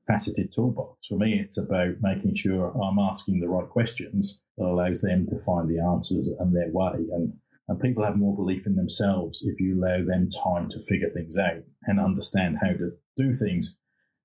faceted 0.08 0.54
toolbox. 0.54 1.08
For 1.08 1.18
me, 1.18 1.40
it's 1.40 1.58
about 1.58 1.96
making 2.02 2.36
sure 2.36 2.72
I'm 2.82 3.00
asking 3.00 3.40
the 3.40 3.48
right 3.48 3.70
questions 3.70 4.42
that 4.58 4.66
allows 4.66 5.02
them 5.02 5.26
to 5.28 5.40
find 5.40 5.70
the 5.70 5.80
answers 5.80 6.30
and 6.40 6.56
their 6.56 6.70
way. 6.70 6.94
And, 7.12 7.34
and 7.68 7.80
people 7.80 8.04
have 8.04 8.18
more 8.18 8.36
belief 8.36 8.66
in 8.66 8.76
themselves 8.76 9.44
if 9.44 9.60
you 9.60 9.78
allow 9.78 10.04
them 10.06 10.30
time 10.30 10.70
to 10.70 10.84
figure 10.86 11.10
things 11.10 11.38
out 11.38 11.64
and 11.84 12.00
understand 12.00 12.58
how 12.62 12.70
to 12.70 12.92
do 13.18 13.34
things. 13.34 13.78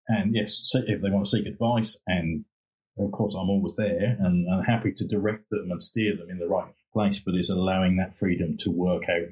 And 0.08 0.34
yes, 0.34 0.60
if 0.74 1.00
they 1.00 1.10
want 1.10 1.26
to 1.26 1.30
seek 1.30 1.46
advice, 1.46 1.96
and 2.06 2.44
of 2.98 3.12
course, 3.12 3.34
I'm 3.34 3.48
always 3.48 3.76
there 3.76 4.16
and 4.20 4.46
I'm 4.52 4.64
happy 4.64 4.92
to 4.92 5.06
direct 5.06 5.48
them 5.50 5.70
and 5.70 5.82
steer 5.82 6.16
them 6.16 6.28
in 6.28 6.38
the 6.38 6.48
right 6.48 6.72
place, 6.92 7.20
but 7.20 7.34
it's 7.34 7.50
allowing 7.50 7.96
that 7.96 8.18
freedom 8.18 8.56
to 8.58 8.70
work 8.70 9.04
out 9.08 9.28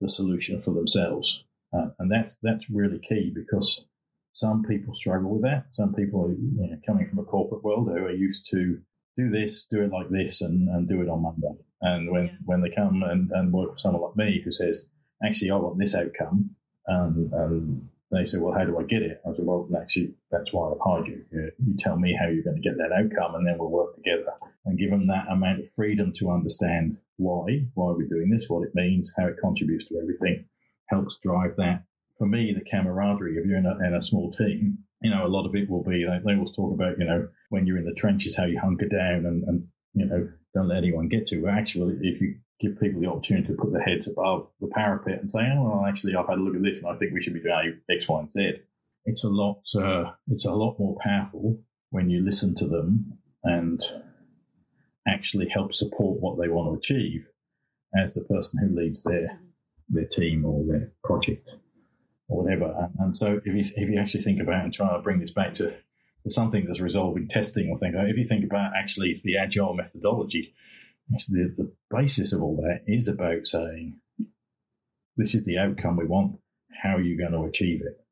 the 0.00 0.08
solution 0.08 0.60
for 0.60 0.72
themselves. 0.72 1.44
Uh, 1.72 1.88
and 1.98 2.10
that, 2.10 2.34
that's 2.42 2.68
really 2.70 2.98
key 2.98 3.32
because 3.34 3.84
some 4.32 4.64
people 4.64 4.94
struggle 4.94 5.30
with 5.30 5.42
that. 5.42 5.66
Some 5.72 5.94
people 5.94 6.24
are 6.26 6.32
you 6.32 6.70
know, 6.70 6.78
coming 6.86 7.06
from 7.06 7.18
a 7.18 7.24
corporate 7.24 7.62
world 7.62 7.88
who 7.88 8.04
are 8.04 8.12
used 8.12 8.48
to 8.50 8.78
do 9.16 9.30
this, 9.30 9.64
do 9.70 9.82
it 9.82 9.92
like 9.92 10.08
this, 10.08 10.40
and, 10.40 10.68
and 10.68 10.88
do 10.88 11.02
it 11.02 11.08
on 11.08 11.22
Monday. 11.22 11.54
And 11.82 12.10
when, 12.10 12.26
yeah. 12.26 12.32
when 12.44 12.62
they 12.62 12.70
come 12.70 13.02
and, 13.02 13.30
and 13.32 13.52
work 13.52 13.72
for 13.72 13.78
someone 13.78 14.02
like 14.02 14.16
me 14.16 14.40
who 14.42 14.52
says, 14.52 14.86
actually, 15.22 15.50
I 15.50 15.56
want 15.56 15.78
this 15.78 15.94
outcome, 15.94 16.50
and, 16.86 17.30
and 17.32 17.88
they 18.10 18.24
say, 18.24 18.38
well, 18.38 18.54
how 18.54 18.64
do 18.64 18.78
I 18.78 18.84
get 18.84 19.02
it? 19.02 19.20
I 19.26 19.34
said, 19.34 19.44
well, 19.44 19.68
actually, 19.78 20.14
that's 20.30 20.52
why 20.52 20.70
I've 20.70 20.80
hired 20.80 21.08
you. 21.08 21.24
You 21.30 21.76
tell 21.78 21.98
me 21.98 22.16
how 22.18 22.28
you're 22.28 22.42
going 22.44 22.60
to 22.60 22.68
get 22.68 22.78
that 22.78 22.92
outcome, 22.92 23.34
and 23.34 23.46
then 23.46 23.58
we'll 23.58 23.70
work 23.70 23.96
together. 23.96 24.32
And 24.64 24.78
give 24.78 24.90
them 24.90 25.08
that 25.08 25.26
amount 25.28 25.60
of 25.60 25.72
freedom 25.72 26.12
to 26.18 26.30
understand 26.30 26.96
why, 27.16 27.66
why 27.74 27.92
we're 27.92 28.08
doing 28.08 28.30
this, 28.30 28.48
what 28.48 28.66
it 28.66 28.74
means, 28.74 29.12
how 29.18 29.26
it 29.26 29.36
contributes 29.42 29.88
to 29.88 29.98
everything, 30.00 30.46
helps 30.88 31.18
drive 31.22 31.56
that 31.56 31.84
for 32.22 32.28
me, 32.28 32.54
the 32.56 32.64
camaraderie, 32.70 33.36
of 33.36 33.46
you're 33.46 33.58
in 33.58 33.66
a, 33.66 33.76
in 33.84 33.94
a 33.94 34.00
small 34.00 34.30
team, 34.30 34.78
you 35.00 35.10
know, 35.10 35.26
a 35.26 35.34
lot 35.34 35.44
of 35.44 35.56
it 35.56 35.68
will 35.68 35.82
be, 35.82 36.06
they, 36.06 36.20
they 36.24 36.36
always 36.38 36.54
talk 36.54 36.72
about, 36.72 36.96
you 36.96 37.04
know, 37.04 37.26
when 37.48 37.66
you're 37.66 37.78
in 37.78 37.84
the 37.84 37.94
trenches, 37.94 38.36
how 38.36 38.44
you 38.44 38.60
hunker 38.60 38.86
down 38.86 39.26
and, 39.26 39.42
and 39.42 39.66
you 39.94 40.06
know, 40.06 40.28
don't 40.54 40.68
let 40.68 40.78
anyone 40.78 41.08
get 41.08 41.26
to. 41.26 41.42
But 41.42 41.54
actually, 41.54 41.96
if 42.02 42.20
you 42.20 42.36
give 42.60 42.78
people 42.78 43.00
the 43.00 43.08
opportunity 43.08 43.48
to 43.48 43.54
put 43.54 43.72
their 43.72 43.82
heads 43.82 44.06
above 44.06 44.46
the 44.60 44.68
parapet 44.68 45.18
and 45.20 45.28
say, 45.28 45.40
oh, 45.40 45.64
well, 45.64 45.84
actually, 45.84 46.14
I've 46.14 46.28
had 46.28 46.38
a 46.38 46.40
look 46.40 46.54
at 46.54 46.62
this 46.62 46.78
and 46.78 46.94
I 46.94 46.96
think 46.96 47.12
we 47.12 47.20
should 47.20 47.34
be 47.34 47.40
doing 47.40 47.80
X, 47.90 48.08
Y, 48.08 48.20
and 48.20 48.30
Z. 48.30 48.52
It's 49.04 49.24
a 49.24 49.28
lot, 49.28 49.62
uh, 49.76 50.12
it's 50.28 50.44
a 50.44 50.52
lot 50.52 50.78
more 50.78 50.96
powerful 51.02 51.58
when 51.90 52.08
you 52.08 52.24
listen 52.24 52.54
to 52.58 52.68
them 52.68 53.18
and 53.42 53.82
actually 55.08 55.48
help 55.48 55.74
support 55.74 56.20
what 56.20 56.38
they 56.38 56.46
want 56.46 56.70
to 56.70 56.78
achieve 56.78 57.26
as 58.00 58.12
the 58.12 58.22
person 58.22 58.60
who 58.60 58.80
leads 58.80 59.02
their 59.02 59.40
their 59.88 60.06
team 60.06 60.44
or 60.44 60.64
their 60.64 60.92
project 61.04 61.46
or 62.28 62.42
whatever. 62.42 62.74
And, 62.78 62.94
and, 62.98 63.16
so 63.16 63.40
if 63.44 63.46
you, 63.46 63.60
if 63.60 63.88
you 63.88 63.98
actually 63.98 64.22
think 64.22 64.40
about 64.40 64.64
and 64.64 64.72
try 64.72 64.92
to 64.92 65.02
bring 65.02 65.20
this 65.20 65.30
back 65.30 65.54
to, 65.54 65.74
something 66.28 66.64
that's 66.66 66.80
resolving 66.80 67.26
testing 67.26 67.68
or 67.68 67.76
things, 67.76 67.96
if 67.98 68.16
you 68.16 68.22
think 68.22 68.44
about 68.44 68.70
actually 68.76 69.16
the 69.24 69.36
agile 69.36 69.74
methodology, 69.74 70.54
the, 71.28 71.52
the 71.56 71.72
basis 71.90 72.32
of 72.32 72.42
all 72.42 72.56
that 72.56 72.82
is 72.86 73.08
about 73.08 73.46
saying, 73.46 73.98
this 75.16 75.34
is 75.34 75.44
the 75.44 75.58
outcome 75.58 75.96
we 75.96 76.06
want. 76.06 76.38
How 76.82 76.96
are 76.96 77.02
you 77.02 77.18
going 77.18 77.32
to 77.32 77.42
achieve 77.42 77.82
it? 77.82 78.04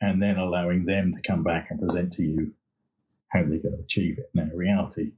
And 0.00 0.22
then 0.22 0.38
allowing 0.38 0.84
them 0.84 1.12
to 1.12 1.20
come 1.20 1.42
back 1.42 1.66
and 1.70 1.80
present 1.80 2.12
to 2.14 2.22
you 2.22 2.52
how 3.28 3.40
they're 3.40 3.58
going 3.58 3.76
to 3.76 3.82
achieve 3.82 4.18
it. 4.18 4.30
Now, 4.32 4.48
reality, 4.54 5.12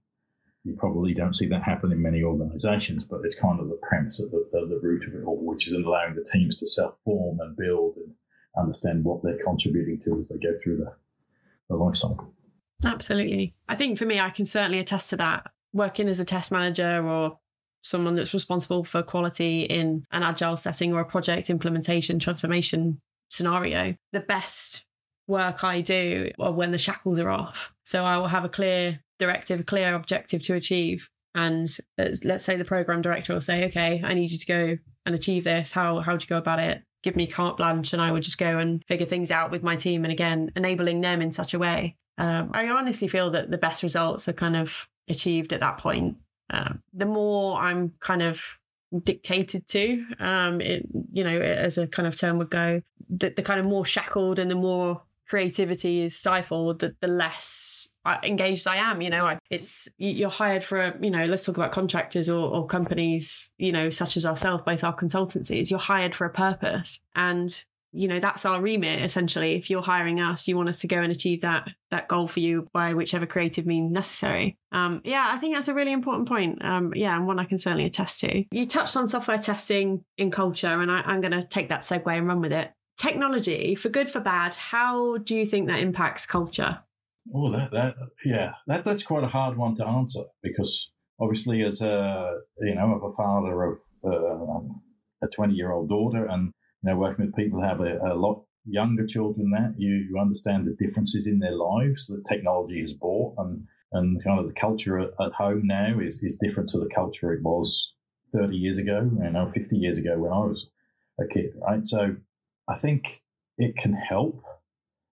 you 0.65 0.75
probably 0.75 1.15
don't 1.15 1.37
see 1.37 1.47
that 1.49 1.63
happen 1.63 1.93
in 1.93 2.03
many 2.03 2.23
organisations, 2.23 3.05
but 3.05 3.21
it's 3.25 3.35
kind 3.35 3.61
of 3.61 3.69
the 3.69 3.79
premise 3.83 4.21
at 4.21 4.31
the, 4.31 4.39
at 4.55 4.69
the 4.69 4.81
root 4.83 5.07
of 5.07 5.15
it 5.15 5.25
all, 5.25 5.39
which 5.45 5.67
is 5.67 5.73
in 5.73 5.85
allowing 5.85 6.15
the 6.15 6.25
teams 6.25 6.59
to 6.59 6.67
self-form 6.67 7.39
and 7.41 7.57
build 7.57 7.97
and 7.97 8.15
understand 8.59 9.05
what 9.05 9.23
they're 9.23 9.43
contributing 9.45 10.01
to 10.05 10.21
as 10.21 10.29
they 10.29 10.37
go 10.37 10.55
through 10.63 10.79
the, 10.79 10.93
the 11.69 11.77
life 11.77 11.97
cycle. 11.97 12.33
Absolutely. 12.85 13.51
I 13.69 13.75
think 13.75 13.99
for 13.99 14.07
me, 14.07 14.19
I 14.19 14.31
can 14.31 14.47
certainly 14.47 14.79
attest 14.79 15.11
to 15.11 15.17
that. 15.17 15.47
Working 15.73 16.09
as 16.09 16.19
a 16.19 16.25
test 16.25 16.51
manager 16.51 17.07
or 17.07 17.39
someone 17.83 18.15
that's 18.15 18.35
responsible 18.35 18.85
for 18.85 19.03
quality 19.03 19.63
in 19.63 20.05
an 20.11 20.23
agile 20.23 20.57
setting 20.57 20.93
or 20.93 21.01
a 21.01 21.05
project 21.05 21.51
implementation 21.51 22.19
transformation 22.19 23.01
scenario, 23.29 23.95
the 24.13 24.21
best 24.21 24.85
work 25.27 25.63
I 25.63 25.81
do 25.81 26.31
are 26.41 26.53
when 26.53 26.73
the 26.73 26.79
shackles 26.79 27.19
are 27.19 27.31
off. 27.31 27.73
So 27.85 28.05
I 28.05 28.19
will 28.19 28.29
have 28.29 28.45
a 28.45 28.49
clear 28.49 29.01
directive, 29.19 29.61
a 29.61 29.65
clear 29.65 29.95
objective 29.95 30.43
to 30.45 30.55
achieve. 30.55 31.09
And 31.35 31.69
let's 31.97 32.45
say 32.45 32.57
the 32.57 32.65
program 32.65 33.03
director 33.03 33.33
will 33.33 33.41
say, 33.41 33.65
okay, 33.67 34.01
I 34.03 34.15
need 34.15 34.33
you 34.33 34.39
to 34.39 34.47
go 34.47 34.79
and 35.07 35.15
achieve 35.15 35.45
this. 35.45 35.73
How, 35.73 36.01
how 36.01 36.17
do 36.17 36.25
you 36.25 36.29
go 36.29 36.39
about 36.39 36.59
it? 36.59 36.83
Give 37.03 37.17
me 37.17 37.27
carte 37.27 37.57
blanche 37.57 37.93
and 37.93 38.03
I 38.03 38.13
would 38.13 38.23
just 38.23 38.39
go 38.39 38.59
and 38.59 38.85
figure 38.87 39.07
things 39.07 39.31
out 39.31 39.51
with 39.51 39.63
my 39.63 39.77
team. 39.77 40.05
And 40.05 40.13
again, 40.13 40.51
enabling 40.55 41.01
them 41.01 41.23
in 41.23 41.31
such 41.31 41.55
a 41.55 41.59
way. 41.59 41.97
Um, 42.19 42.51
I 42.53 42.69
honestly 42.69 43.09
feel 43.09 43.31
that 43.31 43.51
the 43.51 43.59
best 43.59 43.83
results 43.83 44.29
are 44.29 44.35
kind 44.35 44.57
of 44.57 44.89
achieved 45.09 45.53
at 45.53 45.61
that 45.61 45.79
point. 45.79 46.17
Um, 46.51 46.83
the 46.93 47.07
more 47.07 47.59
I'm 47.59 47.93
kind 48.01 48.23
of 48.23 48.61
dictated 49.05 49.67
to, 49.69 50.05
um, 50.19 50.61
it, 50.61 50.87
you 51.13 51.25
know, 51.25 51.41
as 51.41 51.79
a 51.79 51.87
kind 51.87 52.07
of 52.07 52.19
term 52.19 52.39
would 52.39 52.51
go, 52.51 52.83
the, 53.09 53.33
the 53.35 53.43
kind 53.43 53.61
of 53.61 53.67
more 53.67 53.85
shackled 53.85 54.39
and 54.39 54.51
the 54.51 54.57
more 54.57 55.03
creativity 55.27 56.03
is 56.03 56.19
stifled, 56.19 56.81
the, 56.81 56.95
the 57.01 57.07
less 57.07 57.90
engaged 58.23 58.67
I 58.67 58.77
am. 58.77 59.01
You 59.01 59.11
know, 59.11 59.27
I, 59.27 59.39
it's 59.51 59.89
you're 59.99 60.31
hired 60.31 60.65
for 60.65 60.81
a, 60.81 60.99
you 61.01 61.11
know, 61.11 61.27
let's 61.27 61.45
talk 61.45 61.57
about 61.57 61.73
contractors 61.73 62.29
or, 62.29 62.49
or 62.49 62.67
companies, 62.67 63.53
you 63.59 63.73
know, 63.73 63.91
such 63.91 64.17
as 64.17 64.27
ourselves, 64.27 64.63
both 64.65 64.85
our 64.85 64.95
consultancies. 64.95 65.71
You're 65.71 65.79
hired 65.79 66.15
for 66.15 66.27
a 66.27 66.31
purpose, 66.31 67.01
and 67.15 67.65
you 67.93 68.07
know 68.07 68.21
that's 68.21 68.45
our 68.45 68.61
remit 68.61 69.03
essentially. 69.03 69.55
If 69.55 69.71
you're 69.71 69.83
hiring 69.83 70.21
us 70.21 70.47
you 70.47 70.57
want 70.57 70.69
us 70.69 70.81
to 70.81 70.87
go 70.87 71.01
and 71.01 71.13
achieve 71.13 71.41
that 71.41 71.69
that 71.91 72.09
goal 72.09 72.29
for 72.29 72.41
you 72.41 72.69
by 72.73 72.95
whichever 72.95 73.27
creative 73.27 73.67
means 73.67 73.93
necessary. 73.93 74.57
Um, 74.73 75.01
yeah 75.05 75.29
i 75.31 75.37
think 75.37 75.55
that's 75.55 75.69
a 75.69 75.75
really 75.75 75.93
important 75.93 76.29
point. 76.29 76.65
Um, 76.65 76.93
yeah 76.95 77.17
and 77.17 77.27
one 77.27 77.39
i 77.39 77.45
can 77.45 77.59
certainly 77.59 77.87
attest 77.87 78.21
to. 78.21 78.45
You 78.51 78.67
touched 78.67 78.97
on 78.97 79.09
software 79.09 79.39
testing 79.39 80.05
in 80.17 80.31
culture 80.31 80.81
and 80.81 80.91
I, 80.91 81.01
i'm 81.01 81.21
going 81.21 81.33
to 81.33 81.43
take 81.43 81.69
that 81.69 81.83
segue 81.83 82.07
and 82.07 82.29
run 82.29 82.41
with 82.41 82.53
it. 82.53 82.71
Technology 82.97 83.75
for 83.75 83.89
good 83.89 84.11
for 84.11 84.21
bad 84.21 84.55
how 84.55 85.19
do 85.19 85.35
you 85.35 85.47
think 85.47 85.69
that 85.69 85.81
impacts 85.81 86.27
culture 86.27 86.81
oh 87.35 87.51
that 87.51 87.71
that 87.73 87.95
yeah. 88.25 88.53
That 88.67 88.85
that's 88.85 89.03
quite 89.03 89.25
a 89.25 89.29
hard 89.29 89.57
one 89.57 89.75
to 89.77 89.87
answer 89.87 90.25
because 90.43 90.91
obviously 91.21 91.63
as 91.63 91.81
a 91.83 92.39
you 92.61 92.75
know 92.75 93.01
a 93.03 93.13
father 93.15 93.63
of 93.65 93.79
uh, 94.05 94.61
a 95.23 95.29
20 95.29 95.55
year 95.55 95.73
old 95.73 95.89
daughter 95.89 96.27
and 96.27 96.53
you 96.83 96.91
know, 96.91 96.97
working 96.97 97.27
with 97.27 97.37
people 97.37 97.61
who 97.61 97.67
have 97.67 97.81
a, 97.81 97.99
a 97.99 98.15
lot 98.15 98.45
younger 98.65 99.07
children 99.07 99.51
that 99.51 99.75
you, 99.79 100.07
you 100.11 100.19
understand 100.19 100.67
the 100.67 100.85
differences 100.85 101.27
in 101.27 101.39
their 101.39 101.55
lives 101.55 102.07
that 102.07 102.25
technology 102.29 102.81
has 102.81 102.93
brought 102.93 103.35
and 103.39 103.65
and 103.93 104.23
kind 104.23 104.39
of 104.39 104.47
the 104.47 104.53
culture 104.53 105.01
at, 105.01 105.11
at, 105.21 105.33
home 105.33 105.63
now 105.65 105.99
is, 105.99 106.21
is 106.23 106.39
different 106.41 106.71
to 106.71 106.79
the 106.79 106.89
culture 106.95 107.33
it 107.33 107.43
was 107.43 107.95
30 108.33 108.57
years 108.57 108.79
ago 108.79 109.11
you 109.23 109.31
know 109.31 109.49
50 109.49 109.77
years 109.77 109.99
ago 109.99 110.19
when 110.19 110.33
i 110.33 110.39
was 110.39 110.69
a 111.21 111.27
kid 111.27 111.53
right? 111.67 111.87
So 111.87 112.17
i 112.69 112.77
think 112.77 113.23
it 113.59 113.77
can 113.77 113.95
help 113.95 114.45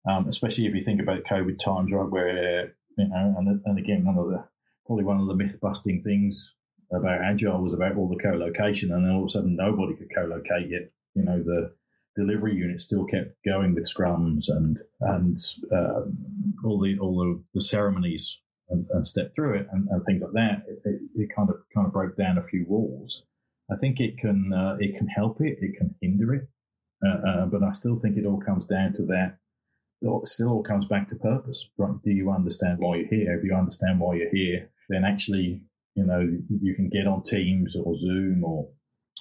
um, 0.09 0.29
especially 0.29 0.67
if 0.67 0.75
you 0.75 0.83
think 0.83 1.01
about 1.01 1.25
covid 1.25 1.59
times 1.59 1.91
right 1.93 2.11
where 2.11 2.75
you 2.97 3.09
know 3.09 3.35
and, 3.39 3.61
and 3.65 3.79
again 3.79 4.05
one 4.05 4.19
of 4.19 4.29
the 4.29 4.45
probably 4.87 5.05
one 5.05 5.21
of 5.21 5.27
the 5.27 5.35
myth 5.35 5.59
busting 5.61 6.03
things 6.03 6.55
about 6.93 7.23
agile 7.23 7.63
was 7.63 7.73
about 7.73 7.97
all 7.97 8.09
the 8.09 8.23
co-location 8.23 8.93
and 8.93 9.05
then 9.05 9.13
all 9.13 9.23
of 9.23 9.29
a 9.29 9.31
sudden 9.31 9.57
nobody 9.57 9.95
could 9.95 10.15
co-locate 10.15 10.71
yet 10.71 10.91
you 11.15 11.25
know 11.25 11.43
the 11.43 11.73
delivery 12.15 12.55
unit 12.55 12.81
still 12.81 13.05
kept 13.05 13.35
going 13.45 13.75
with 13.75 13.89
scrums 13.89 14.49
and 14.49 14.79
and 15.01 15.39
um, 15.73 16.17
all 16.65 16.81
the 16.81 16.99
all 16.99 17.19
the, 17.19 17.43
the 17.55 17.63
ceremonies 17.63 18.39
and, 18.69 18.87
and 18.91 19.07
step 19.07 19.35
through 19.35 19.55
it 19.55 19.67
and, 19.73 19.89
and 19.91 20.05
things 20.05 20.23
like 20.23 20.33
that. 20.33 20.63
It, 20.69 20.81
it, 20.85 21.01
it, 21.17 21.29
kind 21.35 21.51
of 21.51 21.57
kind 21.75 21.87
of 21.87 21.93
broke 21.93 22.17
down 22.17 22.39
a 22.39 22.43
few 22.43 22.65
walls. 22.69 23.25
I 23.71 23.77
think 23.77 24.01
it 24.01 24.19
can 24.19 24.53
uh, 24.53 24.77
it 24.79 24.97
can 24.97 25.09
help 25.09 25.41
it, 25.41 25.59
it 25.61 25.77
can 25.77 25.95
hinder 26.01 26.35
it, 26.35 26.49
uh, 27.05 27.29
uh, 27.29 27.47
but 27.47 27.63
I 27.63 27.73
still 27.73 27.97
think 27.97 28.17
it 28.17 28.27
all 28.27 28.41
comes 28.41 28.65
down 28.67 28.93
to 28.95 29.03
that. 29.07 29.39
It 30.05 30.29
still 30.29 30.49
all 30.49 30.63
comes 30.63 30.87
back 30.87 31.09
to 31.09 31.17
purpose. 31.17 31.67
Right? 31.77 31.95
Do 32.05 32.11
you 32.11 32.31
understand 32.31 32.79
why 32.79 32.97
you're 32.97 33.09
here? 33.09 33.39
If 33.39 33.45
you 33.45 33.55
understand 33.55 34.01
why 34.01 34.17
you're 34.17 34.31
here, 34.31 34.71
then 34.89 35.05
actually, 35.05 35.63
you 35.95 36.05
know, 36.05 36.21
you 36.49 36.75
can 36.75 36.89
get 36.91 37.07
on 37.07 37.23
Teams 37.23 37.77
or 37.77 37.97
Zoom 37.97 38.45
or 38.45 38.69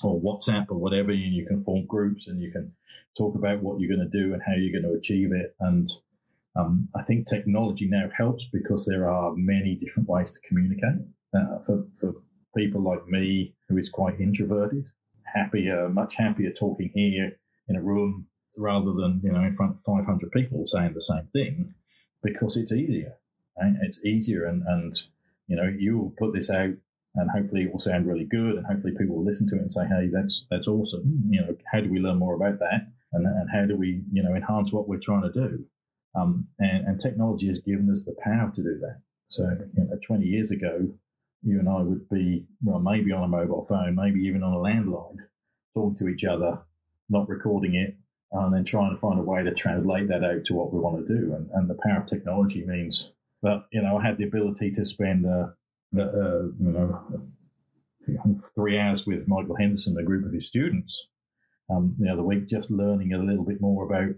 or 0.03 0.19
WhatsApp 0.19 0.65
or 0.69 0.77
whatever, 0.77 1.11
and 1.11 1.33
you 1.33 1.45
can 1.45 1.61
form 1.61 1.85
groups 1.85 2.27
and 2.27 2.41
you 2.41 2.51
can 2.51 2.73
talk 3.17 3.35
about 3.35 3.61
what 3.61 3.79
you're 3.79 3.95
going 3.95 4.09
to 4.09 4.17
do 4.17 4.33
and 4.33 4.41
how 4.45 4.53
you're 4.53 4.81
going 4.81 4.91
to 4.91 4.97
achieve 4.97 5.31
it. 5.31 5.55
And 5.59 5.89
um, 6.55 6.89
I 6.95 7.01
think 7.03 7.27
technology 7.27 7.87
now 7.87 8.09
helps 8.15 8.45
because 8.51 8.85
there 8.85 9.09
are 9.09 9.33
many 9.35 9.75
different 9.75 10.09
ways 10.09 10.31
to 10.31 10.47
communicate. 10.47 11.05
Uh, 11.35 11.59
for, 11.65 11.85
for 11.99 12.13
people 12.55 12.81
like 12.81 13.07
me, 13.07 13.55
who 13.67 13.77
is 13.77 13.89
quite 13.89 14.19
introverted, 14.19 14.87
happier, 15.33 15.89
much 15.89 16.15
happier 16.15 16.51
talking 16.51 16.91
here 16.93 17.31
in 17.67 17.75
a 17.75 17.81
room 17.81 18.27
rather 18.57 18.93
than 18.93 19.21
you 19.23 19.31
know 19.31 19.41
in 19.41 19.55
front 19.55 19.75
of 19.75 19.81
500 19.81 20.31
people 20.31 20.65
saying 20.65 20.93
the 20.93 21.01
same 21.01 21.25
thing 21.27 21.73
because 22.21 22.57
it's 22.57 22.71
easier. 22.71 23.15
Right? 23.59 23.73
It's 23.81 24.03
easier, 24.03 24.45
and 24.45 24.63
and 24.67 24.99
you 25.47 25.55
know 25.55 25.71
you 25.77 25.97
will 25.97 26.13
put 26.17 26.33
this 26.33 26.49
out 26.49 26.73
and 27.15 27.29
hopefully 27.29 27.63
it 27.63 27.71
will 27.71 27.79
sound 27.79 28.07
really 28.07 28.25
good 28.25 28.55
and 28.55 28.65
hopefully 28.65 28.93
people 28.97 29.15
will 29.15 29.25
listen 29.25 29.47
to 29.47 29.55
it 29.55 29.61
and 29.61 29.73
say 29.73 29.85
hey 29.85 30.09
that's 30.11 30.45
that's 30.49 30.67
awesome 30.67 31.23
you 31.29 31.41
know 31.41 31.55
how 31.71 31.79
do 31.79 31.89
we 31.89 31.99
learn 31.99 32.17
more 32.17 32.35
about 32.35 32.59
that 32.59 32.87
and, 33.13 33.25
and 33.25 33.49
how 33.51 33.65
do 33.65 33.75
we 33.75 34.01
you 34.11 34.23
know 34.23 34.33
enhance 34.33 34.71
what 34.71 34.87
we're 34.87 34.99
trying 34.99 35.21
to 35.21 35.31
do 35.31 35.63
um, 36.15 36.47
and, 36.59 36.85
and, 36.85 36.99
technology 36.99 37.47
has 37.47 37.59
given 37.59 37.89
us 37.91 38.03
the 38.03 38.15
power 38.23 38.51
to 38.55 38.61
do 38.61 38.79
that 38.79 39.01
so 39.27 39.43
you 39.77 39.83
know 39.83 39.97
20 40.05 40.25
years 40.25 40.51
ago 40.51 40.87
you 41.43 41.59
and 41.59 41.69
i 41.69 41.81
would 41.81 42.07
be 42.09 42.45
well 42.63 42.79
maybe 42.79 43.11
on 43.11 43.23
a 43.23 43.27
mobile 43.27 43.65
phone 43.67 43.95
maybe 43.95 44.21
even 44.21 44.43
on 44.43 44.53
a 44.53 44.57
landline 44.57 45.17
talking 45.73 45.95
to 45.95 46.07
each 46.07 46.23
other 46.23 46.59
not 47.09 47.27
recording 47.29 47.75
it 47.75 47.95
and 48.33 48.53
then 48.53 48.63
trying 48.63 48.93
to 48.93 48.99
find 48.99 49.19
a 49.19 49.23
way 49.23 49.43
to 49.43 49.53
translate 49.53 50.07
that 50.07 50.23
out 50.23 50.43
to 50.45 50.53
what 50.53 50.73
we 50.73 50.79
want 50.79 51.05
to 51.05 51.13
do 51.13 51.33
and, 51.33 51.49
and 51.53 51.69
the 51.69 51.77
power 51.83 52.01
of 52.01 52.07
technology 52.07 52.63
means 52.65 53.13
that 53.41 53.63
you 53.71 53.81
know 53.81 53.97
i 53.97 54.05
had 54.05 54.17
the 54.17 54.23
ability 54.23 54.71
to 54.71 54.85
spend 54.85 55.25
uh, 55.25 55.47
uh, 55.97 56.43
you 58.07 58.15
know, 58.15 58.39
three 58.55 58.79
hours 58.79 59.05
with 59.05 59.27
Michael 59.27 59.55
Henderson, 59.55 59.97
a 59.97 60.03
group 60.03 60.25
of 60.25 60.33
his 60.33 60.47
students, 60.47 61.07
um, 61.69 61.95
the 61.99 62.11
other 62.11 62.23
week, 62.23 62.47
just 62.47 62.69
learning 62.69 63.13
a 63.13 63.17
little 63.17 63.45
bit 63.45 63.61
more 63.61 63.85
about 63.85 64.15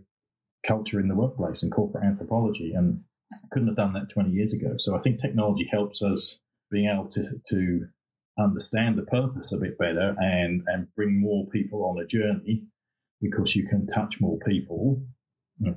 culture 0.66 1.00
in 1.00 1.08
the 1.08 1.16
workplace 1.16 1.62
and 1.62 1.72
corporate 1.72 2.04
anthropology. 2.04 2.74
And 2.74 3.02
couldn't 3.52 3.68
have 3.68 3.78
done 3.78 3.94
that 3.94 4.10
20 4.10 4.32
years 4.32 4.54
ago. 4.54 4.76
So 4.78 4.96
I 4.96 5.00
think 5.00 5.20
technology 5.20 5.68
helps 5.72 6.02
us 6.02 6.40
being 6.72 6.90
able 6.90 7.10
to, 7.12 7.42
to 7.50 7.88
understand 8.40 8.98
the 8.98 9.04
purpose 9.04 9.52
a 9.52 9.58
bit 9.58 9.78
better 9.78 10.16
and, 10.20 10.64
and 10.68 10.88
bring 10.96 11.20
more 11.20 11.48
people 11.48 11.86
on 11.86 12.00
a 12.00 12.08
journey 12.08 12.64
because 13.30 13.56
you 13.56 13.68
can 13.68 13.88
touch 13.88 14.16
more 14.20 14.38
people. 14.46 15.02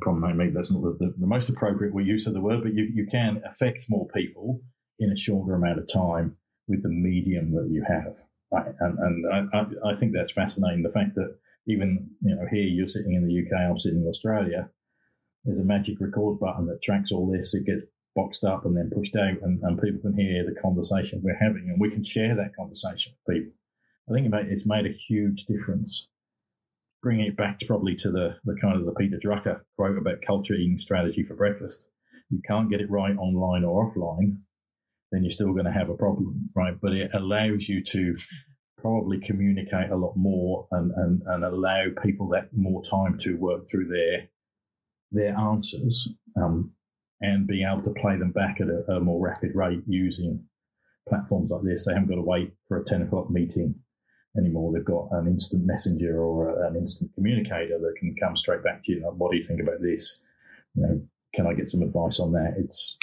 Probably 0.01 0.33
maybe 0.33 0.53
that's 0.53 0.71
not 0.71 0.83
the, 0.83 0.97
the, 0.99 1.15
the 1.19 1.27
most 1.27 1.49
appropriate 1.49 1.95
use 2.05 2.27
of 2.27 2.35
the 2.35 2.41
word, 2.41 2.63
but 2.63 2.75
you, 2.75 2.89
you 2.93 3.07
can 3.07 3.43
affect 3.45 3.87
more 3.89 4.09
people 4.09 4.61
in 4.99 5.13
a 5.13 5.17
shorter 5.17 5.55
amount 5.55 5.79
of 5.79 5.91
time 5.93 6.37
with 6.67 6.83
the 6.83 6.89
medium 6.89 7.55
that 7.55 7.69
you 7.71 7.85
have. 7.89 8.17
Right? 8.51 8.75
And, 8.81 8.99
and 8.99 9.51
I, 9.53 9.91
I, 9.91 9.95
think 9.95 10.13
that's 10.13 10.33
fascinating. 10.33 10.83
The 10.83 10.91
fact 10.91 11.15
that 11.15 11.37
even 11.67 12.11
you 12.23 12.35
know 12.35 12.47
here 12.51 12.63
you're 12.63 12.89
sitting 12.89 13.15
in 13.15 13.27
the 13.27 13.41
UK, 13.41 13.61
I'm 13.61 13.79
sitting 13.79 14.03
in 14.03 14.09
Australia. 14.09 14.71
There's 15.45 15.59
a 15.59 15.65
magic 15.65 16.01
record 16.01 16.41
button 16.41 16.67
that 16.67 16.83
tracks 16.83 17.13
all 17.13 17.31
this. 17.31 17.55
It 17.55 17.67
gets 17.67 17.83
boxed 18.17 18.45
up 18.45 18.65
and 18.65 18.77
then 18.77 18.91
pushed 18.91 19.15
out, 19.17 19.43
and, 19.43 19.63
and 19.63 19.81
people 19.81 20.01
can 20.01 20.19
hear 20.19 20.45
the 20.45 20.61
conversation 20.61 21.21
we're 21.23 21.39
having, 21.39 21.69
and 21.69 21.81
we 21.81 21.91
can 21.91 22.05
share 22.05 22.35
that 22.35 22.57
conversation 22.57 23.13
with 23.27 23.37
people. 23.37 23.53
I 24.09 24.15
think 24.15 24.35
it's 24.51 24.67
made 24.67 24.87
a 24.87 24.99
huge 25.09 25.45
difference. 25.45 26.09
Bringing 27.03 27.27
it 27.27 27.37
back 27.37 27.61
probably 27.67 27.95
to 27.97 28.11
the, 28.11 28.37
the 28.45 28.57
kind 28.61 28.77
of 28.77 28.85
the 28.85 28.93
Peter 28.93 29.19
Drucker 29.25 29.61
quote 29.77 29.99
about 29.99 30.23
culture 30.27 30.55
eating 30.55 30.79
strategy 30.79 31.23
for 31.23 31.35
breakfast. 31.35 31.87
You 32.31 32.41
can't 32.47 32.71
get 32.71 32.81
it 32.81 32.91
right 32.91 33.17
online 33.17 33.65
or 33.65 33.91
offline 33.91 34.39
then 35.11 35.25
you're 35.25 35.31
still 35.31 35.53
going 35.53 35.65
to 35.65 35.73
have 35.73 35.89
a 35.89 35.97
problem, 35.97 36.51
right? 36.55 36.75
But 36.81 36.93
it 36.93 37.11
allows 37.15 37.69
you 37.69 37.83
to 37.85 38.17
probably 38.79 39.19
communicate 39.21 39.91
a 39.91 39.97
lot 39.97 40.17
more 40.17 40.69
and, 40.71 40.93
and, 40.97 41.23
and 41.27 41.45
allow 41.45 41.87
people 42.03 42.29
that 42.29 42.51
more 42.53 42.83
time 42.85 43.19
to 43.23 43.35
work 43.35 43.69
through 43.71 43.89
their 43.89 44.29
their 45.11 45.35
answers 45.39 46.07
um, 46.37 46.71
and 47.23 47.47
being 47.47 47.67
able 47.67 47.83
to 47.83 47.99
play 47.99 48.17
them 48.19 48.31
back 48.31 48.61
at 48.61 48.69
a, 48.69 48.93
a, 48.93 49.01
more 49.01 49.25
rapid 49.25 49.53
rate 49.55 49.83
using 49.87 50.45
platforms 51.09 51.51
like 51.51 51.63
this. 51.65 51.87
They 51.87 51.95
haven't 51.95 52.11
got 52.11 52.17
to 52.17 52.23
wait 52.23 52.53
for 52.69 52.79
a 52.79 52.85
10 52.85 53.01
o'clock 53.03 53.31
meeting 53.31 53.75
anymore. 54.39 54.73
They've 54.73 54.85
got 54.85 55.09
an 55.13 55.27
instant 55.27 55.65
messenger 55.67 56.23
or 56.23 56.51
a, 56.51 56.69
an 56.69 56.77
instant 56.77 57.11
communicator 57.15 57.79
that 57.79 57.95
can 57.99 58.15
come 58.17 58.37
straight 58.37 58.63
back 58.63 58.85
to 58.85 58.93
you. 58.93 59.03
Like, 59.05 59.15
what 59.15 59.31
do 59.31 59.37
you 59.37 59.43
think 59.43 59.61
about 59.61 59.83
this? 59.83 60.21
You 60.75 60.83
know, 60.83 61.03
can 61.35 61.47
I 61.47 61.55
get 61.55 61.69
some 61.69 61.83
advice 61.83 62.21
on 62.21 62.33
that? 62.33 62.55
It's 62.59 62.97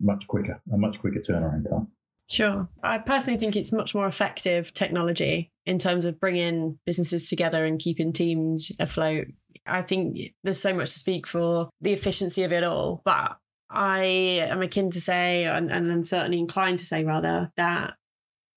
much 0.00 0.26
quicker, 0.26 0.60
a 0.72 0.76
much 0.76 0.98
quicker 1.00 1.20
turnaround 1.20 1.68
time. 1.68 1.88
Sure. 2.28 2.68
I 2.82 2.98
personally 2.98 3.38
think 3.38 3.56
it's 3.56 3.72
much 3.72 3.94
more 3.94 4.06
effective 4.06 4.72
technology 4.72 5.50
in 5.66 5.78
terms 5.78 6.04
of 6.04 6.20
bringing 6.20 6.78
businesses 6.86 7.28
together 7.28 7.64
and 7.64 7.78
keeping 7.78 8.12
teams 8.12 8.70
afloat. 8.78 9.26
I 9.66 9.82
think 9.82 10.18
there's 10.44 10.60
so 10.60 10.72
much 10.72 10.92
to 10.92 10.98
speak 10.98 11.26
for 11.26 11.68
the 11.80 11.92
efficiency 11.92 12.44
of 12.44 12.52
it 12.52 12.62
all, 12.62 13.02
but 13.04 13.36
I 13.68 14.02
am 14.48 14.62
akin 14.62 14.90
to 14.90 15.00
say, 15.00 15.44
and, 15.44 15.70
and 15.70 15.92
I'm 15.92 16.04
certainly 16.04 16.38
inclined 16.38 16.78
to 16.78 16.86
say 16.86 17.04
rather, 17.04 17.50
that 17.56 17.94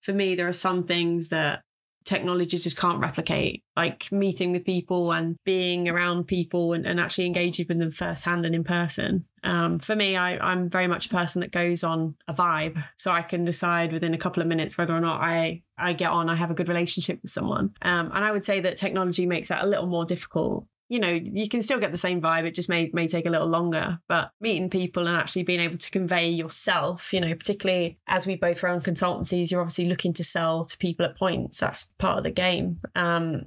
for 0.01 0.13
me, 0.13 0.35
there 0.35 0.47
are 0.47 0.53
some 0.53 0.85
things 0.85 1.29
that 1.29 1.61
technology 2.05 2.57
just 2.57 2.77
can't 2.77 2.99
replicate 2.99 3.63
like 3.75 4.11
meeting 4.11 4.51
with 4.51 4.65
people 4.65 5.11
and 5.11 5.35
being 5.43 5.89
around 5.89 6.25
people 6.25 6.73
and, 6.73 6.85
and 6.85 6.99
actually 6.99 7.25
engaging 7.25 7.65
with 7.67 7.79
them 7.79 7.91
firsthand 7.91 8.45
and 8.45 8.55
in 8.55 8.63
person. 8.63 9.25
Um, 9.43 9.79
for 9.79 9.93
me 9.93 10.15
I, 10.15 10.37
i'm 10.37 10.69
very 10.69 10.87
much 10.87 11.07
a 11.07 11.09
person 11.09 11.41
that 11.41 11.51
goes 11.51 11.83
on 11.83 12.15
a 12.29 12.33
vibe 12.33 12.81
so 12.95 13.11
i 13.11 13.21
can 13.21 13.43
decide 13.43 13.91
within 13.91 14.13
a 14.13 14.17
couple 14.17 14.41
of 14.41 14.47
minutes 14.47 14.77
whether 14.77 14.95
or 14.95 15.01
not 15.01 15.19
i 15.19 15.63
i 15.77 15.91
get 15.91 16.11
on 16.11 16.29
i 16.29 16.35
have 16.35 16.49
a 16.49 16.53
good 16.53 16.69
relationship 16.69 17.19
with 17.21 17.31
someone. 17.31 17.73
Um, 17.81 18.09
and 18.13 18.23
i 18.23 18.31
would 18.31 18.45
say 18.45 18.61
that 18.61 18.77
technology 18.77 19.25
makes 19.25 19.49
that 19.49 19.61
a 19.61 19.67
little 19.67 19.87
more 19.87 20.05
difficult 20.05 20.65
you 20.89 20.99
know, 20.99 21.09
you 21.09 21.49
can 21.49 21.63
still 21.63 21.79
get 21.79 21.91
the 21.91 21.97
same 21.97 22.21
vibe. 22.21 22.43
It 22.43 22.55
just 22.55 22.69
may 22.69 22.89
may 22.93 23.07
take 23.07 23.25
a 23.25 23.29
little 23.29 23.47
longer. 23.47 23.99
But 24.07 24.31
meeting 24.39 24.69
people 24.69 25.07
and 25.07 25.17
actually 25.17 25.43
being 25.43 25.59
able 25.59 25.77
to 25.77 25.91
convey 25.91 26.29
yourself, 26.29 27.13
you 27.13 27.21
know, 27.21 27.33
particularly 27.33 27.97
as 28.07 28.27
we 28.27 28.35
both 28.35 28.63
run 28.63 28.81
consultancies, 28.81 29.51
you're 29.51 29.61
obviously 29.61 29.87
looking 29.87 30.13
to 30.13 30.23
sell 30.23 30.65
to 30.65 30.77
people 30.77 31.05
at 31.05 31.17
points. 31.17 31.59
That's 31.59 31.87
part 31.97 32.19
of 32.19 32.23
the 32.23 32.31
game. 32.31 32.79
Um, 32.95 33.45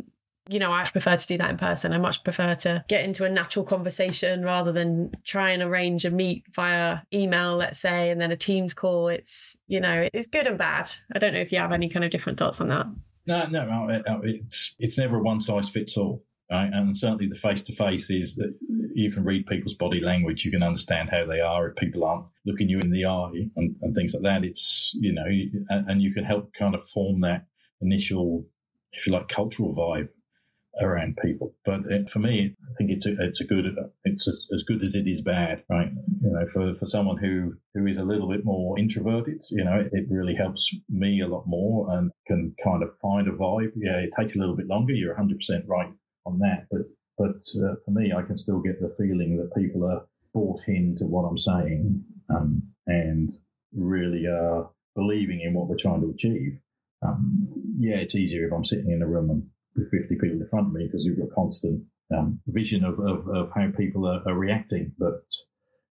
you 0.48 0.58
know, 0.58 0.72
I 0.72 0.84
prefer 0.84 1.16
to 1.16 1.26
do 1.26 1.38
that 1.38 1.50
in 1.50 1.56
person. 1.56 1.92
I 1.92 1.98
much 1.98 2.22
prefer 2.22 2.54
to 2.56 2.84
get 2.88 3.04
into 3.04 3.24
a 3.24 3.28
natural 3.28 3.64
conversation 3.64 4.44
rather 4.44 4.70
than 4.70 5.12
try 5.24 5.50
and 5.50 5.62
arrange 5.62 6.04
a 6.04 6.10
meet 6.10 6.44
via 6.54 7.00
email, 7.12 7.56
let's 7.56 7.80
say, 7.80 8.10
and 8.10 8.20
then 8.20 8.30
a 8.30 8.36
Teams 8.36 8.72
call. 8.72 9.08
It's, 9.08 9.56
you 9.66 9.80
know, 9.80 10.08
it's 10.12 10.28
good 10.28 10.46
and 10.46 10.56
bad. 10.56 10.88
I 11.12 11.18
don't 11.18 11.34
know 11.34 11.40
if 11.40 11.50
you 11.50 11.58
have 11.58 11.72
any 11.72 11.88
kind 11.88 12.04
of 12.04 12.12
different 12.12 12.38
thoughts 12.38 12.60
on 12.60 12.68
that. 12.68 12.86
No, 13.26 13.46
no, 13.46 13.88
it's 14.22 14.76
it's 14.78 14.96
never 14.96 15.16
a 15.16 15.20
one 15.20 15.40
size 15.40 15.68
fits 15.68 15.96
all. 15.96 16.22
Right? 16.50 16.70
And 16.72 16.96
certainly 16.96 17.26
the 17.26 17.34
face 17.34 17.62
to 17.64 17.74
face 17.74 18.08
is 18.08 18.36
that 18.36 18.54
you 18.94 19.10
can 19.10 19.24
read 19.24 19.46
people's 19.46 19.74
body 19.74 20.00
language. 20.00 20.44
You 20.44 20.52
can 20.52 20.62
understand 20.62 21.10
how 21.10 21.26
they 21.26 21.40
are 21.40 21.68
if 21.68 21.76
people 21.76 22.04
aren't 22.04 22.26
looking 22.44 22.68
you 22.68 22.78
in 22.78 22.90
the 22.90 23.04
eye 23.04 23.48
and, 23.56 23.74
and 23.82 23.94
things 23.94 24.14
like 24.14 24.22
that. 24.22 24.44
It's, 24.44 24.92
you 24.94 25.12
know, 25.12 25.26
and, 25.68 25.90
and, 25.90 26.02
you 26.02 26.14
can 26.14 26.24
help 26.24 26.54
kind 26.54 26.74
of 26.74 26.88
form 26.88 27.20
that 27.22 27.46
initial, 27.80 28.46
if 28.92 29.06
you 29.06 29.12
like, 29.12 29.28
cultural 29.28 29.74
vibe 29.74 30.08
around 30.80 31.18
people. 31.22 31.54
But 31.64 31.80
it, 31.90 32.10
for 32.10 32.20
me, 32.20 32.54
I 32.70 32.74
think 32.74 32.90
it's 32.90 33.06
a, 33.06 33.16
it's 33.18 33.40
a 33.40 33.44
good, 33.44 33.66
it's 34.04 34.28
a, 34.28 34.54
as 34.54 34.62
good 34.62 34.84
as 34.84 34.94
it 34.94 35.08
is 35.08 35.20
bad, 35.22 35.64
right? 35.68 35.90
You 36.20 36.30
know, 36.30 36.46
for, 36.52 36.74
for 36.76 36.86
someone 36.86 37.16
who, 37.16 37.54
who 37.74 37.86
is 37.86 37.98
a 37.98 38.04
little 38.04 38.28
bit 38.28 38.44
more 38.44 38.78
introverted, 38.78 39.44
you 39.50 39.64
know, 39.64 39.80
it, 39.80 39.88
it 39.92 40.06
really 40.08 40.36
helps 40.36 40.72
me 40.88 41.20
a 41.20 41.28
lot 41.28 41.44
more 41.46 41.92
and 41.92 42.12
can 42.28 42.54
kind 42.62 42.84
of 42.84 42.96
find 43.02 43.26
a 43.26 43.32
vibe. 43.32 43.72
Yeah, 43.74 43.96
it 43.96 44.10
takes 44.16 44.36
a 44.36 44.38
little 44.38 44.56
bit 44.56 44.68
longer. 44.68 44.92
You're 44.92 45.16
100% 45.16 45.34
right 45.66 45.92
on 46.26 46.38
that. 46.40 46.66
But 46.70 46.82
but 47.18 47.40
uh, 47.62 47.76
for 47.84 47.92
me, 47.92 48.12
I 48.12 48.22
can 48.22 48.36
still 48.36 48.60
get 48.60 48.80
the 48.80 48.94
feeling 48.98 49.38
that 49.38 49.54
people 49.56 49.84
are 49.84 50.06
bought 50.34 50.60
into 50.66 51.04
what 51.04 51.22
I'm 51.22 51.38
saying 51.38 52.04
um, 52.28 52.62
and 52.86 53.32
really 53.74 54.26
are 54.26 54.70
believing 54.94 55.40
in 55.40 55.54
what 55.54 55.68
we're 55.68 55.78
trying 55.78 56.02
to 56.02 56.10
achieve. 56.10 56.58
Um, 57.02 57.48
yeah, 57.78 57.96
it's 57.96 58.14
easier 58.14 58.46
if 58.46 58.52
I'm 58.52 58.64
sitting 58.64 58.90
in 58.90 59.02
a 59.02 59.06
room 59.06 59.30
and 59.30 59.46
with 59.76 59.90
50 59.90 60.14
people 60.16 60.40
in 60.40 60.48
front 60.48 60.68
of 60.68 60.72
me 60.72 60.86
because 60.86 61.04
you've 61.04 61.18
got 61.18 61.34
constant 61.34 61.84
um, 62.14 62.40
vision 62.46 62.84
of, 62.84 62.98
of, 62.98 63.28
of, 63.28 63.50
how 63.54 63.70
people 63.76 64.06
are, 64.06 64.22
are, 64.26 64.34
reacting. 64.34 64.92
But 64.98 65.24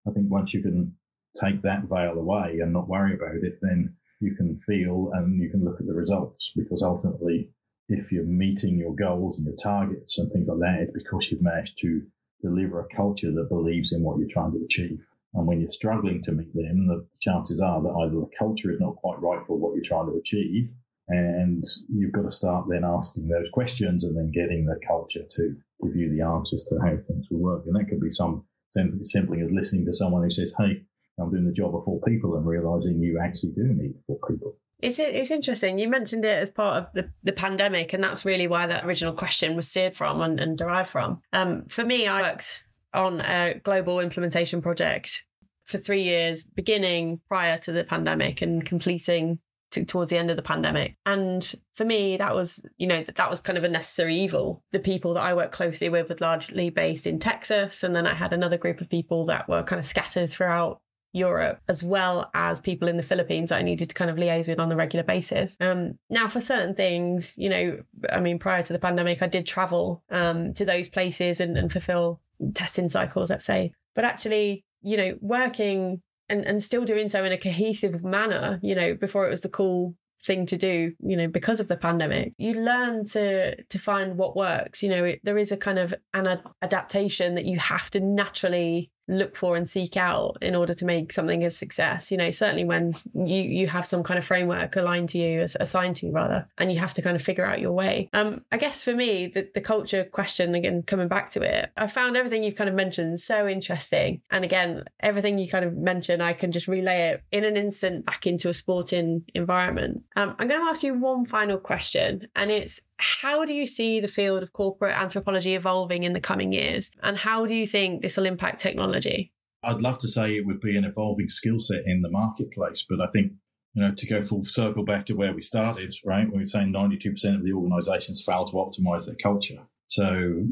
I 0.07 0.11
think 0.11 0.27
once 0.29 0.53
you 0.53 0.61
can 0.61 0.95
take 1.39 1.61
that 1.61 1.83
veil 1.83 2.17
away 2.17 2.59
and 2.61 2.73
not 2.73 2.87
worry 2.87 3.13
about 3.13 3.35
it, 3.35 3.59
then 3.61 3.95
you 4.19 4.35
can 4.35 4.57
feel 4.65 5.11
and 5.13 5.41
you 5.41 5.49
can 5.49 5.63
look 5.63 5.79
at 5.79 5.85
the 5.85 5.93
results 5.93 6.51
because 6.55 6.81
ultimately 6.81 7.49
if 7.87 8.11
you're 8.11 8.25
meeting 8.25 8.77
your 8.77 8.95
goals 8.95 9.37
and 9.37 9.45
your 9.45 9.55
targets 9.55 10.17
and 10.17 10.31
things 10.31 10.47
like 10.47 10.59
that, 10.59 10.81
it's 10.81 11.03
because 11.03 11.29
you've 11.29 11.41
managed 11.41 11.77
to 11.81 12.01
deliver 12.41 12.79
a 12.79 12.95
culture 12.95 13.31
that 13.31 13.49
believes 13.49 13.91
in 13.93 14.03
what 14.03 14.19
you're 14.19 14.29
trying 14.29 14.51
to 14.51 14.63
achieve. 14.63 15.05
And 15.33 15.45
when 15.45 15.59
you're 15.59 15.71
struggling 15.71 16.23
to 16.23 16.31
meet 16.31 16.53
them, 16.53 16.87
the 16.87 17.05
chances 17.21 17.59
are 17.59 17.81
that 17.81 17.89
either 17.89 18.15
the 18.15 18.29
culture 18.37 18.71
is 18.71 18.79
not 18.79 18.95
quite 18.95 19.21
right 19.21 19.45
for 19.45 19.57
what 19.57 19.75
you're 19.75 19.83
trying 19.83 20.07
to 20.07 20.17
achieve, 20.17 20.71
and 21.07 21.63
you've 21.93 22.13
got 22.13 22.23
to 22.23 22.31
start 22.31 22.65
then 22.69 22.83
asking 22.83 23.27
those 23.27 23.49
questions 23.51 24.03
and 24.03 24.17
then 24.17 24.31
getting 24.31 24.65
the 24.65 24.79
culture 24.87 25.23
to 25.29 25.55
give 25.83 25.95
you 25.95 26.15
the 26.15 26.23
answers 26.23 26.63
to 26.69 26.79
how 26.79 26.95
things 26.95 27.27
will 27.29 27.39
work. 27.39 27.63
And 27.67 27.75
that 27.75 27.87
could 27.89 27.99
be 27.99 28.11
some 28.11 28.45
simply 28.71 29.41
as 29.41 29.51
listening 29.51 29.85
to 29.85 29.93
someone 29.93 30.23
who 30.23 30.31
says, 30.31 30.53
Hey, 30.57 30.81
I'm 31.19 31.31
doing 31.31 31.45
the 31.45 31.53
job 31.53 31.75
of 31.75 31.85
four 31.85 32.01
people 32.01 32.35
and 32.35 32.45
realizing 32.45 32.99
you 32.99 33.19
actually 33.23 33.51
do 33.51 33.63
need 33.63 33.93
four 34.07 34.17
people. 34.27 34.57
It's 34.85 34.99
it's 34.99 35.31
interesting. 35.31 35.79
You 35.79 35.89
mentioned 35.89 36.25
it 36.25 36.41
as 36.41 36.51
part 36.51 36.77
of 36.77 36.93
the, 36.93 37.09
the 37.23 37.33
pandemic, 37.33 37.91
and 37.91 38.03
that's 38.03 38.23
really 38.23 38.47
why 38.47 38.67
that 38.67 38.85
original 38.85 39.13
question 39.13 39.55
was 39.55 39.67
steered 39.67 39.95
from 39.95 40.21
and, 40.21 40.39
and 40.39 40.55
derived 40.55 40.89
from. 40.89 41.21
Um, 41.33 41.63
for 41.63 41.83
me, 41.83 42.07
I 42.07 42.21
worked 42.21 42.63
on 42.93 43.21
a 43.21 43.59
global 43.63 43.99
implementation 43.99 44.61
project 44.61 45.25
for 45.65 45.79
three 45.79 46.03
years, 46.03 46.43
beginning 46.43 47.21
prior 47.27 47.57
to 47.57 47.71
the 47.71 47.83
pandemic 47.83 48.43
and 48.43 48.63
completing 48.63 49.39
to, 49.71 49.83
towards 49.83 50.11
the 50.11 50.17
end 50.17 50.29
of 50.29 50.35
the 50.35 50.43
pandemic. 50.43 50.95
And 51.05 51.53
for 51.73 51.83
me, 51.83 52.17
that 52.17 52.35
was, 52.35 52.63
you 52.77 52.85
know, 52.85 53.01
that, 53.01 53.15
that 53.15 53.29
was 53.29 53.41
kind 53.41 53.57
of 53.57 53.63
a 53.63 53.69
necessary 53.69 54.15
evil. 54.15 54.63
The 54.71 54.79
people 54.79 55.15
that 55.15 55.23
I 55.23 55.33
work 55.33 55.51
closely 55.51 55.89
with 55.89 56.09
were 56.09 56.15
largely 56.21 56.69
based 56.69 57.07
in 57.07 57.19
Texas. 57.19 57.83
And 57.83 57.95
then 57.95 58.05
I 58.05 58.13
had 58.13 58.33
another 58.33 58.57
group 58.57 58.81
of 58.81 58.89
people 58.89 59.25
that 59.25 59.49
were 59.49 59.63
kind 59.63 59.79
of 59.79 59.85
scattered 59.85 60.29
throughout 60.29 60.79
Europe, 61.15 61.61
as 61.69 61.81
well 61.81 62.29
as 62.33 62.59
people 62.59 62.89
in 62.89 62.97
the 62.97 63.03
Philippines 63.03 63.49
that 63.49 63.59
I 63.59 63.61
needed 63.61 63.87
to 63.87 63.95
kind 63.95 64.11
of 64.11 64.17
liaise 64.17 64.49
with 64.49 64.59
on 64.59 64.71
a 64.71 64.75
regular 64.75 65.03
basis. 65.03 65.55
Um, 65.61 65.97
now, 66.09 66.27
for 66.27 66.41
certain 66.41 66.75
things, 66.75 67.33
you 67.37 67.49
know, 67.49 67.79
I 68.11 68.19
mean, 68.19 68.37
prior 68.37 68.61
to 68.61 68.73
the 68.73 68.79
pandemic, 68.79 69.21
I 69.21 69.27
did 69.27 69.47
travel 69.47 70.03
um, 70.11 70.53
to 70.53 70.65
those 70.65 70.89
places 70.89 71.39
and, 71.39 71.57
and 71.57 71.71
fulfill 71.71 72.19
testing 72.53 72.89
cycles, 72.89 73.29
let's 73.29 73.45
say. 73.45 73.71
But 73.95 74.03
actually, 74.03 74.65
you 74.81 74.97
know, 74.97 75.17
working 75.21 76.01
and, 76.27 76.45
and 76.45 76.61
still 76.61 76.83
doing 76.83 77.07
so 77.07 77.23
in 77.23 77.31
a 77.31 77.37
cohesive 77.37 78.03
manner, 78.03 78.59
you 78.61 78.75
know, 78.75 78.93
before 78.93 79.25
it 79.25 79.29
was 79.29 79.41
the 79.41 79.49
cool 79.49 79.95
thing 80.21 80.45
to 80.47 80.57
do 80.57 80.91
you 80.99 81.15
know 81.15 81.27
because 81.27 81.59
of 81.59 81.67
the 81.67 81.77
pandemic 81.77 82.33
you 82.39 82.53
learn 82.53 83.05
to 83.05 83.63
to 83.65 83.77
find 83.77 84.17
what 84.17 84.35
works 84.35 84.81
you 84.81 84.89
know 84.89 85.03
it, 85.03 85.19
there 85.23 85.37
is 85.37 85.51
a 85.51 85.57
kind 85.57 85.77
of 85.77 85.93
an 86.15 86.25
ad- 86.25 86.41
adaptation 86.63 87.35
that 87.35 87.45
you 87.45 87.59
have 87.59 87.91
to 87.91 87.99
naturally 87.99 88.89
look 89.07 89.35
for 89.35 89.55
and 89.55 89.69
seek 89.69 89.97
out 89.97 90.37
in 90.41 90.55
order 90.55 90.73
to 90.73 90.85
make 90.85 91.11
something 91.11 91.43
a 91.43 91.49
success 91.49 92.11
you 92.11 92.17
know 92.17 92.31
certainly 92.31 92.65
when 92.65 92.95
you 93.13 93.41
you 93.41 93.67
have 93.67 93.85
some 93.85 94.03
kind 94.03 94.17
of 94.17 94.25
framework 94.25 94.75
aligned 94.75 95.09
to 95.09 95.17
you 95.17 95.41
assigned 95.41 95.95
to 95.95 96.05
you 96.05 96.11
rather 96.11 96.47
and 96.57 96.71
you 96.71 96.79
have 96.79 96.93
to 96.93 97.01
kind 97.01 97.15
of 97.15 97.21
figure 97.21 97.45
out 97.45 97.59
your 97.59 97.71
way. 97.71 98.09
Um 98.13 98.43
i 98.51 98.57
guess 98.57 98.83
for 98.83 98.93
me 98.93 99.27
the, 99.27 99.49
the 99.53 99.61
culture 99.61 100.03
question 100.03 100.55
again 100.55 100.83
coming 100.83 101.07
back 101.07 101.29
to 101.31 101.41
it 101.41 101.71
i 101.77 101.87
found 101.87 102.17
everything 102.17 102.43
you've 102.43 102.55
kind 102.55 102.69
of 102.69 102.75
mentioned 102.75 103.19
so 103.19 103.47
interesting. 103.47 104.21
And 104.31 104.43
again 104.43 104.83
everything 104.99 105.37
you 105.37 105.49
kind 105.49 105.65
of 105.65 105.75
mentioned 105.75 106.23
i 106.23 106.33
can 106.33 106.51
just 106.51 106.67
relay 106.67 107.09
it 107.09 107.23
in 107.31 107.43
an 107.43 107.57
instant 107.57 108.05
back 108.05 108.25
into 108.25 108.49
a 108.49 108.53
sporting 108.53 109.25
environment. 109.33 110.03
Um, 110.15 110.35
i'm 110.39 110.47
going 110.47 110.61
to 110.61 110.69
ask 110.69 110.83
you 110.83 110.93
one 110.93 111.25
final 111.25 111.57
question 111.57 112.27
and 112.35 112.51
it's 112.51 112.81
how 112.97 113.45
do 113.45 113.53
you 113.53 113.67
see 113.67 113.99
the 113.99 114.07
field 114.07 114.43
of 114.43 114.53
corporate 114.53 114.95
anthropology 114.95 115.55
evolving 115.55 116.03
in 116.03 116.13
the 116.13 116.21
coming 116.21 116.53
years? 116.53 116.91
And 117.03 117.17
how 117.17 117.45
do 117.45 117.53
you 117.53 117.67
think 117.67 118.01
this 118.01 118.17
will 118.17 118.25
impact 118.25 118.61
technology? 118.61 119.31
I'd 119.63 119.81
love 119.81 119.97
to 119.99 120.07
say 120.07 120.35
it 120.35 120.45
would 120.45 120.61
be 120.61 120.77
an 120.77 120.85
evolving 120.85 121.29
skill 121.29 121.59
set 121.59 121.81
in 121.85 122.01
the 122.01 122.09
marketplace, 122.09 122.85
but 122.87 123.01
I 123.01 123.07
think, 123.07 123.33
you 123.73 123.81
know, 123.81 123.93
to 123.95 124.07
go 124.07 124.21
full 124.21 124.43
circle 124.43 124.85
back 124.85 125.05
to 125.07 125.15
where 125.15 125.33
we 125.33 125.41
started, 125.41 125.93
right? 126.05 126.31
We 126.31 126.39
were 126.39 126.45
saying 126.45 126.71
92% 126.71 127.35
of 127.35 127.43
the 127.43 127.53
organizations 127.53 128.23
fail 128.23 128.45
to 128.45 128.53
optimize 128.53 129.05
their 129.05 129.15
culture. 129.15 129.63
So 129.87 130.45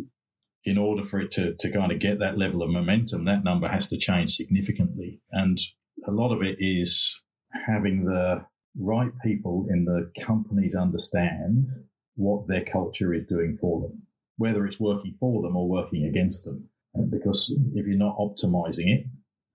in 0.66 0.78
order 0.78 1.04
for 1.04 1.20
it 1.20 1.32
to, 1.32 1.54
to 1.60 1.72
kind 1.72 1.92
of 1.92 2.00
get 2.00 2.20
that 2.20 2.38
level 2.38 2.64
of 2.64 2.70
momentum, 2.70 3.26
that 3.26 3.44
number 3.44 3.68
has 3.68 3.88
to 3.90 3.98
change 3.98 4.36
significantly. 4.36 5.22
And 5.32 5.60
a 6.08 6.12
lot 6.12 6.34
of 6.34 6.42
it 6.42 6.58
is 6.60 7.22
having 7.68 8.06
the 8.06 8.46
right 8.80 9.12
people 9.24 9.68
in 9.70 9.86
the 9.86 10.12
companies 10.24 10.74
understand 10.74 11.68
what 12.16 12.48
their 12.48 12.64
culture 12.64 13.14
is 13.14 13.26
doing 13.28 13.58
for 13.60 13.82
them, 13.82 14.04
whether 14.38 14.66
it's 14.66 14.80
working 14.80 15.16
for 15.20 15.42
them 15.42 15.56
or 15.56 15.68
working 15.68 16.06
against 16.06 16.46
them. 16.46 16.70
Because 17.10 17.52
if 17.74 17.88
you're 17.88 17.98
not 17.98 18.18
optimizing 18.18 18.88
it, 18.88 19.06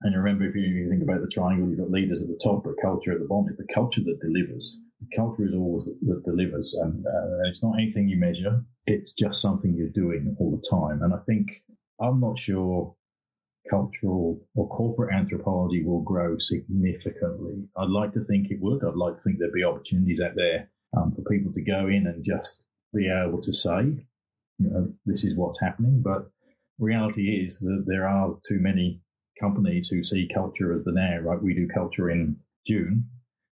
and 0.01 0.15
remember, 0.15 0.45
if 0.45 0.55
you 0.55 0.89
think 0.89 1.03
about 1.03 1.21
the 1.21 1.27
triangle, 1.27 1.69
you've 1.69 1.79
got 1.79 1.91
leaders 1.91 2.21
at 2.21 2.29
the 2.29 2.39
top, 2.41 2.63
but 2.63 2.75
culture 2.81 3.11
at 3.11 3.19
the 3.19 3.25
bottom. 3.25 3.49
It's 3.49 3.57
the 3.57 3.73
culture 3.73 4.01
that 4.01 4.21
delivers. 4.21 4.79
The 5.01 5.15
culture 5.15 5.45
is 5.45 5.53
always 5.53 5.85
that 5.85 6.23
delivers, 6.25 6.73
and, 6.73 7.05
uh, 7.05 7.47
it's 7.47 7.63
not 7.63 7.75
anything 7.77 8.07
you 8.07 8.17
measure. 8.17 8.63
It's 8.85 9.11
just 9.11 9.41
something 9.41 9.73
you're 9.73 9.89
doing 9.89 10.35
all 10.39 10.51
the 10.51 10.65
time. 10.69 11.01
And 11.01 11.13
I 11.13 11.19
think 11.25 11.63
I'm 11.99 12.19
not 12.19 12.39
sure 12.39 12.95
cultural 13.69 14.41
or 14.55 14.67
corporate 14.69 15.13
anthropology 15.13 15.83
will 15.83 16.01
grow 16.01 16.37
significantly. 16.39 17.67
I'd 17.77 17.89
like 17.89 18.13
to 18.13 18.23
think 18.23 18.49
it 18.49 18.59
would. 18.61 18.83
I'd 18.83 18.95
like 18.95 19.15
to 19.17 19.21
think 19.21 19.37
there'd 19.37 19.53
be 19.53 19.63
opportunities 19.63 20.21
out 20.21 20.35
there 20.35 20.69
um, 20.99 21.11
for 21.11 21.21
people 21.23 21.53
to 21.53 21.61
go 21.61 21.87
in 21.87 22.07
and 22.07 22.25
just 22.25 22.61
be 22.93 23.09
able 23.09 23.41
to 23.41 23.53
say, 23.53 24.05
you 24.57 24.69
know, 24.69 24.91
this 25.05 25.23
is 25.23 25.35
what's 25.35 25.59
happening. 25.59 26.01
But 26.03 26.29
reality 26.77 27.45
is 27.45 27.59
that 27.59 27.83
there 27.85 28.07
are 28.07 28.35
too 28.47 28.59
many 28.59 29.01
companies 29.39 29.89
who 29.89 30.03
see 30.03 30.29
culture 30.33 30.73
as 30.73 30.83
the 30.83 30.91
now, 30.91 31.19
right? 31.19 31.41
We 31.41 31.53
do 31.53 31.67
culture 31.67 32.09
in 32.09 32.37
June 32.65 33.05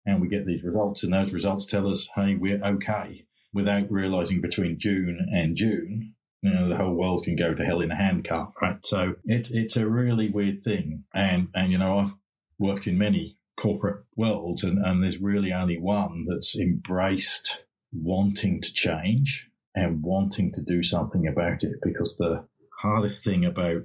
and 0.05 0.21
we 0.21 0.29
get 0.29 0.47
these 0.47 0.63
results, 0.63 1.03
and 1.03 1.13
those 1.13 1.33
results 1.33 1.67
tell 1.67 1.89
us, 1.89 2.09
hey, 2.15 2.37
we're 2.37 2.63
okay, 2.63 3.27
without 3.53 3.91
realizing 3.91 4.41
between 4.41 4.79
June 4.79 5.27
and 5.33 5.57
June, 5.57 6.15
you 6.43 6.55
know, 6.55 6.69
the 6.69 6.77
whole 6.77 6.95
world 6.95 7.25
can 7.25 7.35
go 7.35 7.55
to 7.55 7.65
hell 7.65 7.81
in 7.81 7.91
a 7.91 7.97
handcart, 7.97 8.53
right? 8.63 8.79
So 8.85 9.17
it's 9.25 9.51
it's 9.51 9.77
a 9.77 9.87
really 9.87 10.31
weird 10.31 10.63
thing, 10.63 11.03
and 11.13 11.49
and 11.55 11.73
you 11.73 11.79
know, 11.79 11.99
I've 11.99 12.15
worked 12.57 12.87
in 12.87 12.99
many 12.99 13.37
corporate 13.57 14.05
worlds, 14.17 14.63
and 14.65 14.79
and 14.85 15.03
there's 15.03 15.21
really 15.21 15.53
only 15.53 15.79
one 15.79 16.27
that's 16.29 16.57
embraced 16.59 17.65
wanting 17.93 18.61
to 18.61 18.73
change 18.73 19.49
and 19.75 20.03
wanting 20.03 20.53
to 20.53 20.63
do 20.63 20.83
something 20.83 21.27
about 21.27 21.63
it, 21.63 21.77
because 21.83 22.17
the 22.17 22.45
hardest 22.83 23.25
thing 23.25 23.45
about 23.45 23.83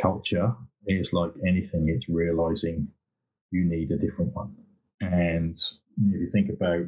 culture 0.00 0.54
is 0.86 1.12
like 1.12 1.32
anything, 1.46 1.88
it's 1.88 2.08
realizing 2.08 2.88
you 3.50 3.64
need 3.64 3.90
a 3.90 3.98
different 3.98 4.34
one. 4.34 4.54
And 5.00 5.56
if 6.12 6.20
you 6.20 6.28
think 6.30 6.48
about 6.50 6.86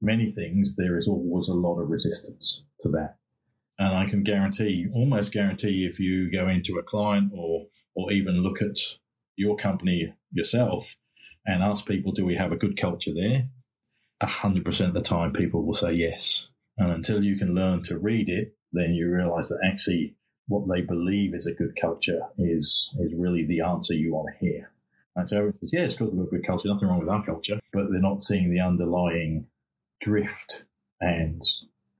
many 0.00 0.30
things, 0.30 0.76
there 0.76 0.96
is 0.96 1.08
always 1.08 1.48
a 1.48 1.54
lot 1.54 1.80
of 1.80 1.88
resistance 1.88 2.62
to 2.82 2.88
that. 2.90 3.16
And 3.78 3.94
I 3.94 4.06
can 4.06 4.22
guarantee, 4.22 4.86
almost 4.92 5.32
guarantee, 5.32 5.86
if 5.86 6.00
you 6.00 6.30
go 6.30 6.48
into 6.48 6.78
a 6.78 6.82
client 6.82 7.32
or 7.34 7.66
or 7.94 8.12
even 8.12 8.42
look 8.42 8.62
at 8.62 8.78
your 9.36 9.56
company 9.56 10.14
yourself 10.32 10.96
and 11.46 11.62
ask 11.62 11.86
people, 11.86 12.12
do 12.12 12.26
we 12.26 12.34
have 12.34 12.52
a 12.52 12.56
good 12.56 12.76
culture 12.76 13.14
there? 13.14 13.48
A 14.20 14.26
hundred 14.26 14.64
percent 14.64 14.88
of 14.88 14.94
the 14.94 15.08
time, 15.08 15.32
people 15.32 15.64
will 15.64 15.74
say 15.74 15.92
yes. 15.92 16.48
And 16.78 16.90
until 16.90 17.22
you 17.22 17.36
can 17.36 17.54
learn 17.54 17.82
to 17.84 17.98
read 17.98 18.28
it, 18.28 18.56
then 18.72 18.94
you 18.94 19.08
realize 19.10 19.48
that 19.48 19.60
actually 19.64 20.16
what 20.48 20.68
they 20.68 20.80
believe 20.80 21.34
is 21.34 21.46
a 21.46 21.52
good 21.52 21.76
culture 21.80 22.20
is 22.38 22.94
is 22.98 23.12
really 23.14 23.44
the 23.44 23.60
answer 23.60 23.94
you 23.94 24.12
want 24.12 24.28
to 24.32 24.44
hear. 24.44 24.70
And 25.14 25.28
so 25.28 25.36
everyone 25.36 25.58
says, 25.60 25.72
yeah, 25.72 25.80
it's 25.80 25.96
good 25.96 26.10
to 26.10 26.16
have 26.18 26.26
a 26.26 26.30
good 26.30 26.46
culture, 26.46 26.68
nothing 26.68 26.88
wrong 26.88 27.00
with 27.00 27.08
our 27.08 27.24
culture, 27.24 27.58
but 27.72 27.90
they're 27.90 28.00
not 28.00 28.22
seeing 28.22 28.50
the 28.50 28.60
underlying 28.60 29.46
drift 30.00 30.64
and 31.00 31.42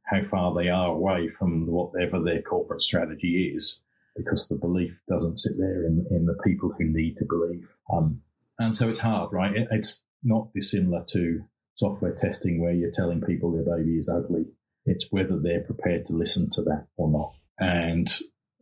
how 0.04 0.22
far 0.22 0.54
they 0.54 0.68
are 0.68 0.88
away 0.88 1.30
from 1.30 1.66
whatever 1.66 2.20
their 2.22 2.42
corporate 2.42 2.82
strategy 2.82 3.52
is, 3.56 3.80
because 4.14 4.48
the 4.48 4.54
belief 4.54 5.00
doesn't 5.08 5.40
sit 5.40 5.58
there 5.58 5.84
in, 5.86 6.06
in 6.10 6.26
the 6.26 6.36
people 6.44 6.74
who 6.78 6.84
need 6.84 7.16
to 7.16 7.24
believe. 7.24 7.68
Um, 7.92 8.20
and 8.58 8.76
so 8.76 8.88
it's 8.88 9.00
hard, 9.00 9.32
right? 9.32 9.54
It, 9.54 9.68
it's 9.70 10.04
not 10.22 10.52
dissimilar 10.54 11.04
to 11.10 11.44
software 11.76 12.14
testing 12.14 12.60
where 12.60 12.72
you're 12.72 12.90
telling 12.90 13.20
people 13.20 13.52
their 13.52 13.76
baby 13.76 13.98
is 13.98 14.08
ugly. 14.08 14.46
It's 14.84 15.06
whether 15.10 15.38
they're 15.38 15.62
prepared 15.62 16.06
to 16.06 16.12
listen 16.12 16.48
to 16.52 16.62
that 16.62 16.86
or 16.96 17.10
not. 17.10 17.28
And 17.58 18.08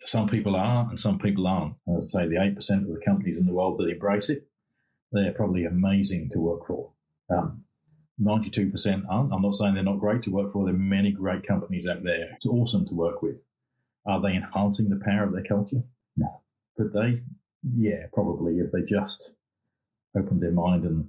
some 0.05 0.29
people 0.29 0.57
are, 0.57 0.89
and 0.89 0.99
some 0.99 1.19
people 1.19 1.47
aren't. 1.47 1.75
I'd 1.89 2.05
say 2.05 2.27
the 2.27 2.37
8% 2.37 2.59
of 2.83 2.89
the 2.89 3.01
companies 3.05 3.39
in 3.39 3.47
the 3.47 3.53
world 3.53 3.79
that 3.79 3.89
embrace 3.89 4.31
it, 4.31 4.47
they're 5.13 5.33
probably 5.33 5.65
amazing 5.65 6.31
to 6.33 6.41
work 6.41 6.67
for. 6.67 6.91
Um, 7.31 7.65
92% 8.21 9.05
aren't. 9.09 9.33
I'm 9.33 9.43
not 9.43 9.55
saying 9.55 9.75
they're 9.75 9.83
not 9.83 10.01
great 10.01 10.23
to 10.25 10.31
work 10.31 10.53
for. 10.53 10.65
There 10.65 10.75
are 10.75 10.79
many 10.79 11.13
great 11.13 11.47
companies 11.47 11.87
out 11.87 12.03
there. 12.05 12.31
It's 12.35 12.47
awesome 12.47 12.87
to 12.89 12.95
work 12.95 13.23
with. 13.23 13.43
Are 14.07 14.21
they 14.21 14.35
enhancing 14.35 14.91
the 14.91 15.03
power 15.05 15.25
of 15.25 15.33
their 15.33 15.45
culture? 15.45 15.83
No. 16.17 16.43
Could 16.77 16.93
they? 16.93 17.23
Yeah, 17.77 18.07
probably 18.13 18.59
if 18.59 18.71
they 18.73 18.83
just 18.83 19.33
opened 20.17 20.43
their 20.43 20.53
mind 20.53 20.85
and 20.85 21.09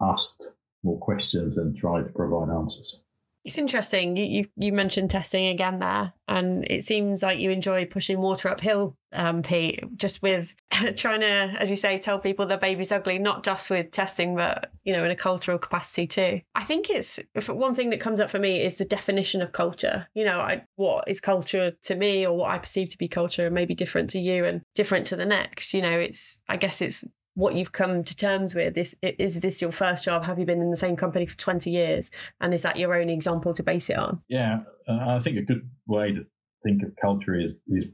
asked 0.00 0.48
more 0.82 0.98
questions 0.98 1.56
and 1.56 1.76
tried 1.76 2.04
to 2.04 2.12
provide 2.12 2.50
answers. 2.50 3.00
It's 3.44 3.58
interesting. 3.58 4.16
You, 4.16 4.24
you, 4.24 4.44
you 4.56 4.72
mentioned 4.72 5.10
testing 5.10 5.48
again 5.48 5.78
there, 5.78 6.14
and 6.26 6.66
it 6.70 6.82
seems 6.82 7.22
like 7.22 7.38
you 7.38 7.50
enjoy 7.50 7.84
pushing 7.84 8.18
water 8.22 8.48
uphill, 8.48 8.96
um, 9.12 9.42
Pete. 9.42 9.84
Just 9.98 10.22
with 10.22 10.56
trying 10.96 11.20
to, 11.20 11.26
as 11.60 11.68
you 11.68 11.76
say, 11.76 11.98
tell 11.98 12.18
people 12.18 12.46
their 12.46 12.56
baby's 12.56 12.90
ugly, 12.90 13.18
not 13.18 13.44
just 13.44 13.68
with 13.68 13.90
testing, 13.90 14.34
but 14.34 14.72
you 14.82 14.94
know, 14.94 15.04
in 15.04 15.10
a 15.10 15.16
cultural 15.16 15.58
capacity 15.58 16.06
too. 16.06 16.40
I 16.54 16.62
think 16.62 16.88
it's 16.88 17.20
one 17.46 17.74
thing 17.74 17.90
that 17.90 18.00
comes 18.00 18.18
up 18.18 18.30
for 18.30 18.38
me 18.38 18.62
is 18.62 18.78
the 18.78 18.86
definition 18.86 19.42
of 19.42 19.52
culture. 19.52 20.08
You 20.14 20.24
know, 20.24 20.40
I, 20.40 20.64
what 20.76 21.04
is 21.06 21.20
culture 21.20 21.72
to 21.82 21.94
me, 21.94 22.26
or 22.26 22.34
what 22.34 22.50
I 22.50 22.56
perceive 22.56 22.88
to 22.90 22.98
be 22.98 23.08
culture, 23.08 23.50
may 23.50 23.66
be 23.66 23.74
different 23.74 24.08
to 24.10 24.18
you 24.18 24.46
and 24.46 24.62
different 24.74 25.06
to 25.08 25.16
the 25.16 25.26
next. 25.26 25.74
You 25.74 25.82
know, 25.82 25.98
it's 25.98 26.38
I 26.48 26.56
guess 26.56 26.80
it's 26.80 27.04
what 27.34 27.54
you've 27.54 27.72
come 27.72 28.04
to 28.04 28.16
terms 28.16 28.54
with 28.54 28.78
is 28.78 28.96
is 29.02 29.40
this 29.40 29.60
your 29.60 29.72
first 29.72 30.04
job? 30.04 30.24
Have 30.24 30.38
you 30.38 30.46
been 30.46 30.62
in 30.62 30.70
the 30.70 30.76
same 30.76 30.96
company 30.96 31.26
for 31.26 31.36
20 31.36 31.70
years? 31.70 32.10
And 32.40 32.54
is 32.54 32.62
that 32.62 32.76
your 32.76 32.94
own 32.94 33.08
example 33.08 33.52
to 33.54 33.62
base 33.62 33.90
it 33.90 33.98
on? 33.98 34.22
Yeah 34.28 34.60
uh, 34.86 35.16
i 35.16 35.18
think 35.18 35.38
a 35.38 35.42
good 35.42 35.68
way 35.86 36.12
to 36.12 36.20
think 36.62 36.82
of 36.82 36.94
culture 37.00 37.34
is 37.38 37.56
is, 37.68 37.86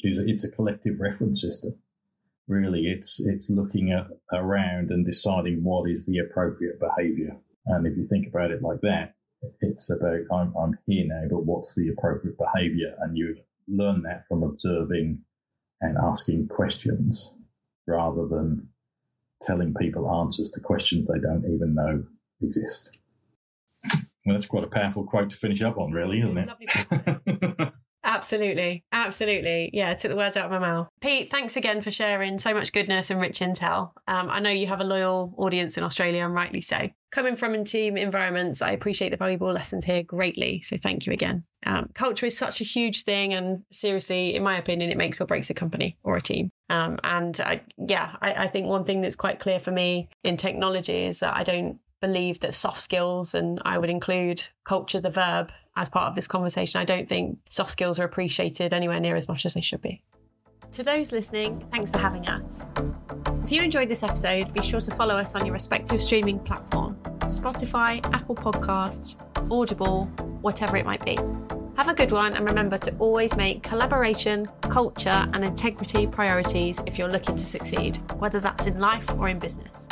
is 0.00 0.18
it's 0.18 0.44
a 0.44 0.50
collective 0.50 0.98
reference 0.98 1.40
system. 1.40 1.74
Really 2.46 2.86
it's 2.86 3.20
it's 3.20 3.50
looking 3.50 3.92
at 3.92 4.06
around 4.32 4.90
and 4.90 5.06
deciding 5.06 5.64
what 5.64 5.90
is 5.90 6.04
the 6.06 6.18
appropriate 6.18 6.78
behavior. 6.78 7.36
And 7.66 7.86
if 7.86 7.96
you 7.96 8.06
think 8.06 8.26
about 8.26 8.50
it 8.50 8.62
like 8.62 8.80
that 8.82 9.14
it's 9.60 9.90
about 9.90 10.20
i'm, 10.32 10.54
I'm 10.56 10.78
here 10.86 11.04
now 11.06 11.24
but 11.30 11.44
what's 11.44 11.74
the 11.74 11.88
appropriate 11.88 12.36
behavior? 12.38 12.94
And 13.00 13.16
you 13.16 13.36
learn 13.68 14.02
that 14.02 14.26
from 14.28 14.42
observing 14.42 15.20
and 15.80 15.96
asking 15.98 16.48
questions 16.48 17.30
rather 17.86 18.26
than 18.26 18.68
telling 19.44 19.74
people 19.74 20.10
answers 20.10 20.50
to 20.50 20.60
questions 20.60 21.06
they 21.06 21.18
don't 21.18 21.44
even 21.44 21.74
know 21.74 22.04
exist. 22.42 22.90
Well, 24.26 24.34
that's 24.34 24.46
quite 24.46 24.64
a 24.64 24.68
powerful 24.68 25.04
quote 25.04 25.30
to 25.30 25.36
finish 25.36 25.62
up 25.62 25.78
on, 25.78 25.92
really, 25.92 26.22
isn't 26.22 26.38
it? 26.38 27.72
Absolutely. 28.04 28.84
Absolutely. 28.92 29.70
Yeah, 29.72 29.94
took 29.94 30.10
the 30.10 30.16
words 30.16 30.36
out 30.36 30.44
of 30.44 30.50
my 30.50 30.58
mouth. 30.58 30.88
Pete, 31.00 31.30
thanks 31.30 31.56
again 31.56 31.80
for 31.80 31.90
sharing 31.90 32.38
so 32.38 32.52
much 32.52 32.72
goodness 32.72 33.10
and 33.10 33.20
rich 33.20 33.40
intel. 33.40 33.92
Um, 34.06 34.28
I 34.30 34.40
know 34.40 34.50
you 34.50 34.66
have 34.66 34.80
a 34.80 34.84
loyal 34.84 35.34
audience 35.38 35.78
in 35.78 35.84
Australia, 35.84 36.24
and 36.24 36.34
rightly 36.34 36.60
so. 36.60 36.90
Coming 37.10 37.36
from 37.36 37.54
in 37.54 37.64
team 37.64 37.96
environments, 37.96 38.60
I 38.60 38.72
appreciate 38.72 39.10
the 39.10 39.16
valuable 39.16 39.52
lessons 39.52 39.84
here 39.84 40.02
greatly. 40.02 40.60
So 40.62 40.76
thank 40.76 41.06
you 41.06 41.12
again. 41.12 41.44
Um, 41.64 41.88
culture 41.94 42.26
is 42.26 42.36
such 42.36 42.60
a 42.60 42.64
huge 42.64 43.04
thing, 43.04 43.32
and 43.32 43.62
seriously, 43.70 44.34
in 44.34 44.42
my 44.42 44.56
opinion, 44.58 44.90
it 44.90 44.98
makes 44.98 45.20
or 45.20 45.26
breaks 45.26 45.48
a 45.48 45.54
company 45.54 45.96
or 46.02 46.16
a 46.16 46.20
team. 46.20 46.50
Um, 46.68 46.98
and 47.04 47.40
I, 47.40 47.62
yeah, 47.78 48.16
I, 48.20 48.34
I 48.34 48.46
think 48.48 48.66
one 48.66 48.84
thing 48.84 49.00
that's 49.00 49.16
quite 49.16 49.38
clear 49.38 49.58
for 49.58 49.70
me 49.70 50.08
in 50.22 50.36
technology 50.36 51.04
is 51.04 51.20
that 51.20 51.36
I 51.36 51.42
don't 51.42 51.78
believe 52.04 52.40
that 52.40 52.52
soft 52.52 52.80
skills, 52.80 53.34
and 53.34 53.60
I 53.64 53.78
would 53.78 53.88
include 53.88 54.42
culture, 54.64 55.00
the 55.00 55.10
verb, 55.10 55.50
as 55.74 55.88
part 55.88 56.08
of 56.08 56.14
this 56.14 56.28
conversation, 56.28 56.80
I 56.80 56.84
don't 56.84 57.08
think 57.08 57.38
soft 57.48 57.70
skills 57.70 57.98
are 57.98 58.04
appreciated 58.04 58.74
anywhere 58.74 59.00
near 59.00 59.16
as 59.16 59.26
much 59.26 59.46
as 59.46 59.54
they 59.54 59.62
should 59.62 59.80
be. 59.80 60.02
To 60.72 60.82
those 60.82 61.12
listening, 61.12 61.60
thanks 61.70 61.92
for 61.92 61.98
having 61.98 62.26
us. 62.28 62.62
If 63.44 63.52
you 63.52 63.62
enjoyed 63.62 63.88
this 63.88 64.02
episode, 64.02 64.52
be 64.52 64.62
sure 64.62 64.80
to 64.80 64.90
follow 64.90 65.16
us 65.16 65.34
on 65.34 65.46
your 65.46 65.52
respective 65.54 66.02
streaming 66.02 66.38
platform 66.40 66.96
Spotify, 67.24 68.04
Apple 68.12 68.34
Podcasts, 68.34 69.16
Audible, 69.50 70.06
whatever 70.42 70.76
it 70.76 70.84
might 70.84 71.04
be. 71.04 71.16
Have 71.76 71.88
a 71.88 71.94
good 71.94 72.12
one 72.12 72.34
and 72.36 72.46
remember 72.46 72.76
to 72.78 72.94
always 72.98 73.34
make 73.36 73.62
collaboration, 73.62 74.46
culture, 74.62 75.26
and 75.32 75.42
integrity 75.42 76.06
priorities 76.06 76.80
if 76.86 76.98
you're 76.98 77.08
looking 77.08 77.36
to 77.36 77.42
succeed, 77.42 77.96
whether 78.18 78.40
that's 78.40 78.66
in 78.66 78.78
life 78.78 79.10
or 79.18 79.28
in 79.28 79.38
business. 79.38 79.88